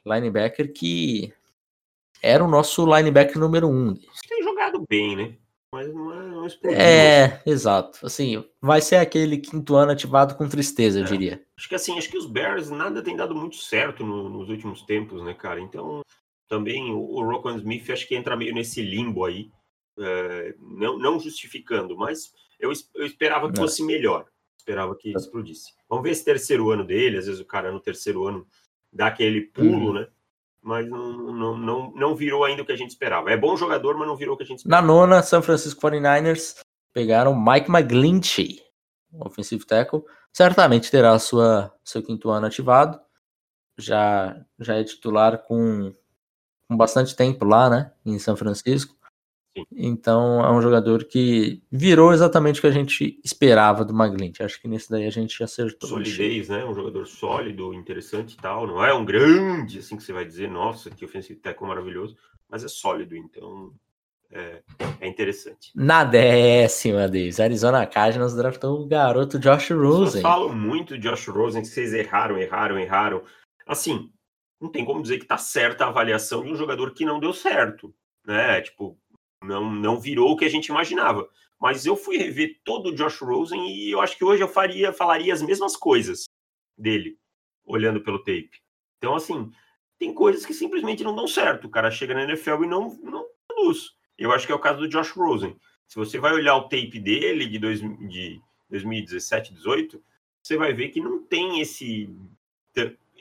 linebacker 0.06 0.72
que 0.72 1.34
era 2.26 2.44
o 2.44 2.48
nosso 2.48 2.86
linebacker 2.86 3.40
número 3.40 3.68
1. 3.68 3.72
Um. 3.72 3.94
Tem 4.28 4.44
jogado 4.44 4.84
bem, 4.90 5.16
né? 5.16 5.36
Mas 5.72 5.94
não 5.94 6.14
é, 6.14 6.28
não 6.28 6.46
é, 6.46 7.24
é 7.24 7.42
exato. 7.46 8.06
Assim, 8.06 8.44
vai 8.62 8.82
ser 8.82 8.96
aquele 8.96 9.38
quinto 9.38 9.76
ano 9.76 9.92
ativado 9.92 10.36
com 10.36 10.48
tristeza, 10.48 11.00
eu 11.00 11.04
é. 11.04 11.08
diria. 11.08 11.46
Acho 11.58 11.70
que 11.70 11.76
assim, 11.76 11.98
acho 11.98 12.10
que 12.10 12.18
os 12.18 12.26
Bears 12.26 12.70
nada 12.70 13.04
tem 13.04 13.16
dado 13.16 13.36
muito 13.36 13.58
certo 13.58 14.06
no, 14.06 14.30
nos 14.30 14.50
últimos 14.50 14.84
tempos, 14.84 15.22
né, 15.24 15.34
cara? 15.34 15.60
Então, 15.60 16.02
também 16.48 16.92
o, 16.92 17.00
o 17.00 17.22
Roquan 17.24 17.58
Smith 17.58 17.90
acho 17.90 18.08
que 18.08 18.16
entra 18.16 18.38
meio 18.38 18.54
nesse 18.54 18.82
limbo 18.82 19.26
aí 19.26 19.52
é, 20.00 20.56
não, 20.60 20.98
não 20.98 21.20
justificando, 21.20 21.96
mas 21.98 22.34
eu, 22.60 22.72
eu 22.96 23.06
esperava 23.06 23.52
que 23.52 23.58
fosse 23.58 23.84
melhor, 23.84 24.26
esperava 24.58 24.96
que 24.96 25.12
explodisse. 25.12 25.74
Vamos 25.90 26.04
ver 26.04 26.12
esse 26.12 26.26
terceiro 26.26 26.72
ano 26.72 26.84
dele, 26.84 27.18
às 27.18 27.26
vezes 27.26 27.42
o 27.42 27.46
cara 27.46 27.72
no 27.72 27.80
terceiro 27.80 28.26
ano 28.26 28.48
dá 28.92 29.08
aquele 29.08 29.42
pulo, 29.42 29.88
uhum. 29.88 29.94
né? 29.94 30.08
Mas 30.66 30.90
não, 30.90 31.14
não, 31.32 31.58
não, 31.58 31.92
não 31.92 32.16
virou 32.16 32.44
ainda 32.44 32.64
o 32.64 32.66
que 32.66 32.72
a 32.72 32.76
gente 32.76 32.90
esperava. 32.90 33.30
É 33.30 33.38
bom 33.38 33.56
jogador, 33.56 33.96
mas 34.00 34.08
não 34.08 34.18
virou 34.18 34.34
o 34.34 34.38
que 34.38 34.44
a 34.44 34.48
gente 34.48 34.58
esperava. 34.58 34.82
Na 34.82 34.88
nona, 34.88 35.22
San 35.22 35.44
Francisco 35.44 35.80
49ers 35.80 36.56
pegaram 36.92 37.40
Mike 37.40 37.70
McGlinchey, 37.70 38.60
ofensivo 39.14 39.64
tackle. 39.64 40.02
Certamente 40.34 40.90
terá 40.90 41.20
sua, 41.20 41.72
seu 41.84 42.02
quinto 42.02 42.32
ano 42.32 42.48
ativado. 42.48 43.00
Já, 43.78 44.36
já 44.60 44.76
é 44.76 44.84
titular 44.84 45.38
com, 45.44 45.94
com 46.68 46.76
bastante 46.76 47.16
tempo 47.16 47.46
lá, 47.46 47.70
né? 47.70 47.92
Em 48.04 48.18
São 48.18 48.36
Francisco. 48.36 48.96
Então 49.72 50.44
é 50.44 50.52
um 50.52 50.62
jogador 50.62 51.06
que 51.06 51.62
virou 51.72 52.14
exatamente 52.14 52.60
o 52.60 52.62
que 52.62 52.68
a 52.68 52.72
gente 52.72 53.20
esperava 53.24 53.86
do 53.86 53.94
Maglint. 53.94 54.42
Acho 54.42 54.62
que 54.62 54.68
nesse 54.68 54.90
daí 54.90 55.06
a 55.06 55.12
gente 55.12 55.42
acertou. 55.44 55.90
Solidez, 55.90 56.50
né? 56.50 56.66
Um 56.66 56.74
jogador 56.74 57.06
sólido, 57.08 57.74
interessante 57.74 58.34
e 58.34 58.38
tal. 58.38 58.68
Não 58.68 58.84
é 58.84 58.94
um 58.94 59.06
grande, 59.06 59.80
assim 59.80 59.96
que 59.96 60.04
você 60.04 60.14
vai 60.14 60.26
dizer, 60.26 60.50
nossa, 60.50 60.90
que 60.90 61.06
ofensivo 61.06 61.40
tackle 61.40 61.68
maravilhoso, 61.68 62.18
mas 62.50 62.64
é 62.64 62.68
sólido, 62.68 63.16
então 63.16 63.74
é, 64.32 64.62
é 65.00 65.08
interessante. 65.08 65.72
Na 65.76 66.04
décima 66.04 67.08
deles, 67.08 67.40
Arizona 67.40 67.86
Cardinals 67.86 68.36
draftou 68.36 68.82
o 68.82 68.88
garoto 68.88 69.40
Josh 69.40 69.72
Rosen. 69.72 70.22
Eu 70.22 70.28
falo 70.28 70.54
muito 70.54 70.98
de 70.98 71.08
Josh 71.08 71.28
Rosen, 71.28 71.62
que 71.62 71.68
vocês 71.68 71.94
erraram, 71.94 72.38
erraram, 72.38 72.78
erraram. 72.78 73.24
Assim, 73.66 74.10
não 74.60 74.70
tem 74.70 74.84
como 74.84 75.02
dizer 75.02 75.20
que 75.20 75.26
tá 75.26 75.38
certa 75.38 75.86
a 75.86 75.90
avaliação 75.90 76.44
de 76.44 76.52
um 76.52 76.56
jogador 76.56 76.94
que 76.94 77.06
não 77.06 77.20
deu 77.20 77.34
certo, 77.34 77.94
né? 78.26 78.62
Tipo, 78.62 78.98
não, 79.46 79.72
não 79.72 80.00
virou 80.00 80.32
o 80.32 80.38
que 80.38 80.46
a 80.46 80.50
gente 80.50 80.68
imaginava. 80.68 81.30
Mas 81.60 81.86
eu 81.86 81.96
fui 81.96 82.18
rever 82.18 82.60
todo 82.64 82.90
o 82.90 82.96
Josh 82.96 83.20
Rosen 83.22 83.68
e 83.70 83.92
eu 83.92 84.02
acho 84.02 84.18
que 84.18 84.26
hoje 84.26 84.44
eu 84.44 84.48
faria, 84.48 84.92
falaria 84.92 85.34
as 85.34 85.42
mesmas 85.42 85.76
coisas 85.78 86.26
dele, 86.78 87.18
olhando 87.66 88.02
pelo 88.02 88.20
tape. 88.20 88.62
Então, 88.98 89.16
assim, 89.16 89.52
tem 89.98 90.14
coisas 90.14 90.46
que 90.46 90.54
simplesmente 90.54 91.04
não 91.04 91.16
dão 91.16 91.28
certo. 91.28 91.66
O 91.66 91.70
cara 91.70 91.90
chega 91.90 92.14
na 92.14 92.24
NFL 92.24 92.64
e 92.64 92.68
não, 92.68 92.98
não 93.02 93.26
produz. 93.48 93.96
Eu 94.18 94.32
acho 94.32 94.46
que 94.46 94.52
é 94.52 94.56
o 94.56 94.60
caso 94.60 94.80
do 94.80 94.88
Josh 94.88 95.12
Rosen. 95.12 95.58
Se 95.88 95.96
você 95.96 96.20
vai 96.20 96.34
olhar 96.34 96.56
o 96.56 96.64
tape 96.64 97.00
dele 97.00 97.48
de, 97.48 97.60
dois, 97.60 97.80
de 97.80 98.42
2017, 98.70 99.54
18, 99.54 100.04
você 100.42 100.58
vai 100.58 100.74
ver 100.74 100.90
que 100.90 101.00
não 101.00 101.24
tem 101.24 101.62
esse. 101.62 102.10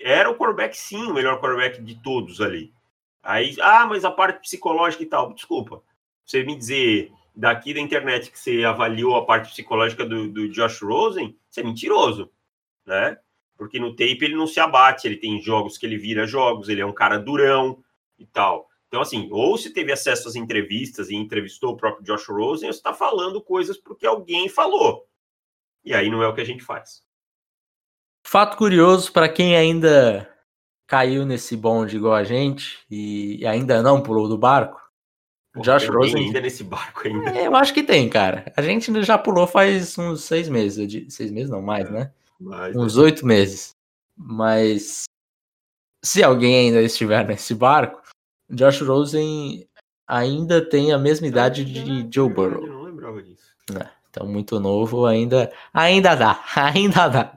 Era 0.00 0.30
o 0.30 0.34
quarterback, 0.34 0.76
sim, 0.76 1.04
o 1.04 1.14
melhor 1.14 1.40
quarterback 1.40 1.80
de 1.82 2.02
todos 2.02 2.40
ali. 2.40 2.72
Aí, 3.22 3.56
ah, 3.60 3.86
mas 3.86 4.04
a 4.04 4.10
parte 4.10 4.40
psicológica 4.40 5.02
e 5.02 5.06
tal. 5.06 5.32
Desculpa 5.32 5.82
você 6.24 6.42
me 6.44 6.56
dizer 6.56 7.12
daqui 7.34 7.74
da 7.74 7.80
internet 7.80 8.30
que 8.30 8.38
você 8.38 8.64
avaliou 8.64 9.16
a 9.16 9.24
parte 9.24 9.50
psicológica 9.50 10.04
do, 10.04 10.28
do 10.28 10.48
Josh 10.48 10.80
Rosen, 10.82 11.36
isso 11.50 11.60
é 11.60 11.62
mentiroso, 11.62 12.30
né? 12.86 13.18
Porque 13.56 13.78
no 13.78 13.90
tape 13.90 14.18
ele 14.22 14.36
não 14.36 14.46
se 14.46 14.60
abate, 14.60 15.06
ele 15.06 15.16
tem 15.16 15.40
jogos 15.40 15.78
que 15.78 15.86
ele 15.86 15.96
vira 15.96 16.26
jogos, 16.26 16.68
ele 16.68 16.80
é 16.80 16.86
um 16.86 16.92
cara 16.92 17.18
durão 17.18 17.82
e 18.18 18.26
tal. 18.26 18.68
Então, 18.88 19.00
assim, 19.00 19.28
ou 19.32 19.58
se 19.58 19.70
teve 19.70 19.90
acesso 19.90 20.28
às 20.28 20.36
entrevistas 20.36 21.10
e 21.10 21.16
entrevistou 21.16 21.72
o 21.72 21.76
próprio 21.76 22.04
Josh 22.04 22.28
Rosen, 22.28 22.68
ou 22.68 22.72
você 22.72 22.78
está 22.78 22.94
falando 22.94 23.42
coisas 23.42 23.76
porque 23.76 24.06
alguém 24.06 24.48
falou. 24.48 25.06
E 25.84 25.92
aí 25.92 26.08
não 26.08 26.22
é 26.22 26.28
o 26.28 26.34
que 26.34 26.40
a 26.40 26.46
gente 26.46 26.62
faz. 26.62 27.02
Fato 28.26 28.56
curioso 28.56 29.12
para 29.12 29.28
quem 29.28 29.56
ainda 29.56 30.32
caiu 30.86 31.26
nesse 31.26 31.56
bonde 31.56 31.96
igual 31.96 32.14
a 32.14 32.24
gente 32.24 32.84
e 32.90 33.44
ainda 33.46 33.82
não 33.82 34.02
pulou 34.02 34.28
do 34.28 34.38
barco. 34.38 34.80
Pô, 35.54 35.62
Josh 35.62 35.84
tem 35.86 35.90
Rosen. 35.94 36.24
ainda 36.26 36.40
nesse 36.40 36.64
barco 36.64 37.06
ainda. 37.06 37.30
É, 37.30 37.46
eu 37.46 37.54
acho 37.54 37.72
que 37.72 37.82
tem, 37.82 38.08
cara. 38.08 38.52
A 38.56 38.60
gente 38.62 39.02
já 39.04 39.16
pulou 39.16 39.46
faz 39.46 39.96
uns 39.96 40.22
seis 40.24 40.48
meses. 40.48 40.86
di- 40.88 41.08
Seis 41.10 41.30
meses 41.30 41.48
não, 41.50 41.62
mais, 41.62 41.86
É. 41.86 41.90
né? 41.90 42.10
Mas, 42.40 42.74
Uns 42.76 42.96
oito 42.96 43.24
meses. 43.24 43.70
Mas 44.16 45.04
se 46.04 46.22
alguém 46.22 46.56
ainda 46.56 46.82
estiver 46.82 47.24
nesse 47.28 47.54
barco, 47.54 48.02
Josh 48.50 48.80
Rosen 48.82 49.66
ainda 50.06 50.60
tem 50.68 50.92
a 50.92 50.98
mesma 50.98 51.26
idade 51.28 51.64
de 51.64 52.06
Joe 52.14 52.28
Burrow. 52.28 52.66
Eu 52.66 52.72
não 52.72 52.82
lembrava 52.82 53.22
disso. 53.22 53.54
Então, 54.10 54.26
muito 54.28 54.60
novo, 54.60 55.06
ainda, 55.06 55.52
ainda 55.72 56.14
dá, 56.14 56.44
ainda 56.54 57.08
dá. 57.08 57.34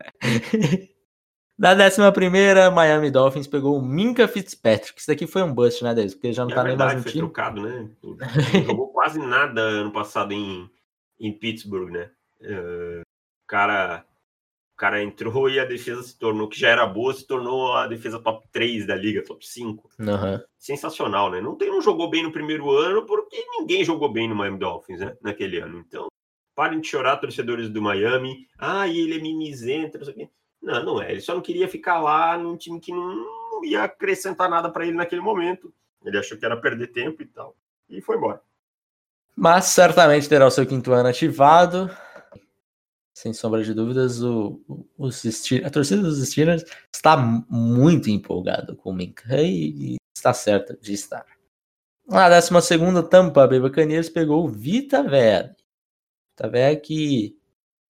Da 1.57 1.73
décima 1.73 2.11
primeira, 2.11 2.69
Miami 2.69 3.09
Dolphins 3.09 3.47
pegou 3.47 3.79
o 3.79 3.81
Minka 3.81 4.27
Fitzpatrick. 4.27 4.99
Isso 4.99 5.07
daqui 5.07 5.25
foi 5.25 5.41
um 5.41 5.51
bust, 5.51 5.83
né, 5.83 5.93
Deus? 5.95 6.13
Porque 6.13 6.31
já 6.31 6.43
não 6.45 6.51
é 6.51 6.55
tá 6.55 6.63
nem 6.63 6.77
mais 6.77 6.97
no 6.97 7.01
foi 7.01 7.11
time. 7.11 7.23
trocado, 7.23 7.61
né? 7.61 7.89
Não 8.53 8.63
jogou 8.63 8.89
quase 8.89 9.19
nada 9.19 9.61
ano 9.61 9.91
passado 9.91 10.33
em, 10.33 10.69
em 11.19 11.33
Pittsburgh, 11.33 11.89
né? 11.89 12.11
É, 12.41 12.99
o, 13.01 13.47
cara, 13.47 14.05
o 14.75 14.77
cara 14.77 15.01
entrou 15.01 15.49
e 15.49 15.59
a 15.59 15.65
defesa 15.65 16.03
se 16.03 16.15
tornou, 16.19 16.47
que 16.47 16.59
já 16.59 16.69
era 16.69 16.85
boa, 16.85 17.11
se 17.11 17.25
tornou 17.25 17.73
a 17.73 17.87
defesa 17.87 18.19
top 18.19 18.47
3 18.51 18.85
da 18.85 18.95
liga, 18.95 19.23
top 19.23 19.43
5. 19.43 19.89
Aham. 19.99 20.43
Sensacional, 20.59 21.31
né? 21.31 21.41
Não, 21.41 21.55
tem, 21.55 21.71
não 21.71 21.81
jogou 21.81 22.07
bem 22.07 22.21
no 22.21 22.31
primeiro 22.31 22.69
ano, 22.69 23.03
porque 23.07 23.43
ninguém 23.57 23.83
jogou 23.83 24.13
bem 24.13 24.29
no 24.29 24.35
Miami 24.35 24.59
Dolphins, 24.59 24.99
né? 24.99 25.17
Naquele 25.23 25.57
ano. 25.57 25.83
Então, 25.87 26.05
parem 26.53 26.79
de 26.79 26.87
chorar, 26.87 27.17
torcedores 27.17 27.67
do 27.67 27.81
Miami. 27.81 28.45
Ah, 28.59 28.87
ele 28.87 29.17
é 29.17 29.19
mimizento, 29.19 29.97
não 29.97 30.05
sei 30.05 30.13
o 30.13 30.17
quê. 30.17 30.29
Não, 30.61 30.83
não 30.83 31.01
é. 31.01 31.11
Ele 31.11 31.21
só 31.21 31.33
não 31.33 31.41
queria 31.41 31.67
ficar 31.67 31.99
lá 31.99 32.37
num 32.37 32.57
time 32.57 32.79
que 32.79 32.91
não, 32.91 33.63
ia 33.63 33.83
acrescentar 33.83 34.49
nada 34.49 34.69
para 34.69 34.85
ele 34.85 34.95
naquele 34.95 35.21
momento. 35.21 35.73
Ele 36.03 36.17
achou 36.17 36.37
que 36.37 36.45
era 36.45 36.57
perder 36.59 36.87
tempo 36.87 37.21
e 37.21 37.25
tal. 37.25 37.55
E 37.89 38.01
foi 38.01 38.17
embora. 38.17 38.41
Mas 39.35 39.65
certamente 39.65 40.27
terá 40.27 40.45
o 40.47 40.51
seu 40.51 40.65
quinto 40.65 40.91
ano 40.93 41.09
ativado. 41.09 41.89
Sem 43.13 43.33
sombra 43.33 43.63
de 43.63 43.73
dúvidas, 43.73 44.21
o, 44.21 44.61
o- 44.67 45.09
a 45.65 45.69
torcida 45.71 46.01
dos 46.03 46.23
Steelers 46.27 46.63
está 46.93 47.17
mu- 47.17 47.43
muito 47.49 48.09
empolgada 48.11 48.75
com 48.75 48.91
o 48.91 48.93
Minka 48.93 49.41
e, 49.41 49.93
e 49.93 49.97
está 50.15 50.33
certa 50.33 50.77
de 50.79 50.93
estar. 50.93 51.25
Na 52.07 52.29
décima 52.29 52.61
segunda, 52.61 53.01
Tampa 53.01 53.47
Bay 53.47 53.59
Buccaneers 53.59 54.09
pegou 54.09 54.45
o 54.45 54.49
Vita 54.49 55.01
Vea. 55.03 55.55
Vita 56.29 56.47
Vea 56.49 56.75
que, 56.79 57.35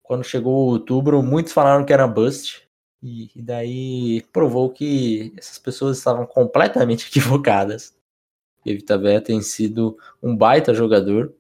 quando 0.08 0.24
chegou 0.24 0.70
outubro, 0.70 1.22
muitos 1.22 1.52
falaram 1.52 1.84
que 1.84 1.92
era 1.92 2.08
bust. 2.08 2.66
E, 3.04 3.30
e 3.36 3.42
daí 3.42 4.22
provou 4.32 4.72
que 4.72 5.34
essas 5.38 5.60
pessoas 5.60 5.98
estavam 5.98 6.26
completamente 6.26 7.08
equivocadas. 7.12 7.94
E 8.66 8.74
o 8.74 8.76
Vita 8.76 8.98
Vea 8.98 9.22
tem 9.22 9.42
sido 9.42 9.98
um 10.24 10.36
baita 10.36 10.74
jogador. 10.74 11.34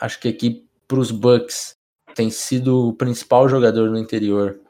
Acho 0.00 0.20
que 0.20 0.28
aqui 0.28 0.66
para 0.86 0.98
os 0.98 1.10
Bucks 1.10 1.76
tem 2.14 2.28
sido 2.28 2.88
o 2.88 2.92
principal 2.92 3.48
jogador 3.48 3.88
no 3.88 3.98
interior 3.98 4.60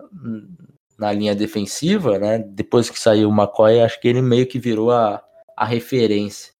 hum, 0.00 0.48
na 0.96 1.12
linha 1.12 1.34
defensiva, 1.34 2.18
né? 2.18 2.38
Depois 2.38 2.88
que 2.88 2.98
saiu 2.98 3.28
o 3.28 3.32
McCoy, 3.32 3.80
acho 3.80 4.00
que 4.00 4.06
ele 4.06 4.22
meio 4.22 4.46
que 4.46 4.58
virou 4.58 4.92
a, 4.92 5.22
a 5.56 5.64
referência, 5.64 6.52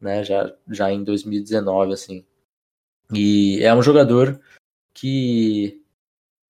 né? 0.00 0.24
Já, 0.24 0.52
já 0.68 0.92
em 0.92 1.04
2019, 1.04 1.92
assim. 1.92 2.24
E 3.12 3.62
é 3.62 3.74
um 3.74 3.82
jogador 3.82 4.40
que 4.94 5.82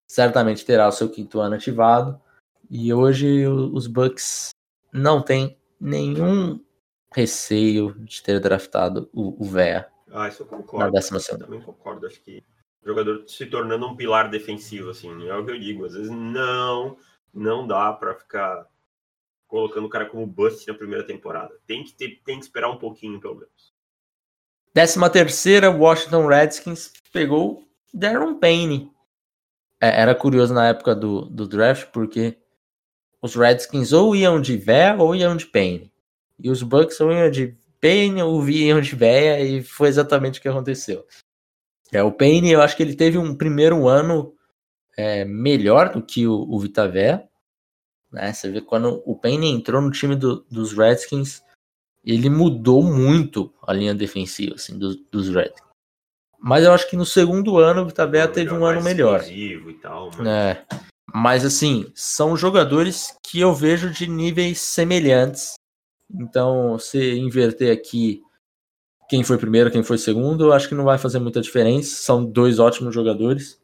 certamente 0.07 0.63
terá 0.63 0.87
o 0.87 0.91
seu 0.91 1.09
quinto 1.09 1.39
ano 1.39 1.55
ativado. 1.55 2.21
E 2.69 2.93
hoje 2.93 3.45
os 3.47 3.87
Bucks 3.87 4.51
não 4.93 5.21
têm 5.21 5.57
nenhum 5.79 6.63
receio 7.13 7.93
de 7.99 8.21
ter 8.21 8.39
draftado 8.39 9.09
o, 9.13 9.41
o 9.43 9.45
Vea. 9.45 9.87
Ah, 10.11 10.27
isso 10.27 10.43
eu 10.43 10.45
Na 10.45 10.57
concordo. 10.57 10.91
décima 10.91 11.19
Eu 11.29 11.39
também 11.39 11.61
concordo. 11.61 12.07
Acho 12.07 12.21
que 12.21 12.43
o 12.81 12.87
jogador 12.87 13.23
se 13.27 13.45
tornando 13.45 13.87
um 13.87 13.95
pilar 13.95 14.29
defensivo, 14.29 14.89
assim, 14.91 15.27
é 15.27 15.35
o 15.35 15.45
que 15.45 15.51
eu 15.51 15.59
digo. 15.59 15.85
Às 15.85 15.93
vezes 15.93 16.11
não, 16.11 16.97
não 17.33 17.67
dá 17.67 17.91
para 17.93 18.15
ficar 18.15 18.67
colocando 19.47 19.85
o 19.85 19.89
cara 19.89 20.05
como 20.05 20.25
bust 20.25 20.67
na 20.67 20.73
primeira 20.73 21.05
temporada. 21.05 21.53
Tem 21.65 21.83
que, 21.83 21.93
ter, 21.93 22.21
tem 22.23 22.39
que 22.39 22.45
esperar 22.45 22.69
um 22.69 22.77
pouquinho, 22.77 23.19
pelo 23.19 23.35
menos. 23.35 23.73
Décima 24.73 25.09
terceira, 25.09 25.71
Washington 25.71 26.27
Redskins 26.27 26.91
pegou 27.13 27.63
Darren 27.95 28.35
Payne. 28.35 28.91
É, 29.81 30.01
era 30.01 30.13
curioso 30.13 30.53
na 30.53 30.67
época 30.67 30.93
do, 30.93 31.21
do 31.21 31.47
draft, 31.47 31.89
porque 31.91 32.37
os 33.21 33.35
Redskins 33.35 33.93
ou 33.93 34.15
iam 34.15 34.41
de 34.41 34.57
Véia 34.57 34.95
ou 34.97 35.15
iam 35.15 35.35
de 35.35 35.45
Payne. 35.45 35.91
E 36.37 36.49
os 36.49 36.61
Bucks 36.61 36.99
ou 36.99 37.11
iam 37.11 37.31
de 37.31 37.57
Payne 37.79 38.21
ou 38.21 38.47
iam 38.49 38.81
de 38.81 38.95
Véia, 38.95 39.41
e 39.41 39.63
foi 39.63 39.87
exatamente 39.87 40.39
o 40.39 40.41
que 40.41 40.49
aconteceu. 40.49 41.05
É, 41.91 42.03
o 42.03 42.11
Payne, 42.11 42.51
eu 42.51 42.61
acho 42.61 42.75
que 42.75 42.83
ele 42.83 42.95
teve 42.95 43.17
um 43.17 43.35
primeiro 43.35 43.87
ano 43.87 44.35
é, 44.97 45.23
melhor 45.23 45.93
do 45.93 46.01
que 46.01 46.27
o, 46.27 46.33
o 46.33 46.59
Vita 46.59 46.87
Véia. 46.87 47.27
Né? 48.11 48.33
Você 48.33 48.49
vê 48.49 48.59
quando 48.61 49.01
o 49.05 49.15
Payne 49.15 49.47
entrou 49.47 49.81
no 49.81 49.91
time 49.91 50.15
do- 50.15 50.41
dos 50.49 50.73
Redskins, 50.73 51.41
ele 52.03 52.29
mudou 52.29 52.83
muito 52.83 53.53
a 53.61 53.71
linha 53.73 53.93
defensiva 53.95 54.55
assim, 54.55 54.77
dos, 54.77 54.95
dos 55.09 55.29
Redskins. 55.29 55.64
Mas 56.47 56.63
eu 56.63 56.71
acho 56.71 56.87
que 56.87 56.95
no 56.95 57.07
segundo 57.07 57.57
ano 57.57 57.81
o 57.81 57.85
Vitabella 57.87 58.31
teve 58.31 58.53
um 58.53 58.63
ano 58.63 58.83
melhor. 58.83 59.23
E 59.27 59.73
tal, 59.81 60.11
mas... 60.15 60.27
É. 60.27 60.65
Mas 61.11 61.43
assim, 61.43 61.91
são 61.95 62.37
jogadores 62.37 63.17
que 63.25 63.39
eu 63.39 63.51
vejo 63.51 63.89
de 63.89 64.05
níveis 64.05 64.59
semelhantes. 64.59 65.55
Então, 66.13 66.77
se 66.77 67.17
inverter 67.17 67.73
aqui 67.73 68.21
quem 69.09 69.23
foi 69.23 69.39
primeiro, 69.39 69.71
quem 69.71 69.81
foi 69.81 69.97
segundo, 69.97 70.45
eu 70.45 70.53
acho 70.53 70.69
que 70.69 70.75
não 70.75 70.83
vai 70.83 70.99
fazer 70.99 71.17
muita 71.17 71.41
diferença. 71.41 71.95
São 71.95 72.23
dois 72.23 72.59
ótimos 72.59 72.93
jogadores. 72.93 73.59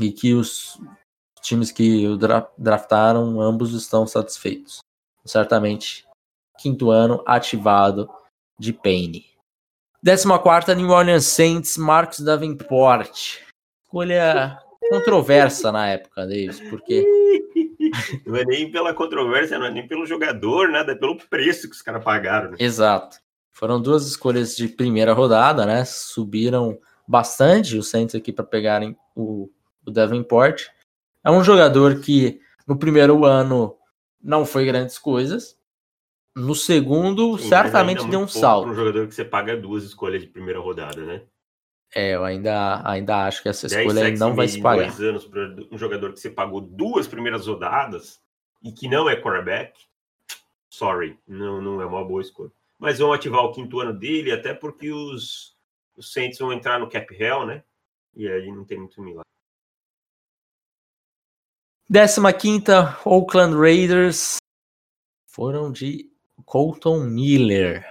E 0.00 0.10
que 0.10 0.32
os 0.32 0.80
times 1.42 1.70
que 1.70 2.06
o 2.06 2.16
dra- 2.16 2.50
draftaram, 2.56 3.38
ambos 3.38 3.74
estão 3.74 4.06
satisfeitos. 4.06 4.78
Certamente, 5.26 6.06
quinto 6.58 6.90
ano 6.90 7.22
ativado 7.26 8.08
de 8.58 8.72
Payne. 8.72 9.26
14 10.04 10.74
New 10.74 10.90
Orleans 10.90 11.24
Saints, 11.24 11.76
Marcos 11.76 12.20
Davenport. 12.20 13.40
Escolha 13.84 14.58
controversa 14.90 15.72
na 15.72 15.88
época, 15.88 16.26
Davis, 16.26 16.60
porque 16.70 17.04
Não 18.26 18.36
é 18.36 18.44
nem 18.44 18.70
pela 18.70 18.94
controvérsia, 18.94 19.58
não 19.58 19.66
é 19.66 19.70
nem 19.70 19.86
pelo 19.86 20.06
jogador, 20.06 20.68
nada, 20.68 20.92
é 20.92 20.94
pelo 20.94 21.16
preço 21.16 21.68
que 21.68 21.74
os 21.74 21.82
caras 21.82 22.02
pagaram. 22.02 22.52
Né? 22.52 22.56
Exato. 22.60 23.18
Foram 23.52 23.80
duas 23.80 24.06
escolhas 24.06 24.56
de 24.56 24.68
primeira 24.68 25.12
rodada, 25.12 25.66
né? 25.66 25.84
Subiram 25.84 26.78
bastante 27.06 27.76
os 27.76 27.88
Saints 27.88 28.14
aqui 28.14 28.32
para 28.32 28.44
pegarem 28.44 28.96
o, 29.16 29.50
o 29.84 29.90
Davenport. 29.90 30.66
É 31.24 31.30
um 31.30 31.42
jogador 31.42 32.00
que 32.00 32.40
no 32.66 32.78
primeiro 32.78 33.24
ano 33.24 33.76
não 34.22 34.46
foi 34.46 34.64
grandes 34.64 34.98
coisas. 34.98 35.57
No 36.38 36.54
segundo, 36.54 37.36
Sim, 37.36 37.48
certamente 37.48 37.98
ainda 37.98 38.10
deu 38.12 38.20
um 38.20 38.28
salto. 38.28 38.68
Um 38.68 38.74
jogador 38.74 39.08
que 39.08 39.14
você 39.14 39.24
paga 39.24 39.56
duas 39.56 39.82
escolhas 39.82 40.22
de 40.22 40.28
primeira 40.28 40.60
rodada, 40.60 41.04
né? 41.04 41.22
É, 41.92 42.14
eu 42.14 42.24
ainda, 42.24 42.80
ainda 42.88 43.26
acho 43.26 43.42
que 43.42 43.48
essa 43.48 43.66
10 43.66 43.80
escolha 43.80 44.04
sacks 44.04 44.20
não 44.20 44.34
vai 44.34 44.46
se 44.46 44.60
pagar. 44.60 44.86
dois 44.86 45.00
anos 45.00 45.24
para 45.24 45.56
um 45.72 45.76
jogador 45.76 46.12
que 46.12 46.20
você 46.20 46.30
pagou 46.30 46.60
duas 46.60 47.08
primeiras 47.08 47.46
rodadas 47.46 48.20
e 48.62 48.70
que 48.70 48.88
não 48.88 49.08
é 49.08 49.16
quarterback, 49.16 49.80
sorry, 50.70 51.18
não, 51.26 51.60
não 51.60 51.82
é 51.82 51.86
uma 51.86 52.04
boa 52.04 52.20
escolha. 52.20 52.52
Mas 52.78 52.98
vão 52.98 53.12
ativar 53.12 53.42
o 53.42 53.52
quinto 53.52 53.80
ano 53.80 53.92
dele, 53.92 54.30
até 54.30 54.54
porque 54.54 54.92
os, 54.92 55.56
os 55.96 56.12
Saints 56.12 56.38
vão 56.38 56.52
entrar 56.52 56.78
no 56.78 56.88
cap 56.88 57.12
hell, 57.12 57.44
né? 57.44 57.64
E 58.14 58.28
aí 58.28 58.52
não 58.52 58.64
tem 58.64 58.78
muito 58.78 59.02
milagre. 59.02 59.24
15 61.90 62.70
Oakland 63.04 63.56
Raiders 63.56 64.36
foram 65.26 65.72
de 65.72 66.08
Colton 66.48 67.04
Miller, 67.04 67.84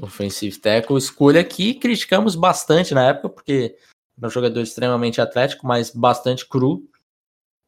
offensive 0.00 0.60
tackle. 0.60 0.96
Escolha 0.96 1.42
que 1.42 1.74
criticamos 1.74 2.36
bastante 2.36 2.94
na 2.94 3.08
época, 3.08 3.28
porque 3.28 3.76
é 4.22 4.26
um 4.26 4.30
jogador 4.30 4.60
extremamente 4.60 5.20
atlético, 5.20 5.66
mas 5.66 5.90
bastante 5.90 6.48
cru. 6.48 6.88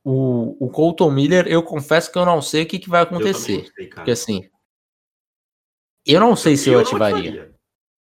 O, 0.05 0.65
o 0.65 0.71
Colton 0.71 1.11
Miller, 1.11 1.49
eu 1.49 1.61
confesso 1.61 2.13
que 2.13 2.17
eu 2.17 2.25
não 2.25 2.41
sei 2.41 2.63
o 2.63 2.67
que, 2.67 2.79
que 2.79 2.89
vai 2.89 3.01
Eu 3.01 3.07
acontecer. 3.07 3.69
Porque 3.93 4.13
assim, 4.13 4.49
eu 6.07 6.21
não 6.21 6.37
sei 6.37 6.57
se 6.57 6.69
eu, 6.69 6.75
não 6.75 6.81
ativaria. 6.83 7.19
ativaria. 7.19 7.55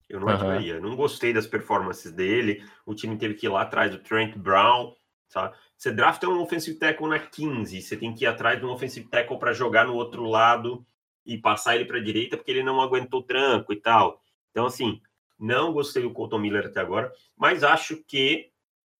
Eu 0.07 0.19
não 0.19 0.27
Aham. 0.27 0.35
ativaria. 0.35 0.79
Não 0.79 0.95
gostei 0.95 1.33
das 1.33 1.47
performances 1.47 2.11
dele. 2.11 2.63
O 2.85 2.93
time 2.93 3.17
teve 3.17 3.33
que 3.33 3.47
ir 3.47 3.49
lá 3.49 3.63
atrás 3.63 3.89
do 3.89 3.97
Trent 3.97 4.37
Brown. 4.37 4.93
Sabe? 5.27 5.57
Você 5.75 5.91
drafta 5.91 6.29
um 6.29 6.39
offensive 6.39 6.77
tackle 6.77 7.07
na 7.07 7.17
15, 7.17 7.81
você 7.81 7.97
tem 7.97 8.13
que 8.13 8.25
ir 8.25 8.27
atrás 8.27 8.59
de 8.59 8.65
um 8.65 8.69
offensive 8.69 9.09
tackle 9.09 9.39
para 9.39 9.53
jogar 9.53 9.87
no 9.87 9.95
outro 9.95 10.23
lado 10.25 10.85
e 11.25 11.37
passar 11.37 11.75
ele 11.75 11.85
para 11.85 11.97
a 11.97 12.03
direita 12.03 12.37
porque 12.37 12.51
ele 12.51 12.63
não 12.63 12.81
aguentou 12.81 13.23
tranco 13.23 13.73
e 13.73 13.77
tal. 13.77 14.21
Então, 14.51 14.65
assim, 14.65 15.01
não 15.39 15.73
gostei 15.73 16.03
do 16.03 16.11
Colton 16.11 16.39
Miller 16.39 16.67
até 16.67 16.79
agora, 16.79 17.11
mas 17.35 17.63
acho 17.63 17.97
que, 18.07 18.49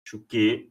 acho 0.06 0.20
que 0.20 0.70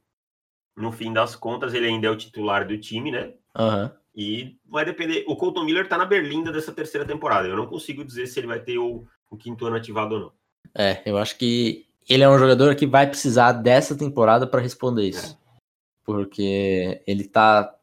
no 0.76 0.90
fim 0.92 1.12
das 1.12 1.36
contas 1.36 1.72
ele 1.72 1.86
ainda 1.86 2.06
é 2.06 2.10
o 2.10 2.16
titular 2.16 2.66
do 2.66 2.76
time, 2.78 3.10
né? 3.10 3.32
Uhum. 3.56 3.90
E 4.14 4.56
vai 4.66 4.84
depender. 4.84 5.24
O 5.26 5.36
Colton 5.36 5.64
Miller 5.64 5.88
tá 5.88 5.96
na 5.96 6.04
berlinda 6.04 6.52
dessa 6.52 6.72
terceira 6.72 7.06
temporada. 7.06 7.48
Eu 7.48 7.56
não 7.56 7.66
consigo 7.66 8.04
dizer 8.04 8.26
se 8.26 8.38
ele 8.38 8.46
vai 8.46 8.60
ter 8.60 8.78
o, 8.78 9.06
o 9.30 9.36
quinto 9.36 9.66
ano 9.66 9.76
ativado 9.76 10.14
ou 10.14 10.20
não. 10.20 10.32
É, 10.74 11.02
eu 11.06 11.18
acho 11.18 11.36
que 11.36 11.86
ele 12.08 12.22
é 12.22 12.28
um 12.28 12.38
jogador 12.38 12.74
que 12.76 12.86
vai 12.86 13.06
precisar 13.06 13.52
dessa 13.52 13.96
temporada 13.96 14.46
para 14.46 14.60
responder 14.60 15.08
isso. 15.08 15.32
É. 15.32 15.60
Porque 16.04 17.02
ele 17.06 17.24
tá, 17.24 17.74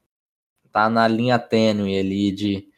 tá 0.72 0.90
na 0.90 1.08
linha 1.08 1.40
tênue 1.40 1.98
ali 1.98 2.32
de 2.32 2.71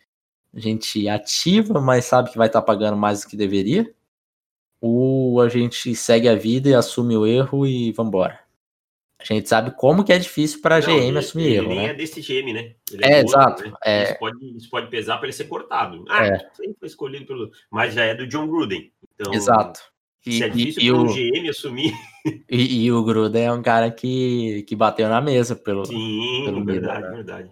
gente 0.60 1.08
ativa, 1.08 1.82
mas 1.82 2.06
sabe 2.06 2.32
que 2.32 2.38
vai 2.38 2.48
estar 2.48 2.62
tá 2.62 2.66
pagando 2.66 2.98
mais 2.98 3.22
do 3.22 3.28
que 3.28 3.38
deveria. 3.38 3.94
Ou 4.80 5.40
a 5.42 5.48
gente 5.48 5.96
segue 5.96 6.28
a 6.28 6.36
vida 6.36 6.70
e 6.70 6.76
assume 6.76 7.16
o 7.16 7.26
erro 7.26 7.66
e 7.66 7.92
vambora. 7.94 8.44
A 9.18 9.34
gente 9.34 9.48
sabe 9.48 9.72
como 9.72 10.04
que 10.04 10.12
é 10.12 10.20
difícil 10.20 10.62
para 10.62 10.76
a 10.76 10.80
GM 10.82 11.18
assumir 11.18 11.46
ele 11.46 11.56
erro. 11.56 11.66
Ele 11.68 11.76
nem 11.76 11.88
né? 11.88 11.94
é 11.94 11.94
desse 11.94 12.20
GM, 12.20 12.52
né? 12.52 12.74
Ele 12.92 13.06
é, 13.06 13.14
é 13.14 13.22
exato. 13.22 13.64
Né? 13.64 13.74
É... 13.86 14.04
Isso, 14.04 14.20
pode, 14.20 14.58
isso 14.58 14.70
pode 14.70 14.90
pesar 14.90 15.18
para 15.18 15.28
ele 15.28 15.34
ser 15.34 15.46
cortado. 15.46 16.04
Ah, 16.10 16.26
é. 16.26 16.40
sempre 16.54 16.76
foi 16.78 16.88
escolhido 16.90 17.26
pelo. 17.26 17.50
Mas 17.72 17.94
já 17.94 18.04
é 18.04 18.14
do 18.14 18.28
John 18.28 18.48
Gruden. 18.48 18.92
Então, 19.16 19.34
exato. 19.34 19.80
E, 20.26 20.34
se 20.34 20.44
é 20.44 20.50
difícil 20.50 20.94
para 20.94 21.04
o 21.04 21.14
GM 21.14 21.50
assumir. 21.50 21.94
E, 22.50 22.86
e, 22.86 22.90
o 22.90 23.04
Gruden 23.04 23.44
é 23.44 23.52
um 23.52 23.62
cara 23.62 23.92
que, 23.92 24.64
que 24.64 24.78
bateu 24.78 25.10
na 25.10 25.20
mesa 25.20 25.58
pelo. 25.58 25.86
Sim, 25.86 26.44
pelo 26.46 26.64
verdade, 26.64 27.02
né? 27.02 27.16
verdade. 27.16 27.52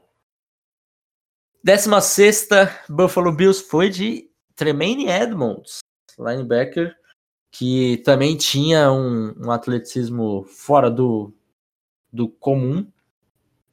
16 1.64 2.50
Buffalo 2.90 3.32
Bills 3.32 3.64
foi 3.64 3.90
de 3.90 4.30
Tremaine 4.56 5.08
Edmonds, 5.08 5.80
linebacker, 6.18 6.96
que 7.52 7.98
também 8.06 8.36
tinha 8.38 8.92
um, 8.92 9.34
um 9.38 9.52
atleticismo 9.52 10.44
fora 10.44 10.90
do, 10.90 11.34
do 12.12 12.28
comum, 12.28 12.88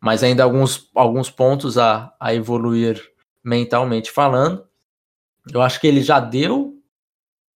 mas 0.00 0.22
ainda 0.22 0.44
alguns, 0.44 0.90
alguns 0.94 1.30
pontos 1.30 1.78
a, 1.78 2.14
a 2.18 2.34
evoluir 2.34 3.12
mentalmente 3.42 4.10
falando. 4.10 4.66
Eu 5.52 5.62
acho 5.62 5.80
que 5.80 5.86
ele 5.86 6.02
já 6.02 6.20
deu 6.20 6.78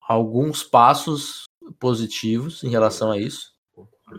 alguns 0.00 0.62
passos 0.62 1.44
positivos 1.78 2.62
em 2.64 2.68
relação 2.68 3.10
a 3.10 3.18
isso, 3.18 3.52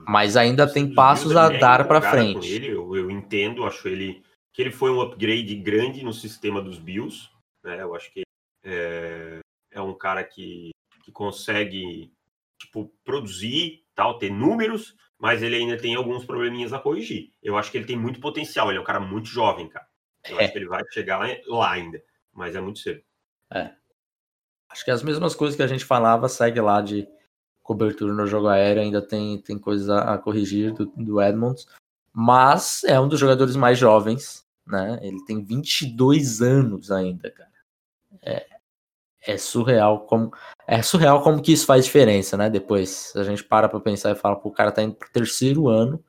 mas 0.07 0.37
ainda 0.37 0.67
tem 0.67 0.93
passos 0.93 1.35
a 1.35 1.49
dar 1.49 1.87
para 1.87 2.01
frente. 2.01 2.47
Ele, 2.51 2.67
eu, 2.67 2.95
eu, 2.95 3.11
entendo, 3.11 3.63
acho 3.63 3.87
ele 3.87 4.23
que 4.53 4.61
ele 4.61 4.71
foi 4.71 4.91
um 4.91 5.01
upgrade 5.01 5.55
grande 5.55 6.03
no 6.03 6.13
sistema 6.13 6.61
dos 6.61 6.77
Bills. 6.77 7.29
Né? 7.63 7.81
Eu 7.81 7.95
acho 7.95 8.11
que 8.11 8.21
é, 8.63 9.39
é 9.71 9.81
um 9.81 9.93
cara 9.93 10.23
que, 10.23 10.69
que 11.03 11.11
consegue 11.11 12.13
tipo 12.57 12.93
produzir, 13.03 13.83
tal, 13.93 14.17
ter 14.17 14.31
números, 14.31 14.95
mas 15.19 15.41
ele 15.41 15.55
ainda 15.55 15.77
tem 15.77 15.95
alguns 15.95 16.25
probleminhas 16.25 16.71
a 16.71 16.79
corrigir. 16.79 17.31
Eu 17.41 17.57
acho 17.57 17.71
que 17.71 17.77
ele 17.77 17.85
tem 17.85 17.97
muito 17.97 18.19
potencial, 18.19 18.69
ele 18.69 18.77
é 18.77 18.81
um 18.81 18.85
cara 18.85 18.99
muito 18.99 19.27
jovem, 19.27 19.67
cara. 19.67 19.87
Eu 20.27 20.39
é. 20.39 20.43
acho 20.43 20.53
que 20.53 20.59
ele 20.59 20.67
vai 20.67 20.83
chegar 20.91 21.17
lá, 21.17 21.27
lá, 21.47 21.71
ainda, 21.71 22.01
mas 22.31 22.55
é 22.55 22.61
muito 22.61 22.79
cedo. 22.79 23.01
É. 23.51 23.71
Acho 24.69 24.85
que 24.85 24.91
as 24.91 25.03
mesmas 25.03 25.35
coisas 25.35 25.55
que 25.55 25.63
a 25.63 25.67
gente 25.67 25.85
falava 25.85 26.27
segue 26.29 26.59
lá 26.59 26.81
de 26.81 27.07
cobertura 27.61 28.13
no 28.13 28.27
jogo 28.27 28.47
aéreo, 28.47 28.81
ainda 28.81 29.01
tem, 29.01 29.41
tem 29.41 29.57
coisas 29.57 29.89
a, 29.89 30.17
corrigir 30.17 30.73
do, 30.73 30.85
do 30.85 31.21
Edmonds, 31.21 31.67
mas 32.11 32.83
é 32.83 32.99
um 32.99 33.07
dos 33.07 33.19
jogadores 33.19 33.55
mais 33.55 33.77
jovens, 33.77 34.42
né? 34.65 34.99
Ele 35.01 35.23
tem 35.25 35.43
22 35.43 36.41
anos 36.41 36.91
ainda, 36.91 37.29
cara. 37.31 37.51
É, 38.21 38.45
é 39.25 39.37
surreal 39.37 40.05
como 40.05 40.31
é 40.67 40.81
surreal 40.81 41.21
como 41.21 41.41
que 41.41 41.51
isso 41.53 41.65
faz 41.65 41.85
diferença, 41.85 42.37
né? 42.37 42.49
Depois 42.49 43.13
a 43.15 43.23
gente 43.23 43.43
para 43.43 43.69
para 43.69 43.79
pensar 43.79 44.11
e 44.11 44.15
fala, 44.15 44.35
pô, 44.35 44.49
o 44.49 44.53
cara 44.53 44.71
tá 44.71 44.83
indo 44.83 44.95
pro 44.95 45.11
terceiro 45.11 45.67
ano 45.67 46.03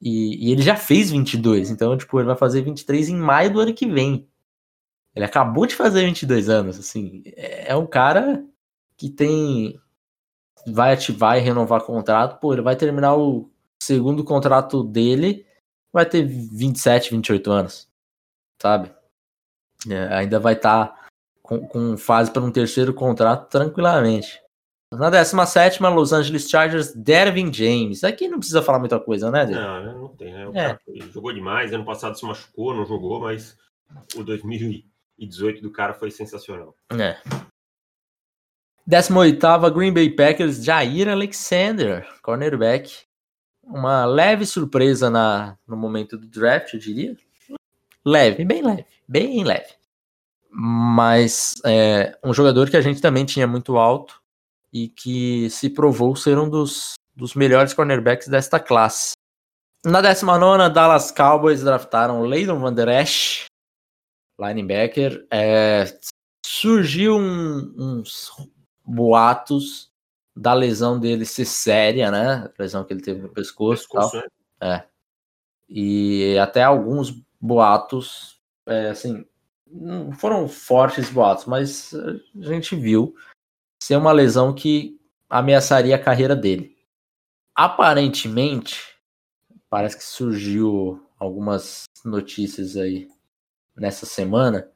e, 0.00 0.48
e, 0.48 0.52
ele 0.52 0.62
já 0.62 0.76
fez 0.76 1.10
22, 1.10 1.70
então 1.70 1.96
tipo, 1.96 2.18
ele 2.18 2.26
vai 2.26 2.36
fazer 2.36 2.62
23 2.62 3.08
em 3.08 3.16
maio 3.16 3.52
do 3.52 3.60
ano 3.60 3.74
que 3.74 3.86
vem. 3.86 4.28
Ele 5.14 5.24
acabou 5.24 5.66
de 5.66 5.74
fazer 5.74 6.04
22 6.06 6.48
anos, 6.48 6.78
assim, 6.78 7.22
é, 7.26 7.72
é 7.72 7.76
um 7.76 7.86
cara 7.86 8.44
que 8.96 9.10
tem 9.10 9.80
vai 10.66 10.92
ativar 10.92 11.38
e 11.38 11.40
renovar 11.40 11.82
contrato, 11.82 12.40
pô, 12.40 12.52
ele 12.52 12.62
vai 12.62 12.76
terminar 12.76 13.16
o 13.16 13.50
segundo 13.82 14.24
contrato 14.24 14.82
dele, 14.84 15.46
vai 15.92 16.06
ter 16.06 16.24
27, 16.24 17.10
28 17.10 17.50
anos, 17.50 17.88
sabe? 18.60 18.92
É, 19.88 20.14
ainda 20.14 20.40
vai 20.40 20.54
estar 20.54 20.86
tá 20.86 21.08
com, 21.42 21.66
com 21.66 21.96
fase 21.96 22.30
para 22.30 22.42
um 22.42 22.50
terceiro 22.50 22.92
contrato 22.92 23.48
tranquilamente. 23.48 24.40
Na 24.92 25.10
17, 25.10 25.82
Los 25.82 26.12
Angeles 26.12 26.48
Chargers, 26.48 26.94
Dervin 26.94 27.52
James. 27.52 28.02
Aqui 28.04 28.26
não 28.26 28.38
precisa 28.38 28.62
falar 28.62 28.78
muita 28.78 28.98
coisa, 28.98 29.30
né, 29.30 29.44
Dervin? 29.44 29.62
Não, 29.62 29.98
não 30.00 30.08
tem, 30.08 30.32
né? 30.32 30.48
O 30.48 30.56
é. 30.56 30.78
jogou 31.12 31.32
demais. 31.32 31.72
Ano 31.72 31.84
passado 31.84 32.18
se 32.18 32.24
machucou, 32.24 32.74
não 32.74 32.86
jogou, 32.86 33.20
mas 33.20 33.56
o 34.16 34.24
2018 34.24 35.60
do 35.60 35.70
cara 35.70 35.92
foi 35.92 36.10
sensacional. 36.10 36.74
É. 36.98 37.18
18, 38.86 39.70
Green 39.74 39.92
Bay 39.92 40.08
Packers, 40.08 40.64
Jair 40.64 41.08
Alexander, 41.08 42.08
cornerback. 42.22 43.07
Uma 43.68 44.04
leve 44.06 44.46
surpresa 44.46 45.10
na, 45.10 45.56
no 45.66 45.76
momento 45.76 46.16
do 46.16 46.26
draft, 46.26 46.74
eu 46.74 46.80
diria. 46.80 47.16
Leve, 48.04 48.44
bem 48.44 48.62
leve, 48.62 48.86
bem 49.06 49.44
leve 49.44 49.78
mas 50.50 51.54
é, 51.64 52.18
um 52.24 52.32
jogador 52.32 52.70
que 52.70 52.76
a 52.76 52.80
gente 52.80 53.00
também 53.00 53.24
tinha 53.24 53.46
muito 53.46 53.76
alto 53.76 54.20
e 54.72 54.88
que 54.88 55.48
se 55.50 55.70
provou 55.70 56.16
ser 56.16 56.38
um 56.38 56.48
dos, 56.48 56.94
dos 57.14 57.34
melhores 57.34 57.72
cornerbacks 57.72 58.28
desta 58.28 58.58
classe. 58.58 59.12
Na 59.84 60.00
19, 60.00 60.72
Dallas 60.72 61.10
Cowboys 61.10 61.62
draftaram 61.62 62.22
Leydon 62.22 62.58
Van 62.58 62.72
Der 62.72 62.88
Esch, 62.88 63.46
linebacker. 64.38 65.26
É, 65.30 65.84
surgiu 66.44 67.16
um, 67.16 67.74
uns 67.78 68.32
boatos 68.84 69.87
da 70.38 70.54
lesão 70.54 70.98
dele 71.00 71.24
ser 71.24 71.44
séria, 71.44 72.10
né? 72.10 72.48
A 72.56 72.62
lesão 72.62 72.84
que 72.84 72.92
ele 72.92 73.02
teve 73.02 73.20
no 73.20 73.28
pescoço. 73.28 73.88
pescoço 73.88 74.22
tal. 74.58 74.70
É. 74.70 74.74
é. 74.76 74.86
E 75.68 76.38
até 76.38 76.62
alguns 76.62 77.10
boatos, 77.40 78.40
é, 78.64 78.90
assim, 78.90 79.26
não 79.66 80.12
foram 80.12 80.48
fortes 80.48 81.10
boatos, 81.10 81.44
mas 81.44 81.92
a 81.92 82.46
gente 82.46 82.76
viu 82.76 83.14
ser 83.82 83.96
uma 83.96 84.12
lesão 84.12 84.54
que 84.54 84.98
ameaçaria 85.28 85.96
a 85.96 86.02
carreira 86.02 86.34
dele. 86.34 86.76
Aparentemente, 87.54 88.96
parece 89.68 89.98
que 89.98 90.04
surgiu 90.04 91.04
algumas 91.18 91.84
notícias 92.04 92.76
aí 92.76 93.08
nessa 93.76 94.06
semana 94.06 94.70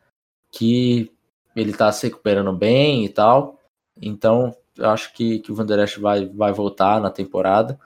que 0.50 1.10
ele 1.54 1.72
tá 1.72 1.90
se 1.92 2.08
recuperando 2.08 2.52
bem 2.52 3.04
e 3.04 3.08
tal. 3.08 3.58
Então, 3.96 4.54
acho 4.78 5.12
que, 5.12 5.38
que 5.40 5.52
o 5.52 5.54
Van 5.54 5.66
Der 5.66 5.80
Esch 5.80 5.98
vai, 5.98 6.26
vai 6.26 6.52
voltar 6.52 7.00
na 7.00 7.10
temporada. 7.10 7.78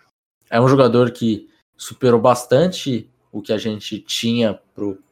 É 0.51 0.61
um 0.61 0.69
jogador 0.69 1.11
que 1.11 1.49
superou 1.77 2.21
bastante 2.21 3.11
o 3.33 3.43
que 3.43 3.53
a 3.53 3.59
gente 3.59 4.01
tinha 4.01 4.61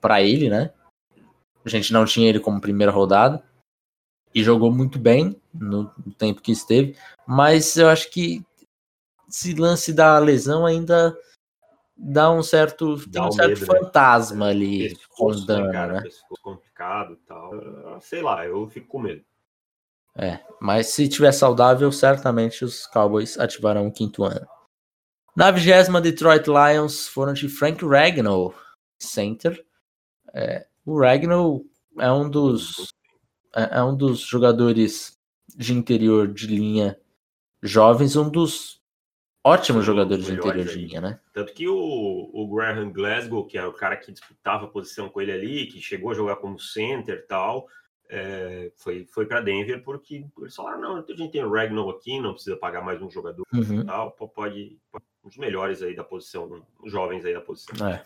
para 0.01 0.23
ele, 0.23 0.49
né? 0.49 0.73
A 1.65 1.69
gente 1.69 1.93
não 1.93 2.05
tinha 2.05 2.29
ele 2.29 2.41
como 2.41 2.61
primeira 2.61 2.93
rodada. 2.93 3.43
E 4.35 4.43
jogou 4.43 4.73
muito 4.73 4.99
bem 4.99 5.41
no 5.53 5.89
tempo 6.19 6.43
que 6.43 6.51
esteve. 6.51 6.97
Mas 7.27 7.77
eu 7.77 7.89
acho 7.89 8.11
que 8.11 8.45
esse 9.29 9.55
lance 9.55 9.93
da 9.93 10.19
lesão 10.19 10.67
ainda 10.67 11.17
dá 11.97 12.31
um 12.33 12.43
certo, 12.43 12.97
dá 13.07 13.21
tem 13.21 13.29
um, 13.29 13.33
certo 13.33 13.61
medo, 13.61 13.61
né? 13.61 13.67
fantasma 13.67 14.47
né? 14.47 14.51
ali 14.51 14.89
Pescoço, 14.89 15.41
rondando, 15.41 15.67
né? 15.67 15.73
Cara, 15.73 16.01
né? 16.01 16.09
complicado 16.43 17.17
tal. 17.27 18.01
Sei 18.01 18.23
lá, 18.23 18.45
eu 18.45 18.67
fico 18.69 18.89
com 18.89 18.99
medo. 18.99 19.25
É, 20.17 20.39
mas 20.61 20.89
se 20.89 21.09
tiver 21.09 21.33
saudável, 21.33 21.91
certamente 21.91 22.65
os 22.65 22.87
Cowboys 22.87 23.39
ativarão 23.39 23.89
o 23.89 23.93
quinto 23.93 24.25
ano. 24.25 24.47
Na 25.37 25.51
vigésima, 25.51 26.01
Detroit 26.01 26.47
Lions 26.47 27.09
foram 27.09 27.33
de 27.33 27.49
Frank 27.49 27.85
Ragnall, 27.85 28.55
center. 28.99 29.65
É, 30.33 30.67
o 30.85 30.99
Ragnar 31.01 31.39
é 31.99 32.11
um 32.13 32.29
dos 32.29 32.93
é, 33.55 33.79
é 33.79 33.83
um 33.83 33.97
dos 33.97 34.21
jogadores 34.21 35.19
de 35.57 35.73
interior 35.73 36.29
de 36.29 36.47
linha 36.47 36.99
jovens, 37.63 38.17
um 38.17 38.29
dos 38.29 38.81
ótimos 39.43 39.85
jogadores 39.85 40.27
de 40.27 40.35
interior 40.35 40.65
de 40.65 40.79
linha, 40.79 41.01
né? 41.01 41.21
Tanto 41.33 41.53
que 41.53 41.69
o, 41.69 42.31
o 42.33 42.49
Graham 42.55 42.93
Glasgow, 42.93 43.47
que 43.47 43.59
é 43.59 43.67
o 43.67 43.73
cara 43.73 43.97
que 43.97 44.13
disputava 44.13 44.65
a 44.65 44.69
posição 44.69 45.09
com 45.09 45.21
ele 45.21 45.33
ali, 45.33 45.67
que 45.67 45.81
chegou 45.81 46.11
a 46.11 46.15
jogar 46.15 46.37
como 46.37 46.59
center 46.59 47.19
e 47.19 47.27
tal, 47.27 47.67
é, 48.09 48.73
foi, 48.77 49.07
foi 49.07 49.27
para 49.27 49.41
Denver 49.41 49.83
porque 49.83 50.27
eles 50.39 50.55
falaram: 50.55 50.81
não, 50.81 50.97
a 50.97 51.17
gente 51.17 51.33
tem 51.33 51.45
o 51.45 51.51
Ragnar 51.51 51.89
aqui, 51.89 52.21
não 52.21 52.33
precisa 52.33 52.57
pagar 52.57 52.83
mais 52.83 53.01
um 53.03 53.11
jogador 53.11 53.45
uhum. 53.53 53.85
tal, 53.85 54.13
pode, 54.13 54.79
pode, 54.91 55.05
um 55.25 55.29
dos 55.29 55.39
melhores 55.39 55.83
aí 55.83 55.95
da 55.95 56.05
posição, 56.05 56.63
os 56.83 56.93
jovens 56.93 57.25
aí 57.25 57.33
da 57.33 57.41
posição. 57.41 57.89
É 57.89 58.05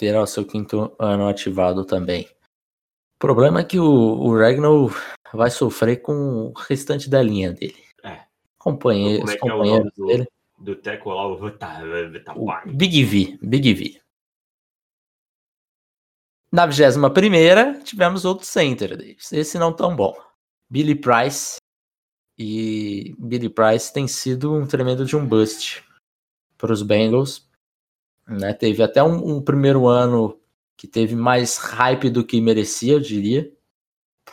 terá 0.00 0.22
o 0.22 0.26
seu 0.26 0.46
quinto 0.46 0.90
ano 0.98 1.28
ativado 1.28 1.84
também. 1.84 2.24
O 2.24 3.18
problema 3.18 3.60
é 3.60 3.64
que 3.64 3.78
o, 3.78 3.84
o 3.84 4.34
Ragnar 4.34 4.72
vai 5.34 5.50
sofrer 5.50 5.98
com 5.98 6.46
o 6.46 6.52
restante 6.56 7.10
da 7.10 7.22
linha 7.22 7.52
dele. 7.52 7.76
É. 8.02 8.20
Companheiros, 8.56 9.30
então, 9.30 9.50
como 9.50 9.52
é 9.52 9.56
companheiros 9.56 9.98
é 9.98 10.02
o 10.02 10.06
dele. 10.06 10.28
Do, 10.58 10.74
do 10.74 10.76
Teco 10.76 11.10
lá, 11.10 11.26
o, 11.26 12.70
Big 12.72 13.04
V, 13.04 13.38
Big 13.42 13.74
V. 13.74 14.00
Na 16.52 16.66
21 16.66 17.82
tivemos 17.84 18.24
outro 18.24 18.44
center, 18.44 18.98
esse 19.32 19.58
não 19.58 19.72
tão 19.72 19.94
bom. 19.94 20.14
Billy 20.68 20.94
Price. 20.94 21.56
E 22.38 23.14
Billy 23.18 23.48
Price 23.48 23.92
tem 23.92 24.08
sido 24.08 24.54
um 24.54 24.66
tremendo 24.66 25.04
de 25.04 25.16
um 25.16 25.26
bust 25.26 25.84
para 26.56 26.72
os 26.72 26.82
Bengals. 26.82 27.48
Né? 28.26 28.52
Teve 28.54 28.82
até 28.82 29.02
um, 29.02 29.36
um, 29.36 29.42
primeiro 29.42 29.86
ano 29.86 30.40
que 30.76 30.88
teve 30.88 31.14
mais 31.14 31.56
hype 31.58 32.08
do 32.08 32.24
que 32.24 32.40
merecia, 32.40 32.94
eu 32.94 33.00
diria. 33.00 33.52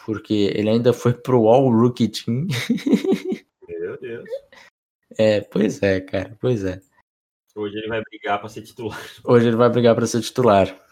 Porque 0.06 0.52
ele 0.56 0.70
ainda 0.70 0.94
foi 0.94 1.14
pro 1.14 1.48
All 1.48 1.70
Rookie 1.70 2.08
Team. 2.08 2.48
Meu 3.68 4.00
Deus. 4.00 4.30
É, 5.20 5.42
pois 5.42 5.82
é, 5.82 6.00
cara, 6.00 6.38
pois 6.40 6.64
é. 6.64 6.80
Hoje 7.56 7.76
ele 7.76 7.88
vai 7.88 8.04
brigar 8.04 8.40
para 8.40 8.50
ser 8.50 8.62
titular. 8.62 9.02
Hoje 9.24 9.48
ele 9.48 9.56
vai 9.56 9.68
brigar 9.68 9.96
para 9.96 10.06
ser 10.06 10.22
titular. 10.22 10.87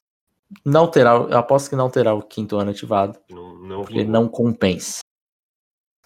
Não 0.64 0.90
terá, 0.90 1.12
eu 1.12 1.38
aposto 1.38 1.70
que 1.70 1.76
não 1.76 1.90
terá 1.90 2.14
o 2.14 2.22
quinto 2.22 2.58
ano 2.58 2.72
ativado. 2.72 3.20
Não, 3.30 3.56
não 3.56 3.82
porque 3.82 4.04
não 4.04 4.28
compensa. 4.28 5.00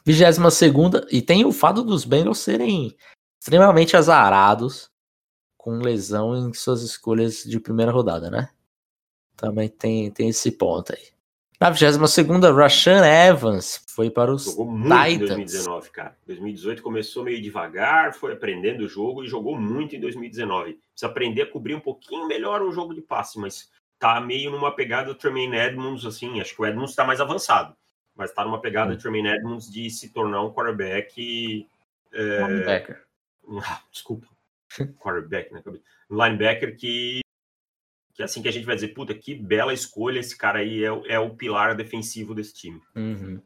22 0.06 0.54
segunda 0.54 1.06
e 1.12 1.22
tem 1.22 1.46
o 1.46 1.52
fato 1.52 1.84
dos 1.84 2.06
Bengals 2.06 2.40
serem 2.40 2.96
extremamente 3.40 3.96
azarados 3.96 4.90
com 5.58 5.80
lesão 5.80 6.36
em 6.36 6.54
suas 6.54 6.82
escolhas 6.82 7.44
de 7.44 7.60
primeira 7.60 7.92
rodada, 7.92 8.30
né? 8.32 8.50
Também 9.36 9.70
tem, 9.70 10.10
tem 10.12 10.30
esse 10.30 10.52
ponto 10.52 10.94
aí. 10.94 11.10
Na 11.60 11.70
22 11.70 12.10
segunda, 12.10 12.54
Rashan 12.54 13.06
Evans 13.06 13.84
foi 13.90 14.10
para 14.10 14.34
os 14.34 14.46
jogou 14.46 14.66
muito 14.66 14.88
Titans. 14.88 15.32
em 15.32 15.36
2019, 15.36 15.90
cara. 15.92 16.18
2018 16.26 16.82
começou 16.82 17.24
meio 17.24 17.42
devagar, 17.42 18.14
foi 18.14 18.32
aprendendo 18.32 18.86
o 18.86 18.88
jogo 18.88 19.26
e 19.26 19.28
jogou 19.28 19.60
muito 19.60 19.94
em 19.94 20.00
2019. 20.00 20.80
Precisa 20.92 21.12
aprender 21.12 21.42
a 21.42 21.52
cobrir 21.52 21.76
um 21.76 21.82
pouquinho 21.82 22.26
melhor 22.28 22.62
o 22.62 22.72
jogo 22.72 22.94
de 22.94 23.02
passe, 23.02 23.38
mas 23.38 23.70
tá 24.00 24.20
meio 24.22 24.50
numa 24.50 24.74
pegada 24.74 25.08
do 25.08 25.16
Tremaine 25.16 25.58
Edmonds, 25.58 26.06
assim, 26.06 26.40
acho 26.40 26.56
que 26.56 26.62
o 26.62 26.66
Edmonds 26.66 26.92
está 26.92 27.04
mais 27.04 27.20
avançado, 27.20 27.76
mas 28.16 28.32
tá 28.32 28.44
numa 28.44 28.62
pegada 28.62 28.96
do. 28.96 29.02
Tremaine 29.02 29.30
Edmonds 29.30 29.70
de 29.70 29.90
se 29.90 30.10
tornar 30.10 30.42
um 30.42 30.54
quarterback... 30.54 31.68
É... 32.12 32.48
Linebacker. 32.48 33.06
Ah, 33.66 33.82
desculpa. 33.92 34.28
quarterback, 35.00 35.52
né? 35.52 35.64
Um 36.08 36.24
linebacker 36.24 36.78
que 36.78 37.22
que 38.20 38.22
é 38.22 38.26
assim 38.26 38.42
que 38.42 38.50
a 38.50 38.52
gente 38.52 38.66
vai 38.66 38.76
dizer, 38.76 38.90
puta, 38.90 39.16
que 39.16 39.34
bela 39.34 39.74
escolha, 39.74 40.20
esse 40.20 40.38
cara 40.38 40.60
aí 40.60 40.84
é, 40.84 40.90
é 41.08 41.18
o 41.18 41.34
pilar 41.34 41.74
defensivo 41.74 42.36
desse 42.36 42.54
time. 42.54 42.82
Uhum. 42.94 43.42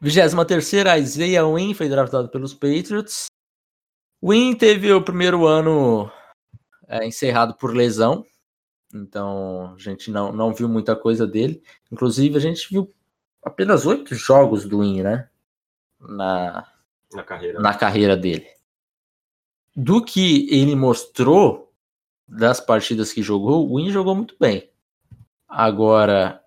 23 0.00 0.98
Isaiah 1.00 1.46
Wynn 1.46 1.72
foi 1.72 1.88
draftado 1.88 2.28
pelos 2.28 2.52
Patriots. 2.52 3.26
Wynn 4.20 4.56
teve 4.56 4.92
o 4.92 5.00
primeiro 5.00 5.46
ano 5.46 6.10
é, 6.88 7.06
encerrado 7.06 7.54
por 7.54 7.72
lesão, 7.72 8.26
então 8.92 9.74
a 9.74 9.78
gente 9.78 10.10
não, 10.10 10.32
não 10.32 10.52
viu 10.52 10.68
muita 10.68 10.94
coisa 10.94 11.26
dele. 11.26 11.62
Inclusive, 11.90 12.36
a 12.36 12.40
gente 12.40 12.68
viu 12.70 12.92
apenas 13.42 13.86
oito 13.86 14.14
jogos 14.14 14.64
do 14.64 14.78
Wynn, 14.78 15.02
né? 15.02 15.28
Na, 16.00 16.66
na, 17.12 17.22
carreira. 17.22 17.60
na 17.60 17.74
carreira 17.74 18.16
dele. 18.16 18.46
Do 19.74 20.04
que 20.04 20.48
ele 20.50 20.74
mostrou, 20.74 21.72
das 22.32 22.60
partidas 22.60 23.12
que 23.12 23.22
jogou, 23.22 23.68
o 23.68 23.76
Win 23.76 23.90
jogou 23.90 24.14
muito 24.14 24.34
bem. 24.40 24.70
Agora, 25.48 26.42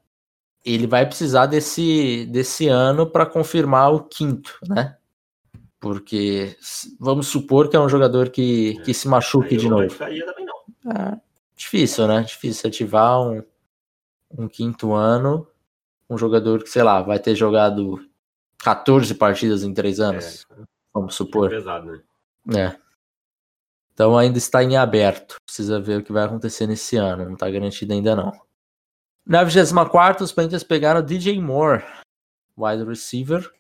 ele 0.64 0.88
vai 0.88 1.06
precisar 1.06 1.46
desse, 1.46 2.26
desse 2.26 2.68
ano 2.68 3.06
para 3.06 3.26
confirmar 3.26 3.94
o 3.94 4.04
quinto, 4.04 4.58
né? 4.68 4.98
Porque 5.80 6.58
vamos 7.00 7.28
supor 7.28 7.70
que 7.70 7.76
é 7.76 7.80
um 7.80 7.90
jogador 7.90 8.30
que, 8.30 8.82
que 8.84 8.94
se 8.94 9.08
machuque 9.08 9.56
de 9.56 9.70
novo. 9.70 9.96
Também 9.96 10.46
não. 10.46 10.92
É, 10.92 11.22
difícil, 11.56 12.08
né? 12.08 12.22
Difícil 12.22 12.70
ativar 12.70 13.22
um, 13.22 13.44
um 14.38 14.48
quinto 14.48 14.94
ano. 14.94 15.48
Um 16.10 16.18
jogador 16.18 16.64
que, 16.64 16.70
sei 16.70 16.84
lá, 16.84 17.02
vai 17.02 17.20
ter 17.20 17.36
jogado 17.36 18.00
14 18.60 19.16
partidas 19.16 19.64
em 19.64 19.74
três 19.74 20.00
anos. 20.00 20.46
É, 20.52 20.64
vamos 20.94 21.16
supor. 21.16 21.52
É 21.52 21.58
pesado, 21.58 21.92
né? 21.92 22.02
É. 22.56 22.86
Então 23.94 24.18
ainda 24.18 24.38
está 24.38 24.64
em 24.64 24.76
aberto. 24.76 25.38
Precisa 25.46 25.80
ver 25.80 26.00
o 26.00 26.04
que 26.04 26.12
vai 26.12 26.26
acontecer 26.26 26.68
nesse 26.68 26.98
ano. 26.98 27.26
Não 27.26 27.34
está 27.34 27.50
garantido 27.50 27.94
ainda 27.94 28.16
não. 28.16 28.32
Na 29.26 29.44
24 29.44 30.24
os 30.24 30.32
Panthers 30.32 30.64
pegaram 30.64 31.02
DJ 31.02 31.42
Moore, 31.42 31.84
wide 32.56 32.84
receiver, 32.84 33.52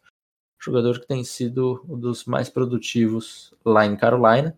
jogador 0.60 1.00
que 1.00 1.08
tem 1.08 1.24
sido 1.24 1.84
um 1.89 1.98
dos 1.98 2.26
mais 2.26 2.50
produtivos 2.50 3.54
lá 3.66 3.86
em 3.86 3.96
Carolina. 3.96 4.56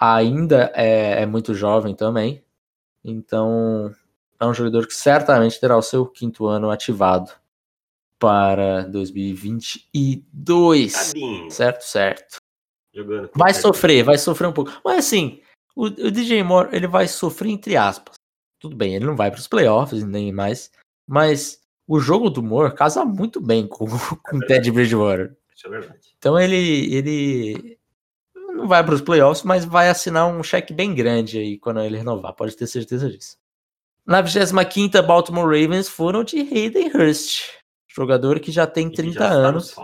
Ainda 0.00 0.72
é, 0.74 1.22
é 1.22 1.26
muito 1.26 1.54
jovem 1.54 1.94
também. 1.94 2.42
Então 3.04 3.94
é 4.40 4.46
um 4.46 4.54
jogador 4.54 4.86
que 4.86 4.94
certamente 4.94 5.60
terá 5.60 5.76
o 5.76 5.82
seu 5.82 6.06
quinto 6.06 6.46
ano 6.46 6.70
ativado 6.70 7.30
para 8.18 8.84
2022. 8.84 10.92
Tadinho. 10.92 11.50
Certo, 11.50 11.82
certo 11.82 12.38
jogando. 12.98 13.30
Vai 13.34 13.54
sofrer, 13.54 14.02
vai 14.02 14.18
sofrer 14.18 14.48
um 14.48 14.52
pouco. 14.52 14.72
Mas 14.84 14.98
assim, 14.98 15.40
o, 15.74 15.84
o 15.84 16.10
DJ 16.10 16.42
Moore, 16.42 16.68
ele 16.72 16.86
vai 16.86 17.08
sofrer 17.08 17.50
entre 17.50 17.76
aspas. 17.76 18.16
Tudo 18.58 18.76
bem, 18.76 18.94
ele 18.94 19.06
não 19.06 19.16
vai 19.16 19.30
para 19.30 19.38
os 19.38 19.46
playoffs 19.46 20.02
nem 20.02 20.32
mais, 20.32 20.70
mas 21.06 21.60
o 21.86 22.00
jogo 22.00 22.28
do 22.28 22.42
Moore 22.42 22.74
casa 22.74 23.04
muito 23.04 23.40
bem 23.40 23.66
com, 23.66 23.86
com 24.28 24.36
o 24.36 24.46
Ted 24.46 24.70
Bridgewater. 24.70 25.36
Isso 25.54 25.66
é 25.66 25.70
verdade. 25.70 26.14
Então 26.18 26.38
ele, 26.38 26.94
ele 26.94 27.77
não 28.58 28.68
vai 28.68 28.84
para 28.84 28.94
os 28.94 29.00
playoffs, 29.00 29.44
mas 29.44 29.64
vai 29.64 29.88
assinar 29.88 30.26
um 30.26 30.42
cheque 30.42 30.74
bem 30.74 30.94
grande 30.94 31.38
aí 31.38 31.58
quando 31.58 31.80
ele 31.80 31.96
renovar, 31.96 32.34
pode 32.34 32.56
ter 32.56 32.66
certeza 32.66 33.08
disso. 33.08 33.38
Na 34.04 34.20
25 34.20 35.02
Baltimore 35.02 35.44
Ravens 35.44 35.88
foram 35.88 36.24
de 36.24 36.40
Hayden 36.40 36.90
Hurst, 36.94 37.42
jogador 37.86 38.40
que 38.40 38.50
já 38.50 38.66
tem 38.66 38.90
30 38.90 39.18
já 39.18 39.28
anos, 39.30 39.74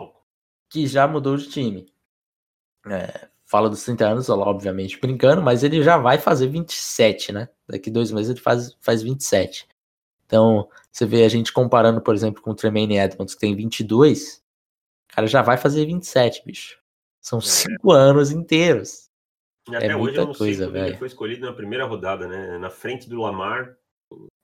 que 0.68 0.86
já 0.86 1.06
mudou 1.06 1.36
de 1.36 1.48
time. 1.48 1.86
É, 2.86 3.28
fala 3.44 3.70
dos 3.70 3.84
30 3.84 4.06
anos, 4.06 4.28
obviamente 4.28 4.98
brincando, 4.98 5.42
mas 5.42 5.62
ele 5.62 5.82
já 5.82 5.96
vai 5.96 6.18
fazer 6.18 6.48
27, 6.48 7.32
né? 7.32 7.48
Daqui 7.68 7.90
dois 7.90 8.10
meses 8.10 8.30
ele 8.30 8.40
faz, 8.40 8.76
faz 8.80 9.02
27. 9.02 9.68
Então, 10.26 10.68
você 10.90 11.06
vê 11.06 11.24
a 11.24 11.28
gente 11.28 11.52
comparando, 11.52 12.00
por 12.00 12.14
exemplo, 12.14 12.42
com 12.42 12.50
o 12.50 12.54
Tremaine 12.54 12.98
Edmonds, 12.98 13.34
que 13.34 13.40
tem 13.40 13.54
22, 13.54 14.42
o 15.10 15.14
cara 15.14 15.26
já 15.26 15.42
vai 15.42 15.56
fazer 15.56 15.86
27, 15.86 16.42
bicho. 16.44 16.78
São 17.24 17.38
é. 17.38 17.42
cinco 17.42 17.90
anos 17.90 18.30
inteiros. 18.30 19.08
E 19.70 19.74
até 19.74 19.88
é 19.88 19.96
hoje 19.96 20.16
eu 20.16 20.26
não 20.26 20.34
coisa, 20.34 20.70
sei 20.70 20.82
ele 20.82 20.96
foi 20.98 21.08
escolhido 21.08 21.46
na 21.46 21.54
primeira 21.54 21.86
rodada, 21.86 22.28
né? 22.28 22.58
Na 22.58 22.68
frente 22.68 23.08
do 23.08 23.18
Lamar, 23.18 23.74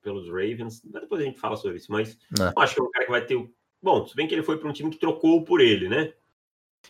pelos 0.02 0.26
Ravens. 0.28 0.80
Depois 0.82 1.20
a 1.20 1.24
gente 1.26 1.38
fala 1.38 1.56
sobre 1.56 1.76
isso, 1.76 1.92
mas 1.92 2.18
não. 2.38 2.50
acho 2.56 2.74
que 2.74 2.80
é 2.80 2.82
um 2.82 2.90
cara 2.90 3.04
que 3.04 3.10
vai 3.10 3.26
ter 3.26 3.36
o. 3.36 3.52
Bom, 3.82 4.06
se 4.06 4.16
bem 4.16 4.26
que 4.26 4.34
ele 4.34 4.42
foi 4.42 4.56
para 4.56 4.68
um 4.68 4.72
time 4.72 4.88
que 4.88 4.98
trocou 4.98 5.44
por 5.44 5.60
ele, 5.60 5.90
né? 5.90 6.14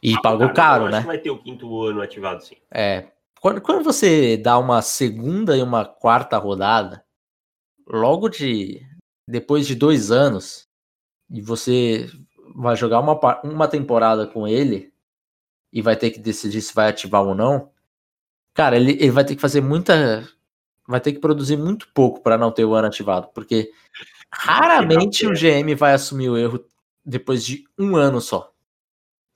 E 0.01 0.15
ah, 0.15 0.21
pagou 0.21 0.53
caro, 0.53 0.85
né? 0.85 0.99
Acho 0.99 1.01
que 1.01 1.07
vai 1.09 1.19
ter 1.19 1.31
o 1.31 1.43
quinto 1.43 1.83
ano 1.83 2.01
ativado, 2.01 2.45
sim. 2.45 2.57
É. 2.71 3.09
Quando, 3.41 3.61
quando 3.61 3.83
você 3.83 4.37
dá 4.37 4.59
uma 4.59 4.83
segunda 4.83 5.57
e 5.57 5.63
uma 5.63 5.85
quarta 5.85 6.39
rodada, 6.39 7.05
logo 7.85 8.29
de. 8.29 8.81
Depois 9.27 9.67
de 9.67 9.75
dois 9.75 10.13
anos, 10.13 10.69
e 11.29 11.41
você 11.41 12.09
vai 12.55 12.77
jogar 12.77 13.01
uma, 13.01 13.41
uma 13.43 13.69
temporada 13.69 14.27
com 14.27 14.47
ele 14.47 14.93
e 15.73 15.83
vai 15.83 15.97
ter 15.97 16.11
que 16.11 16.19
decidir 16.19 16.61
se 16.63 16.75
vai 16.75 16.89
ativar 16.89 17.23
ou 17.23 17.35
não, 17.35 17.71
cara, 18.55 18.77
ele, 18.77 18.93
ele 18.93 19.11
vai 19.11 19.25
ter 19.25 19.35
que 19.35 19.41
fazer 19.41 19.61
muita. 19.61 20.29
Vai 20.87 21.01
ter 21.01 21.13
que 21.13 21.21
produzir 21.21 21.57
muito 21.57 21.89
pouco 21.95 22.21
para 22.21 22.37
não 22.37 22.51
ter 22.51 22.65
o 22.65 22.75
ano 22.75 22.89
ativado, 22.89 23.29
porque 23.33 23.71
raramente 24.33 25.27
o 25.27 25.33
GM 25.33 25.75
vai 25.77 25.93
assumir 25.93 26.29
o 26.29 26.37
erro 26.37 26.65
depois 27.05 27.45
de 27.45 27.65
um 27.79 27.97
ano 27.97 28.21
só. 28.21 28.53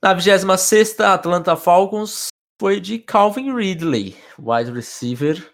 Na 0.03 0.13
26 0.13 0.99
Atlanta 0.99 1.55
Falcons 1.55 2.27
foi 2.59 2.79
de 2.79 2.99
Calvin 2.99 3.53
Ridley, 3.55 4.15
wide 4.37 4.71
receiver 4.71 5.51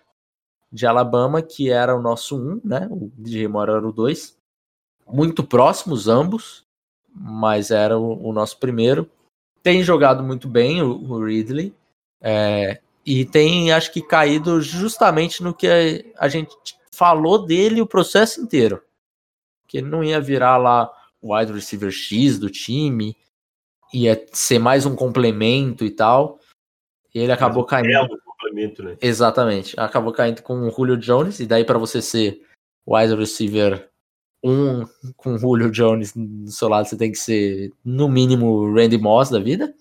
de 0.71 0.86
Alabama, 0.86 1.41
que 1.41 1.69
era 1.69 1.95
o 1.95 2.01
nosso 2.01 2.38
1, 2.38 2.61
né? 2.63 2.88
O 2.89 3.11
DJ 3.17 3.47
Moore 3.47 3.71
era 3.71 3.88
o 3.88 3.91
2. 3.91 4.38
Muito 5.07 5.43
próximos 5.43 6.07
ambos, 6.07 6.65
mas 7.13 7.71
era 7.71 7.97
o, 7.97 8.29
o, 8.29 8.32
nosso 8.32 8.57
primeiro. 8.57 9.09
Tem 9.64 9.84
jogado 9.84 10.24
muito 10.24 10.47
bem 10.47 10.82
o, 10.82 10.91
o 10.91 11.24
Ridley. 11.24 11.74
É, 12.22 12.80
e 13.05 13.26
tem, 13.26 13.72
acho 13.72 13.91
que, 13.91 14.01
caído 14.01 14.62
justamente 14.62 15.43
no 15.43 15.53
que 15.53 15.68
a, 15.68 16.26
a 16.26 16.28
gente 16.28 16.55
falou 16.91 17.45
dele 17.45 17.82
o 17.82 17.88
processo 17.88 18.41
inteiro. 18.41 18.82
Que 19.68 19.78
ele 19.78 19.88
não 19.88 20.03
ia 20.03 20.20
virar 20.20 20.57
lá 20.57 20.91
o 21.22 21.36
wide 21.36 21.51
receiver 21.51 21.91
X 21.91 22.39
do 22.39 22.49
time, 22.49 23.16
ia 23.93 24.26
ser 24.32 24.59
mais 24.59 24.86
um 24.86 24.95
complemento 24.95 25.86
e 25.86 25.91
tal. 25.91 26.39
E 27.14 27.20
ele 27.20 27.32
acabou 27.32 27.66
caindo. 27.66 27.91
É 27.91 28.01
um 28.01 28.07
complemento, 28.07 28.84
né? 28.84 28.97
Exatamente. 29.01 29.80
Acabou 29.80 30.14
caindo 30.14 30.41
com 30.41 30.68
o 30.68 30.72
Julio 30.72 30.97
Jones, 30.97 31.39
e 31.39 31.45
daí 31.45 31.64
para 31.64 31.78
você 31.78 32.01
ser 32.01 32.41
wide 32.88 33.16
receiver 33.16 33.91
um 34.44 34.86
com 35.16 35.36
o 35.36 35.38
Julio 35.38 35.72
Jones 35.72 36.14
do 36.16 36.52
seu 36.52 36.68
lado, 36.68 36.88
você 36.88 36.98
tem 36.98 37.12
que 37.12 37.18
ser 37.18 37.72
no 37.84 38.10
mínimo 38.10 38.74
Randy 38.74 38.98
Moss 38.98 39.30
da 39.30 39.39
vida. 39.39 39.74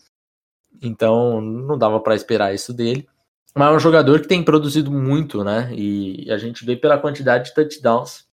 Então 0.83 1.41
não 1.41 1.79
dava 1.79 2.01
para 2.01 2.15
esperar 2.15 2.55
isso 2.55 2.73
dele. 2.73 3.07
Mas 3.55 3.73
é 3.73 3.77
um 3.77 3.81
jogador 3.81 4.21
que 4.21 4.29
tem 4.29 4.43
produzido 4.43 4.91
muito, 4.91 5.43
né? 5.43 5.73
E 5.75 6.31
a 6.31 6.39
gente 6.39 6.65
vê 6.65 6.77
pela 6.77 6.99
quantidade 6.99 7.47
de 7.47 7.55
touchdowns 7.55 8.27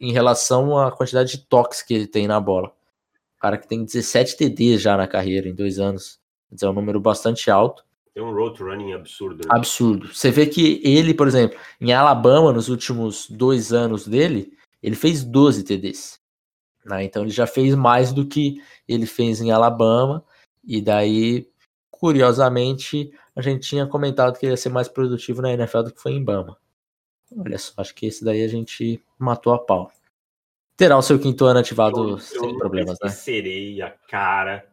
em 0.00 0.12
relação 0.12 0.78
à 0.78 0.90
quantidade 0.90 1.30
de 1.32 1.38
toques 1.46 1.80
que 1.82 1.94
ele 1.94 2.06
tem 2.06 2.26
na 2.26 2.38
bola. 2.38 2.68
O 3.36 3.40
cara 3.40 3.56
que 3.56 3.66
tem 3.66 3.84
17 3.84 4.36
TDs 4.36 4.82
já 4.82 4.96
na 4.96 5.06
carreira, 5.06 5.48
em 5.48 5.54
dois 5.54 5.78
anos. 5.78 6.20
Quer 6.48 6.56
dizer, 6.56 6.66
é 6.66 6.70
um 6.70 6.74
número 6.74 7.00
bastante 7.00 7.50
alto. 7.50 7.84
Tem 8.14 8.22
um 8.22 8.32
road 8.32 8.62
running 8.62 8.92
absurdo. 8.92 9.36
Né? 9.36 9.48
Absurdo. 9.48 10.14
Você 10.14 10.30
vê 10.30 10.46
que 10.46 10.82
ele, 10.84 11.14
por 11.14 11.26
exemplo, 11.26 11.58
em 11.80 11.92
Alabama, 11.92 12.52
nos 12.52 12.68
últimos 12.68 13.26
dois 13.30 13.72
anos 13.72 14.06
dele, 14.06 14.52
ele 14.82 14.96
fez 14.96 15.22
12 15.24 15.64
TDs. 15.64 16.20
Né? 16.84 17.04
Então 17.04 17.22
ele 17.22 17.30
já 17.30 17.46
fez 17.46 17.74
mais 17.74 18.12
do 18.12 18.26
que 18.26 18.60
ele 18.88 19.06
fez 19.06 19.40
em 19.40 19.50
Alabama. 19.50 20.24
E 20.64 20.80
daí, 20.80 21.48
curiosamente, 21.90 23.12
a 23.34 23.40
gente 23.40 23.68
tinha 23.68 23.86
comentado 23.86 24.38
que 24.38 24.46
ele 24.46 24.52
ia 24.52 24.56
ser 24.56 24.68
mais 24.68 24.88
produtivo 24.88 25.40
na 25.40 25.52
NFL 25.52 25.82
do 25.82 25.92
que 25.92 26.00
foi 26.00 26.12
em 26.12 26.24
Bama. 26.24 26.58
Olha 27.36 27.58
só, 27.58 27.72
acho 27.78 27.94
que 27.94 28.06
esse 28.06 28.24
daí 28.24 28.42
a 28.42 28.48
gente 28.48 29.02
matou 29.18 29.54
a 29.54 29.58
pau. 29.58 29.90
Terá 30.76 30.96
o 30.96 31.02
seu 31.02 31.18
quinto 31.18 31.44
ano 31.44 31.60
ativado 31.60 32.10
eu, 32.10 32.18
sem 32.18 32.50
eu 32.50 32.58
problemas, 32.58 32.98
né? 33.02 33.08
serei 33.08 33.80
a 33.80 33.90
cara 33.90 34.66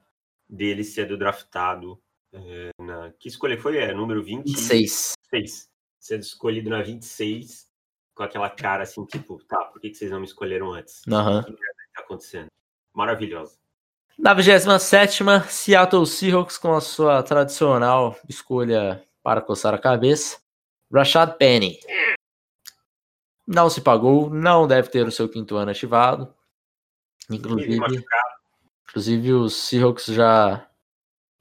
dele 0.49 0.84
sendo 0.84 1.18
draftado. 1.18 2.01
É, 2.34 2.70
na... 2.80 3.12
Que 3.20 3.28
escolha 3.28 3.60
foi? 3.60 3.78
É, 3.78 3.93
número 3.93 4.24
26. 4.24 5.14
26. 5.32 5.70
Sendo 5.99 6.22
escolhido 6.22 6.70
na 6.70 6.82
26, 6.82 7.68
com 8.20 8.24
aquela 8.24 8.49
cara 8.49 8.84
assim, 8.84 9.05
tipo, 9.05 9.41
tá, 9.45 9.57
por 9.63 9.80
que, 9.80 9.91
que 9.91 9.95
vocês 9.95 10.11
não 10.11 10.20
me 10.20 10.26
escolheram 10.26 10.74
antes? 10.74 11.03
Uhum. 11.07 11.39
O 11.39 11.43
que 11.45 11.53
tá 11.53 12.01
acontecendo? 12.01 12.47
Maravilhosa. 12.93 13.57
Na 14.17 14.34
27, 14.34 15.24
Seattle 15.47 16.05
Seahawks 16.05 16.57
com 16.57 16.76
a 16.76 16.82
sua 16.82 17.24
tradicional 17.24 18.20
escolha 18.28 19.01
para 19.24 19.39
coçar 19.39 19.74
a 19.74 19.78
cabeça. 19.78 20.38
Rashad 20.93 21.38
Penny. 21.38 21.80
Não 23.47 23.70
se 23.70 23.80
pagou, 23.80 24.30
não 24.30 24.67
deve 24.67 24.89
ter 24.89 25.07
o 25.07 25.11
seu 25.11 25.30
quinto 25.30 25.55
ano 25.55 25.72
ativado. 25.72 26.34
Inclusive, 27.32 28.03
inclusive 28.89 29.34
os 29.34 29.55
Seahawks 29.55 30.07
já, 30.07 30.67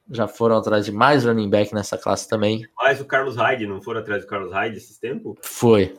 já 0.09 0.29
foram 0.29 0.59
atrás 0.59 0.85
de 0.85 0.93
mais 0.93 1.25
running 1.25 1.51
back 1.51 1.75
nessa 1.75 1.99
classe 1.99 2.29
também. 2.29 2.69
Mas 2.77 3.01
o 3.01 3.05
Carlos 3.05 3.35
Hyde, 3.35 3.67
não 3.67 3.83
foram 3.83 4.01
atrás 4.01 4.23
do 4.23 4.29
Carlos 4.29 4.53
Hyde 4.53 4.77
esses 4.77 4.97
tempos? 4.97 5.37
Foi. 5.43 5.99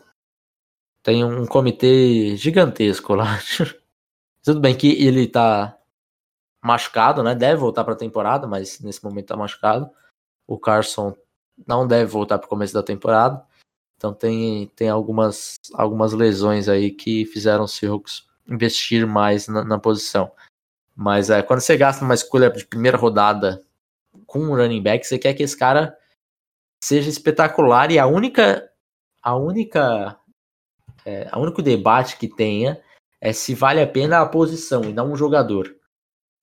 Tem 1.09 1.25
um 1.25 1.43
comitê 1.47 2.35
gigantesco 2.37 3.15
lá. 3.15 3.39
Tudo 4.45 4.59
bem 4.59 4.77
que 4.77 4.89
ele 5.03 5.27
tá 5.27 5.75
machucado, 6.63 7.23
né? 7.23 7.33
Deve 7.33 7.55
voltar 7.55 7.83
para 7.83 7.93
a 7.95 7.97
temporada, 7.97 8.45
mas 8.45 8.79
nesse 8.79 9.03
momento 9.03 9.25
tá 9.25 9.35
machucado. 9.35 9.89
O 10.45 10.59
Carson 10.59 11.17
não 11.65 11.87
deve 11.87 12.05
voltar 12.05 12.37
para 12.37 12.45
o 12.45 12.49
começo 12.49 12.75
da 12.75 12.83
temporada. 12.83 13.43
Então 13.97 14.13
tem, 14.13 14.67
tem 14.75 14.87
algumas, 14.87 15.55
algumas 15.73 16.13
lesões 16.13 16.69
aí 16.69 16.91
que 16.91 17.25
fizeram 17.25 17.63
o 17.63 17.67
Seahawks 17.67 18.27
investir 18.47 19.07
mais 19.07 19.47
na, 19.47 19.63
na, 19.63 19.79
posição. 19.79 20.31
Mas 20.95 21.31
é, 21.31 21.41
quando 21.41 21.61
você 21.61 21.75
gasta 21.75 22.05
uma 22.05 22.13
escolha 22.13 22.51
de 22.51 22.67
primeira 22.67 22.99
rodada 22.99 23.65
com 24.27 24.37
um 24.37 24.55
running 24.55 24.83
back, 24.83 25.07
você 25.07 25.17
quer 25.17 25.33
que 25.33 25.41
esse 25.41 25.57
cara 25.57 25.97
seja 26.83 27.09
espetacular 27.09 27.89
e 27.89 27.97
a 27.97 28.05
única 28.05 28.71
a 29.23 29.35
única 29.35 30.19
é, 31.05 31.27
a 31.31 31.39
único 31.39 31.61
debate 31.61 32.17
que 32.17 32.27
tenha 32.27 32.81
é 33.21 33.33
se 33.33 33.53
vale 33.53 33.81
a 33.81 33.87
pena 33.87 34.21
a 34.21 34.25
posição 34.25 34.83
e 34.83 34.93
não 34.93 35.11
um 35.11 35.15
jogador. 35.15 35.75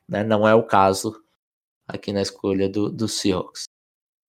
Né? 0.08 0.22
Não 0.22 0.46
é 0.46 0.54
o 0.54 0.62
caso 0.62 1.20
aqui 1.86 2.12
na 2.12 2.22
escolha 2.22 2.68
do, 2.68 2.90
do 2.90 3.08
Seahawks. 3.08 3.64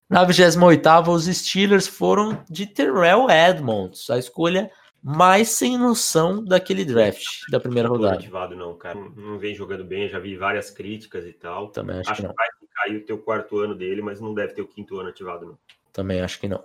Na 0.10 0.24
28 0.24 1.12
os 1.12 1.26
Steelers 1.26 1.88
foram 1.88 2.44
de 2.50 2.66
Terrell 2.66 3.30
Edmonds, 3.30 4.10
a 4.10 4.18
escolha 4.18 4.72
mais 5.04 5.50
sem 5.50 5.78
noção 5.78 6.44
daquele 6.44 6.86
draft 6.86 7.42
da 7.52 7.60
primeira 7.60 7.90
rodada. 7.90 8.14
Não 8.14 8.20
ativado 8.20 8.56
não, 8.56 8.78
cara. 8.78 9.00
Não 9.16 9.38
vem 9.38 9.54
jogando 9.54 9.84
bem, 9.84 10.10
já 10.10 10.20
vi 10.20 10.36
várias 10.36 10.70
críticas 10.70 11.26
e 11.26 11.34
tal. 11.34 11.70
Também 11.70 12.00
acho, 12.00 12.12
acho 12.12 12.22
que 12.22 12.28
não. 12.28 12.34
Que 12.34 12.38
vai 12.38 12.48
cair 12.76 12.98
o 12.98 13.06
teu 13.06 13.18
quarto 13.18 13.60
ano 13.60 13.76
dele, 13.76 14.02
mas 14.02 14.22
não 14.22 14.34
deve 14.34 14.54
ter 14.54 14.62
o 14.62 14.68
quinto 14.68 14.98
ano 15.00 15.10
ativado 15.10 15.46
não. 15.46 15.58
Também 15.92 16.22
acho 16.22 16.40
que 16.40 16.48
não. 16.48 16.64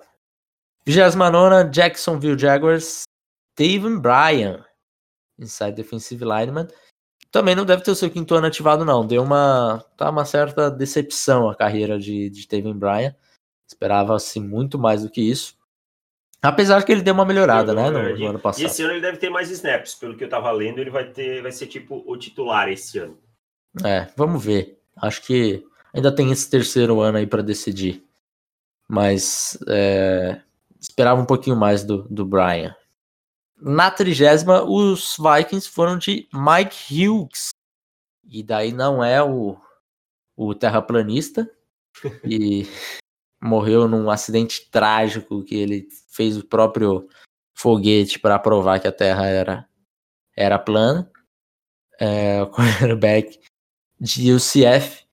29 0.86 1.70
Jacksonville 1.70 2.38
Jaguars, 2.38 3.04
Taven 3.54 3.98
Bryan, 3.98 4.64
inside 5.38 5.72
defensive 5.72 6.24
lineman. 6.24 6.68
Também 7.30 7.54
não 7.54 7.64
deve 7.64 7.82
ter 7.82 7.90
o 7.90 7.96
seu 7.96 8.10
quinto 8.10 8.34
ano 8.34 8.46
ativado, 8.46 8.84
não. 8.84 9.06
Deu 9.06 9.22
uma, 9.22 9.84
tá 9.96 10.10
uma 10.10 10.24
certa 10.24 10.70
decepção 10.70 11.48
a 11.48 11.54
carreira 11.54 11.98
de, 11.98 12.28
de 12.28 12.46
Taven 12.46 12.74
Bryan. 12.74 13.14
Esperava-se 13.66 14.38
muito 14.38 14.78
mais 14.78 15.02
do 15.02 15.10
que 15.10 15.22
isso. 15.22 15.56
Apesar 16.42 16.84
que 16.84 16.90
ele 16.90 17.02
deu 17.02 17.14
uma 17.14 17.24
melhorada, 17.24 17.72
né, 17.72 17.88
no, 17.88 18.18
no, 18.18 18.26
ano 18.26 18.38
passado. 18.38 18.62
E 18.62 18.66
esse 18.66 18.82
ano 18.82 18.92
ele 18.92 19.00
deve 19.00 19.16
ter 19.16 19.30
mais 19.30 19.48
snaps, 19.48 19.94
pelo 19.94 20.16
que 20.16 20.24
eu 20.24 20.28
tava 20.28 20.50
lendo, 20.50 20.80
ele 20.80 20.90
vai 20.90 21.04
ter, 21.04 21.40
vai 21.40 21.52
ser 21.52 21.68
tipo 21.68 22.02
o 22.04 22.16
titular 22.16 22.68
esse 22.68 22.98
ano. 22.98 23.16
É, 23.84 24.08
vamos 24.16 24.44
ver. 24.44 24.78
Acho 24.96 25.22
que 25.22 25.64
ainda 25.94 26.14
tem 26.14 26.32
esse 26.32 26.50
terceiro 26.50 27.00
ano 27.00 27.18
aí 27.18 27.26
para 27.26 27.42
decidir. 27.42 28.04
Mas 28.88 29.56
é, 29.68 30.40
esperava 30.80 31.20
um 31.20 31.24
pouquinho 31.24 31.56
mais 31.56 31.84
do, 31.84 32.02
do 32.10 32.26
Brian. 32.26 32.74
Na 33.64 33.92
trigésima, 33.92 34.64
os 34.64 35.16
Vikings 35.16 35.68
foram 35.68 35.96
de 35.96 36.28
Mike 36.34 37.08
Hughes. 37.08 37.50
E 38.28 38.42
daí 38.42 38.72
não 38.72 39.04
é 39.04 39.22
o, 39.22 39.56
o 40.36 40.54
terraplanista. 40.54 41.48
e 42.24 42.66
morreu 43.40 43.86
num 43.86 44.10
acidente 44.10 44.68
trágico 44.70 45.44
que 45.44 45.54
ele 45.54 45.88
fez 46.10 46.36
o 46.36 46.44
próprio 46.44 47.08
foguete 47.54 48.18
para 48.18 48.38
provar 48.38 48.80
que 48.80 48.88
a 48.88 48.92
Terra 48.92 49.26
era, 49.26 49.68
era 50.36 50.58
plana. 50.58 51.10
É, 52.00 52.42
o 52.42 52.50
quarterback 52.50 53.38
de 54.00 54.32
UCF, 54.32 55.04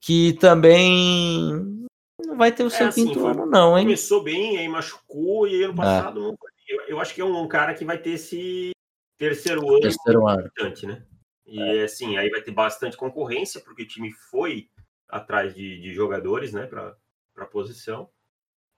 que 0.00 0.32
também 0.34 1.86
não 2.26 2.36
vai 2.36 2.50
ter 2.50 2.64
o 2.64 2.70
seu 2.70 2.86
é, 2.86 2.88
assim, 2.88 3.06
quinto 3.06 3.24
ano, 3.26 3.46
não, 3.46 3.78
hein? 3.78 3.84
Começou 3.84 4.24
bem, 4.24 4.58
aí 4.58 4.66
machucou, 4.66 5.46
e 5.46 5.62
ano 5.62 5.74
é. 5.74 5.76
passado 5.76 6.20
não, 6.20 6.36
eu, 6.72 6.82
eu, 6.88 7.00
acho 7.00 7.14
que 7.14 7.20
é 7.20 7.24
um, 7.24 7.48
cara 7.48 7.74
que 7.74 7.84
vai 7.84 7.98
ter 7.98 8.10
esse 8.10 8.72
terceiro 9.18 9.68
ano 9.68 9.80
terceiro 9.80 10.26
ano. 10.26 10.40
importante, 10.40 10.86
né? 10.86 11.04
E 11.46 11.60
é. 11.60 11.84
assim, 11.84 12.16
aí 12.16 12.30
vai 12.30 12.40
ter 12.40 12.52
bastante 12.52 12.96
concorrência, 12.96 13.60
porque 13.60 13.82
o 13.82 13.88
time 13.88 14.12
foi 14.12 14.68
atrás 15.08 15.54
de, 15.54 15.80
de 15.80 15.92
jogadores, 15.92 16.52
né, 16.52 16.66
para 16.66 16.96
para 17.34 17.46
posição. 17.46 18.08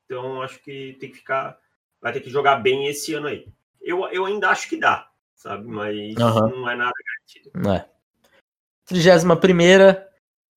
Então 0.04 0.42
acho 0.42 0.62
que 0.62 0.96
tem 1.00 1.10
que 1.10 1.16
ficar, 1.16 1.58
vai 2.00 2.12
ter 2.12 2.20
que 2.20 2.30
jogar 2.30 2.56
bem 2.56 2.86
esse 2.86 3.14
ano 3.14 3.26
aí. 3.26 3.48
Eu, 3.80 4.06
eu 4.10 4.24
ainda 4.26 4.48
acho 4.48 4.68
que 4.68 4.78
dá, 4.78 5.10
sabe? 5.34 5.66
Mas 5.66 5.96
uhum. 6.16 6.60
não 6.60 6.70
é 6.70 6.76
nada 6.76 6.92
garantido. 6.92 7.50
Não 7.54 7.74
é. 7.74 7.88
31 8.86 9.36
primeira, 9.36 10.08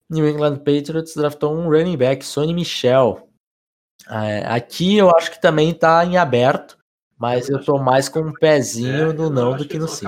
New 0.09 0.27
England 0.27 0.57
Patriots 0.57 1.15
draftou 1.15 1.53
um 1.53 1.69
running 1.69 1.97
back, 1.97 2.25
Sonny 2.25 2.53
Michel. 2.53 3.29
É, 4.09 4.45
aqui 4.45 4.97
eu 4.97 5.09
acho 5.15 5.31
que 5.31 5.41
também 5.41 5.71
está 5.71 6.05
em 6.05 6.17
aberto, 6.17 6.76
mas 7.17 7.49
eu, 7.49 7.63
tô 7.63 7.77
mais 7.77 8.07
com 8.07 8.19
um 8.19 8.33
pezinho 8.33 9.09
é, 9.09 9.13
no 9.13 9.29
não 9.29 9.55
do 9.55 9.67
que, 9.67 9.77
no 9.77 9.87
sim. 9.87 10.05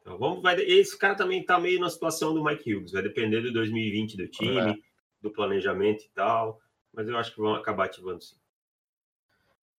Então, 0.00 0.18
vamos, 0.18 0.42
vai, 0.42 0.56
esse 0.60 0.96
cara 0.96 1.14
também 1.14 1.40
está 1.40 1.58
meio 1.58 1.80
na 1.80 1.90
situação 1.90 2.32
do 2.32 2.44
Mike 2.44 2.74
Hughes, 2.74 2.92
vai 2.92 3.02
depender 3.02 3.40
do 3.40 3.52
2020 3.52 4.16
do 4.16 4.28
time, 4.28 4.70
é. 4.70 4.74
do 5.20 5.30
planejamento 5.30 6.04
e 6.04 6.10
tal 6.14 6.60
mas 6.96 7.06
eu 7.06 7.18
acho 7.18 7.32
que 7.34 7.40
vão 7.40 7.54
acabar 7.54 7.84
ativando 7.84 8.22
sim. 8.22 8.36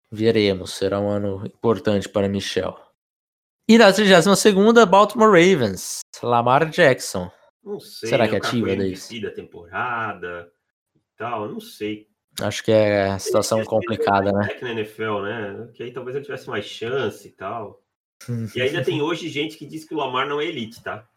Veremos, 0.09 0.73
será 0.73 0.99
um 1.01 1.09
ano 1.09 1.45
importante 1.45 2.07
para 2.07 2.29
Michel. 2.29 2.79
E 3.67 3.77
na 3.77 3.91
32 3.91 4.85
Baltimore 4.87 5.27
Ravens, 5.27 5.99
Lamar 6.23 6.69
Jackson. 6.69 7.29
Não 7.61 7.79
sei. 7.79 8.09
Será 8.09 8.29
que 8.29 8.35
ativa 8.37 8.73
daí? 8.73 8.95
da 9.19 9.31
temporada 9.31 10.49
e 10.95 10.99
tal, 11.17 11.49
não 11.49 11.59
sei. 11.59 12.07
Acho 12.41 12.63
que 12.63 12.71
é 12.71 13.17
situação 13.17 13.63
complicada, 13.63 14.31
né? 14.31 14.47
na 14.61 14.71
NFL, 14.71 15.21
né? 15.21 15.69
Que 15.73 15.83
aí 15.83 15.91
talvez 15.91 16.15
ele 16.15 16.25
tivesse 16.25 16.47
mais 16.49 16.65
chance 16.65 17.27
e 17.27 17.31
tal. 17.31 17.81
e 18.55 18.61
ainda 18.61 18.83
tem 18.83 19.01
hoje 19.01 19.27
gente 19.29 19.57
que 19.57 19.65
diz 19.65 19.85
que 19.85 19.93
o 19.93 19.97
Lamar 19.97 20.27
não 20.27 20.39
é 20.39 20.45
elite, 20.45 20.83
tá? 20.83 21.07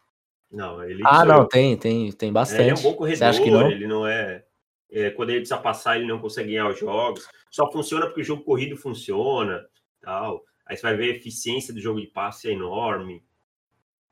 Não, 0.51 0.83
elite 0.83 1.03
Ah, 1.05 1.23
não, 1.23 1.39
eu. 1.41 1.45
tem, 1.45 1.77
tem, 1.77 2.11
tem 2.11 2.33
bastante. 2.33 2.61
É, 2.61 2.63
ele 2.63 2.71
é 2.71 2.73
um 2.73 2.81
bom 2.81 2.93
corredor, 2.93 3.17
Você 3.17 3.23
acha 3.23 3.41
que 3.41 3.51
não? 3.51 3.69
ele 3.69 3.87
não 3.87 4.05
é 4.07 4.43
é, 4.91 5.09
quando 5.09 5.29
ele 5.29 5.39
precisa 5.39 5.57
passar, 5.59 5.95
ele 5.95 6.05
não 6.05 6.19
consegue 6.19 6.49
ganhar 6.49 6.67
os 6.67 6.77
jogos. 6.77 7.25
Só 7.49 7.71
funciona 7.71 8.05
porque 8.05 8.21
o 8.21 8.25
jogo 8.25 8.43
corrido 8.43 8.75
funciona. 8.75 9.65
tal. 10.01 10.43
Aí 10.65 10.75
você 10.75 10.81
vai 10.83 10.95
ver 10.97 11.13
a 11.13 11.15
eficiência 11.15 11.73
do 11.73 11.79
jogo 11.79 12.01
de 12.01 12.07
passe 12.07 12.49
é 12.49 12.51
enorme. 12.51 13.23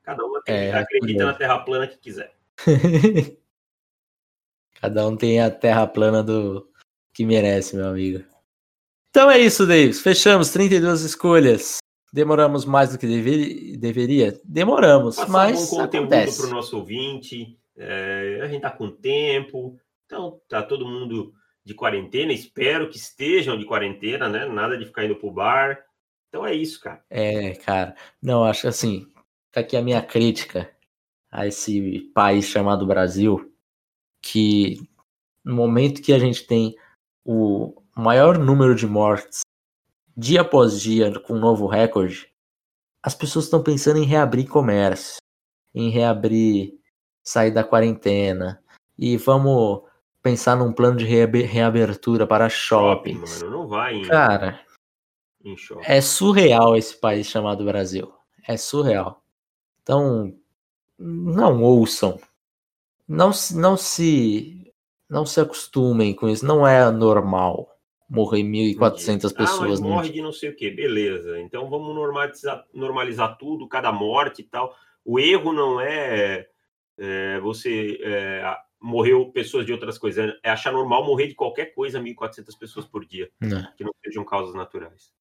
Cada 0.02 0.24
um 0.24 0.36
acredita, 0.36 0.76
é, 0.76 0.80
acredita 0.80 1.26
na 1.26 1.34
terra 1.34 1.58
plana 1.58 1.86
que 1.86 1.98
quiser. 1.98 2.34
Cada 4.80 5.06
um 5.06 5.14
tem 5.14 5.40
a 5.40 5.50
terra 5.50 5.86
plana 5.86 6.22
do 6.22 6.69
que 7.12 7.24
merece, 7.24 7.76
meu 7.76 7.88
amigo. 7.88 8.24
Então 9.10 9.30
é 9.30 9.38
isso, 9.38 9.66
Davis. 9.66 10.00
Fechamos 10.00 10.50
32 10.50 11.02
escolhas. 11.02 11.78
Demoramos 12.12 12.64
mais 12.64 12.92
do 12.92 12.98
que 12.98 13.06
dever, 13.06 13.76
deveria? 13.76 14.40
Demoramos, 14.44 15.16
Passar 15.16 15.30
mas 15.30 15.72
um 15.72 15.76
conteúdo 15.76 16.08
para 16.08 16.46
o 16.46 16.50
nosso 16.50 16.76
ouvinte. 16.76 17.56
É, 17.76 18.40
a 18.42 18.48
gente 18.48 18.62
tá 18.62 18.70
com 18.70 18.90
tempo. 18.90 19.76
Então, 20.06 20.40
tá 20.48 20.62
todo 20.62 20.86
mundo 20.86 21.32
de 21.64 21.74
quarentena, 21.74 22.32
espero 22.32 22.88
que 22.88 22.96
estejam 22.96 23.56
de 23.56 23.64
quarentena, 23.64 24.28
né? 24.28 24.46
Nada 24.46 24.76
de 24.76 24.86
ficar 24.86 25.04
indo 25.04 25.16
pro 25.16 25.30
bar. 25.30 25.78
Então 26.28 26.44
é 26.46 26.54
isso, 26.54 26.80
cara. 26.80 27.04
É, 27.08 27.52
cara. 27.54 27.94
Não, 28.20 28.44
acho 28.44 28.66
assim, 28.66 29.06
Fica 29.50 29.60
aqui 29.60 29.76
a 29.76 29.82
minha 29.82 30.00
crítica 30.00 30.70
a 31.28 31.44
esse 31.44 32.08
país 32.14 32.46
chamado 32.46 32.86
Brasil, 32.86 33.52
que 34.22 34.76
no 35.44 35.56
momento 35.56 36.00
que 36.00 36.12
a 36.12 36.20
gente 36.20 36.46
tem 36.46 36.76
o 37.24 37.82
maior 37.96 38.38
número 38.38 38.74
de 38.74 38.86
mortes 38.86 39.40
dia 40.16 40.42
após 40.42 40.80
dia 40.80 41.18
com 41.20 41.34
um 41.34 41.38
novo 41.38 41.66
recorde, 41.66 42.30
as 43.02 43.14
pessoas 43.14 43.46
estão 43.46 43.62
pensando 43.62 43.98
em 43.98 44.04
reabrir 44.04 44.46
comércio, 44.46 45.16
em 45.74 45.88
reabrir, 45.88 46.74
sair 47.22 47.50
da 47.50 47.64
quarentena 47.64 48.62
e 48.98 49.16
vamos 49.16 49.82
pensar 50.22 50.56
num 50.56 50.72
plano 50.72 50.98
de 50.98 51.04
reabertura 51.06 52.26
para 52.26 52.48
shoppings. 52.48 53.38
Shopping, 53.38 53.44
mano, 53.44 53.58
não 53.58 53.68
vai 53.68 53.94
em, 53.94 54.02
Cara, 54.02 54.60
em 55.42 55.56
é 55.84 56.00
surreal 56.00 56.76
esse 56.76 56.94
país 56.94 57.26
chamado 57.26 57.64
Brasil. 57.64 58.12
É 58.46 58.56
surreal. 58.56 59.22
Então, 59.82 60.34
não 60.98 61.62
ouçam. 61.62 62.20
Não, 63.08 63.30
não 63.54 63.76
se 63.76 64.59
não 65.10 65.26
se 65.26 65.40
acostumem 65.40 66.14
com 66.14 66.28
isso. 66.28 66.46
Não 66.46 66.66
é 66.66 66.90
normal 66.90 67.68
morrer 68.08 68.42
1.400 68.42 69.34
pessoas. 69.34 69.80
Ah, 69.80 69.82
morre 69.82 70.10
de 70.10 70.22
não 70.22 70.32
sei 70.32 70.50
o 70.50 70.56
que. 70.56 70.70
Beleza. 70.70 71.38
Então 71.40 71.68
vamos 71.68 71.94
normalizar, 71.94 72.64
normalizar 72.72 73.36
tudo, 73.36 73.68
cada 73.68 73.92
morte 73.92 74.42
e 74.42 74.44
tal. 74.44 74.74
O 75.04 75.18
erro 75.18 75.52
não 75.52 75.80
é, 75.80 76.46
é 76.98 77.40
você 77.40 77.98
é, 78.02 78.56
morreu 78.80 79.30
pessoas 79.32 79.66
de 79.66 79.72
outras 79.72 79.98
coisas. 79.98 80.34
É 80.42 80.50
achar 80.50 80.72
normal 80.72 81.04
morrer 81.04 81.26
de 81.26 81.34
qualquer 81.34 81.74
coisa 81.74 82.00
1.400 82.00 82.58
pessoas 82.58 82.86
por 82.86 83.04
dia. 83.04 83.30
Não. 83.40 83.66
Que 83.76 83.84
não 83.84 83.92
sejam 84.04 84.24
causas 84.24 84.54
naturais. 84.54 85.12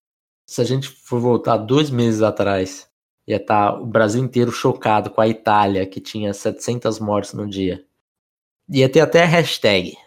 Se 0.46 0.62
a 0.62 0.66
gente 0.66 0.88
for 0.88 1.20
voltar 1.20 1.58
dois 1.58 1.90
meses 1.90 2.22
atrás 2.22 2.90
ia 3.28 3.38
estar 3.38 3.74
tá 3.74 3.80
o 3.80 3.86
Brasil 3.86 4.24
inteiro 4.24 4.52
chocado 4.52 5.12
com 5.12 5.22
a 5.22 5.28
Itália, 5.28 5.86
que 5.86 6.02
tinha 6.02 6.34
700 6.34 7.00
mortes 7.00 7.34
no 7.34 7.48
dia. 7.48 7.86
Ia 8.70 8.90
ter 8.90 9.02
até 9.02 9.26
hashtag. 9.26 9.98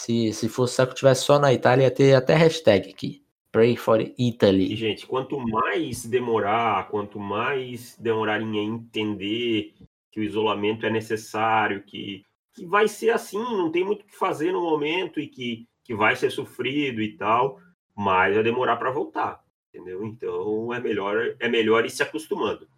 Se, 0.00 0.32
se 0.32 0.48
fosse 0.48 0.76
só 0.76 0.86
que 0.86 0.94
tivesse 0.94 1.24
só 1.24 1.38
na 1.38 1.52
Itália, 1.52 1.84
ia 1.84 1.90
ter 1.90 2.14
até 2.14 2.34
hashtag 2.34 2.90
aqui. 2.90 3.22
Pray 3.52 3.76
for 3.76 4.00
Italy. 4.18 4.74
Gente, 4.74 5.06
quanto 5.06 5.38
mais 5.38 6.04
demorar, 6.06 6.88
quanto 6.88 7.20
mais 7.20 7.96
demorarem 7.98 8.58
a 8.58 8.62
entender 8.62 9.74
que 10.10 10.20
o 10.20 10.22
isolamento 10.24 10.86
é 10.86 10.90
necessário, 10.90 11.82
que, 11.82 12.24
que 12.54 12.64
vai 12.64 12.88
ser 12.88 13.10
assim, 13.10 13.38
não 13.38 13.70
tem 13.70 13.84
muito 13.84 14.02
o 14.02 14.04
que 14.06 14.16
fazer 14.16 14.52
no 14.52 14.62
momento 14.62 15.20
e 15.20 15.28
que, 15.28 15.66
que 15.84 15.94
vai 15.94 16.16
ser 16.16 16.30
sofrido 16.30 17.02
e 17.02 17.16
tal, 17.16 17.60
mais 17.94 18.34
vai 18.34 18.42
demorar 18.42 18.76
para 18.76 18.90
voltar 18.90 19.42
entendeu? 19.74 20.04
Então 20.04 20.72
é 20.72 20.78
melhor 20.78 21.34
é 21.40 21.48
melhor 21.48 21.84
ir 21.86 21.90
se 21.90 22.02
acostumando. 22.02 22.68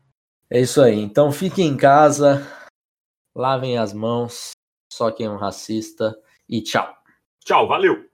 É 0.48 0.60
isso 0.60 0.80
aí. 0.80 1.00
Então 1.00 1.32
fiquem 1.32 1.66
em 1.66 1.76
casa, 1.76 2.46
lavem 3.34 3.76
as 3.76 3.92
mãos, 3.92 4.52
só 4.94 5.10
quem 5.10 5.26
é 5.26 5.30
um 5.30 5.36
racista 5.36 6.16
e 6.48 6.62
tchau. 6.62 6.94
Tchau, 7.44 7.66
valeu. 7.66 8.13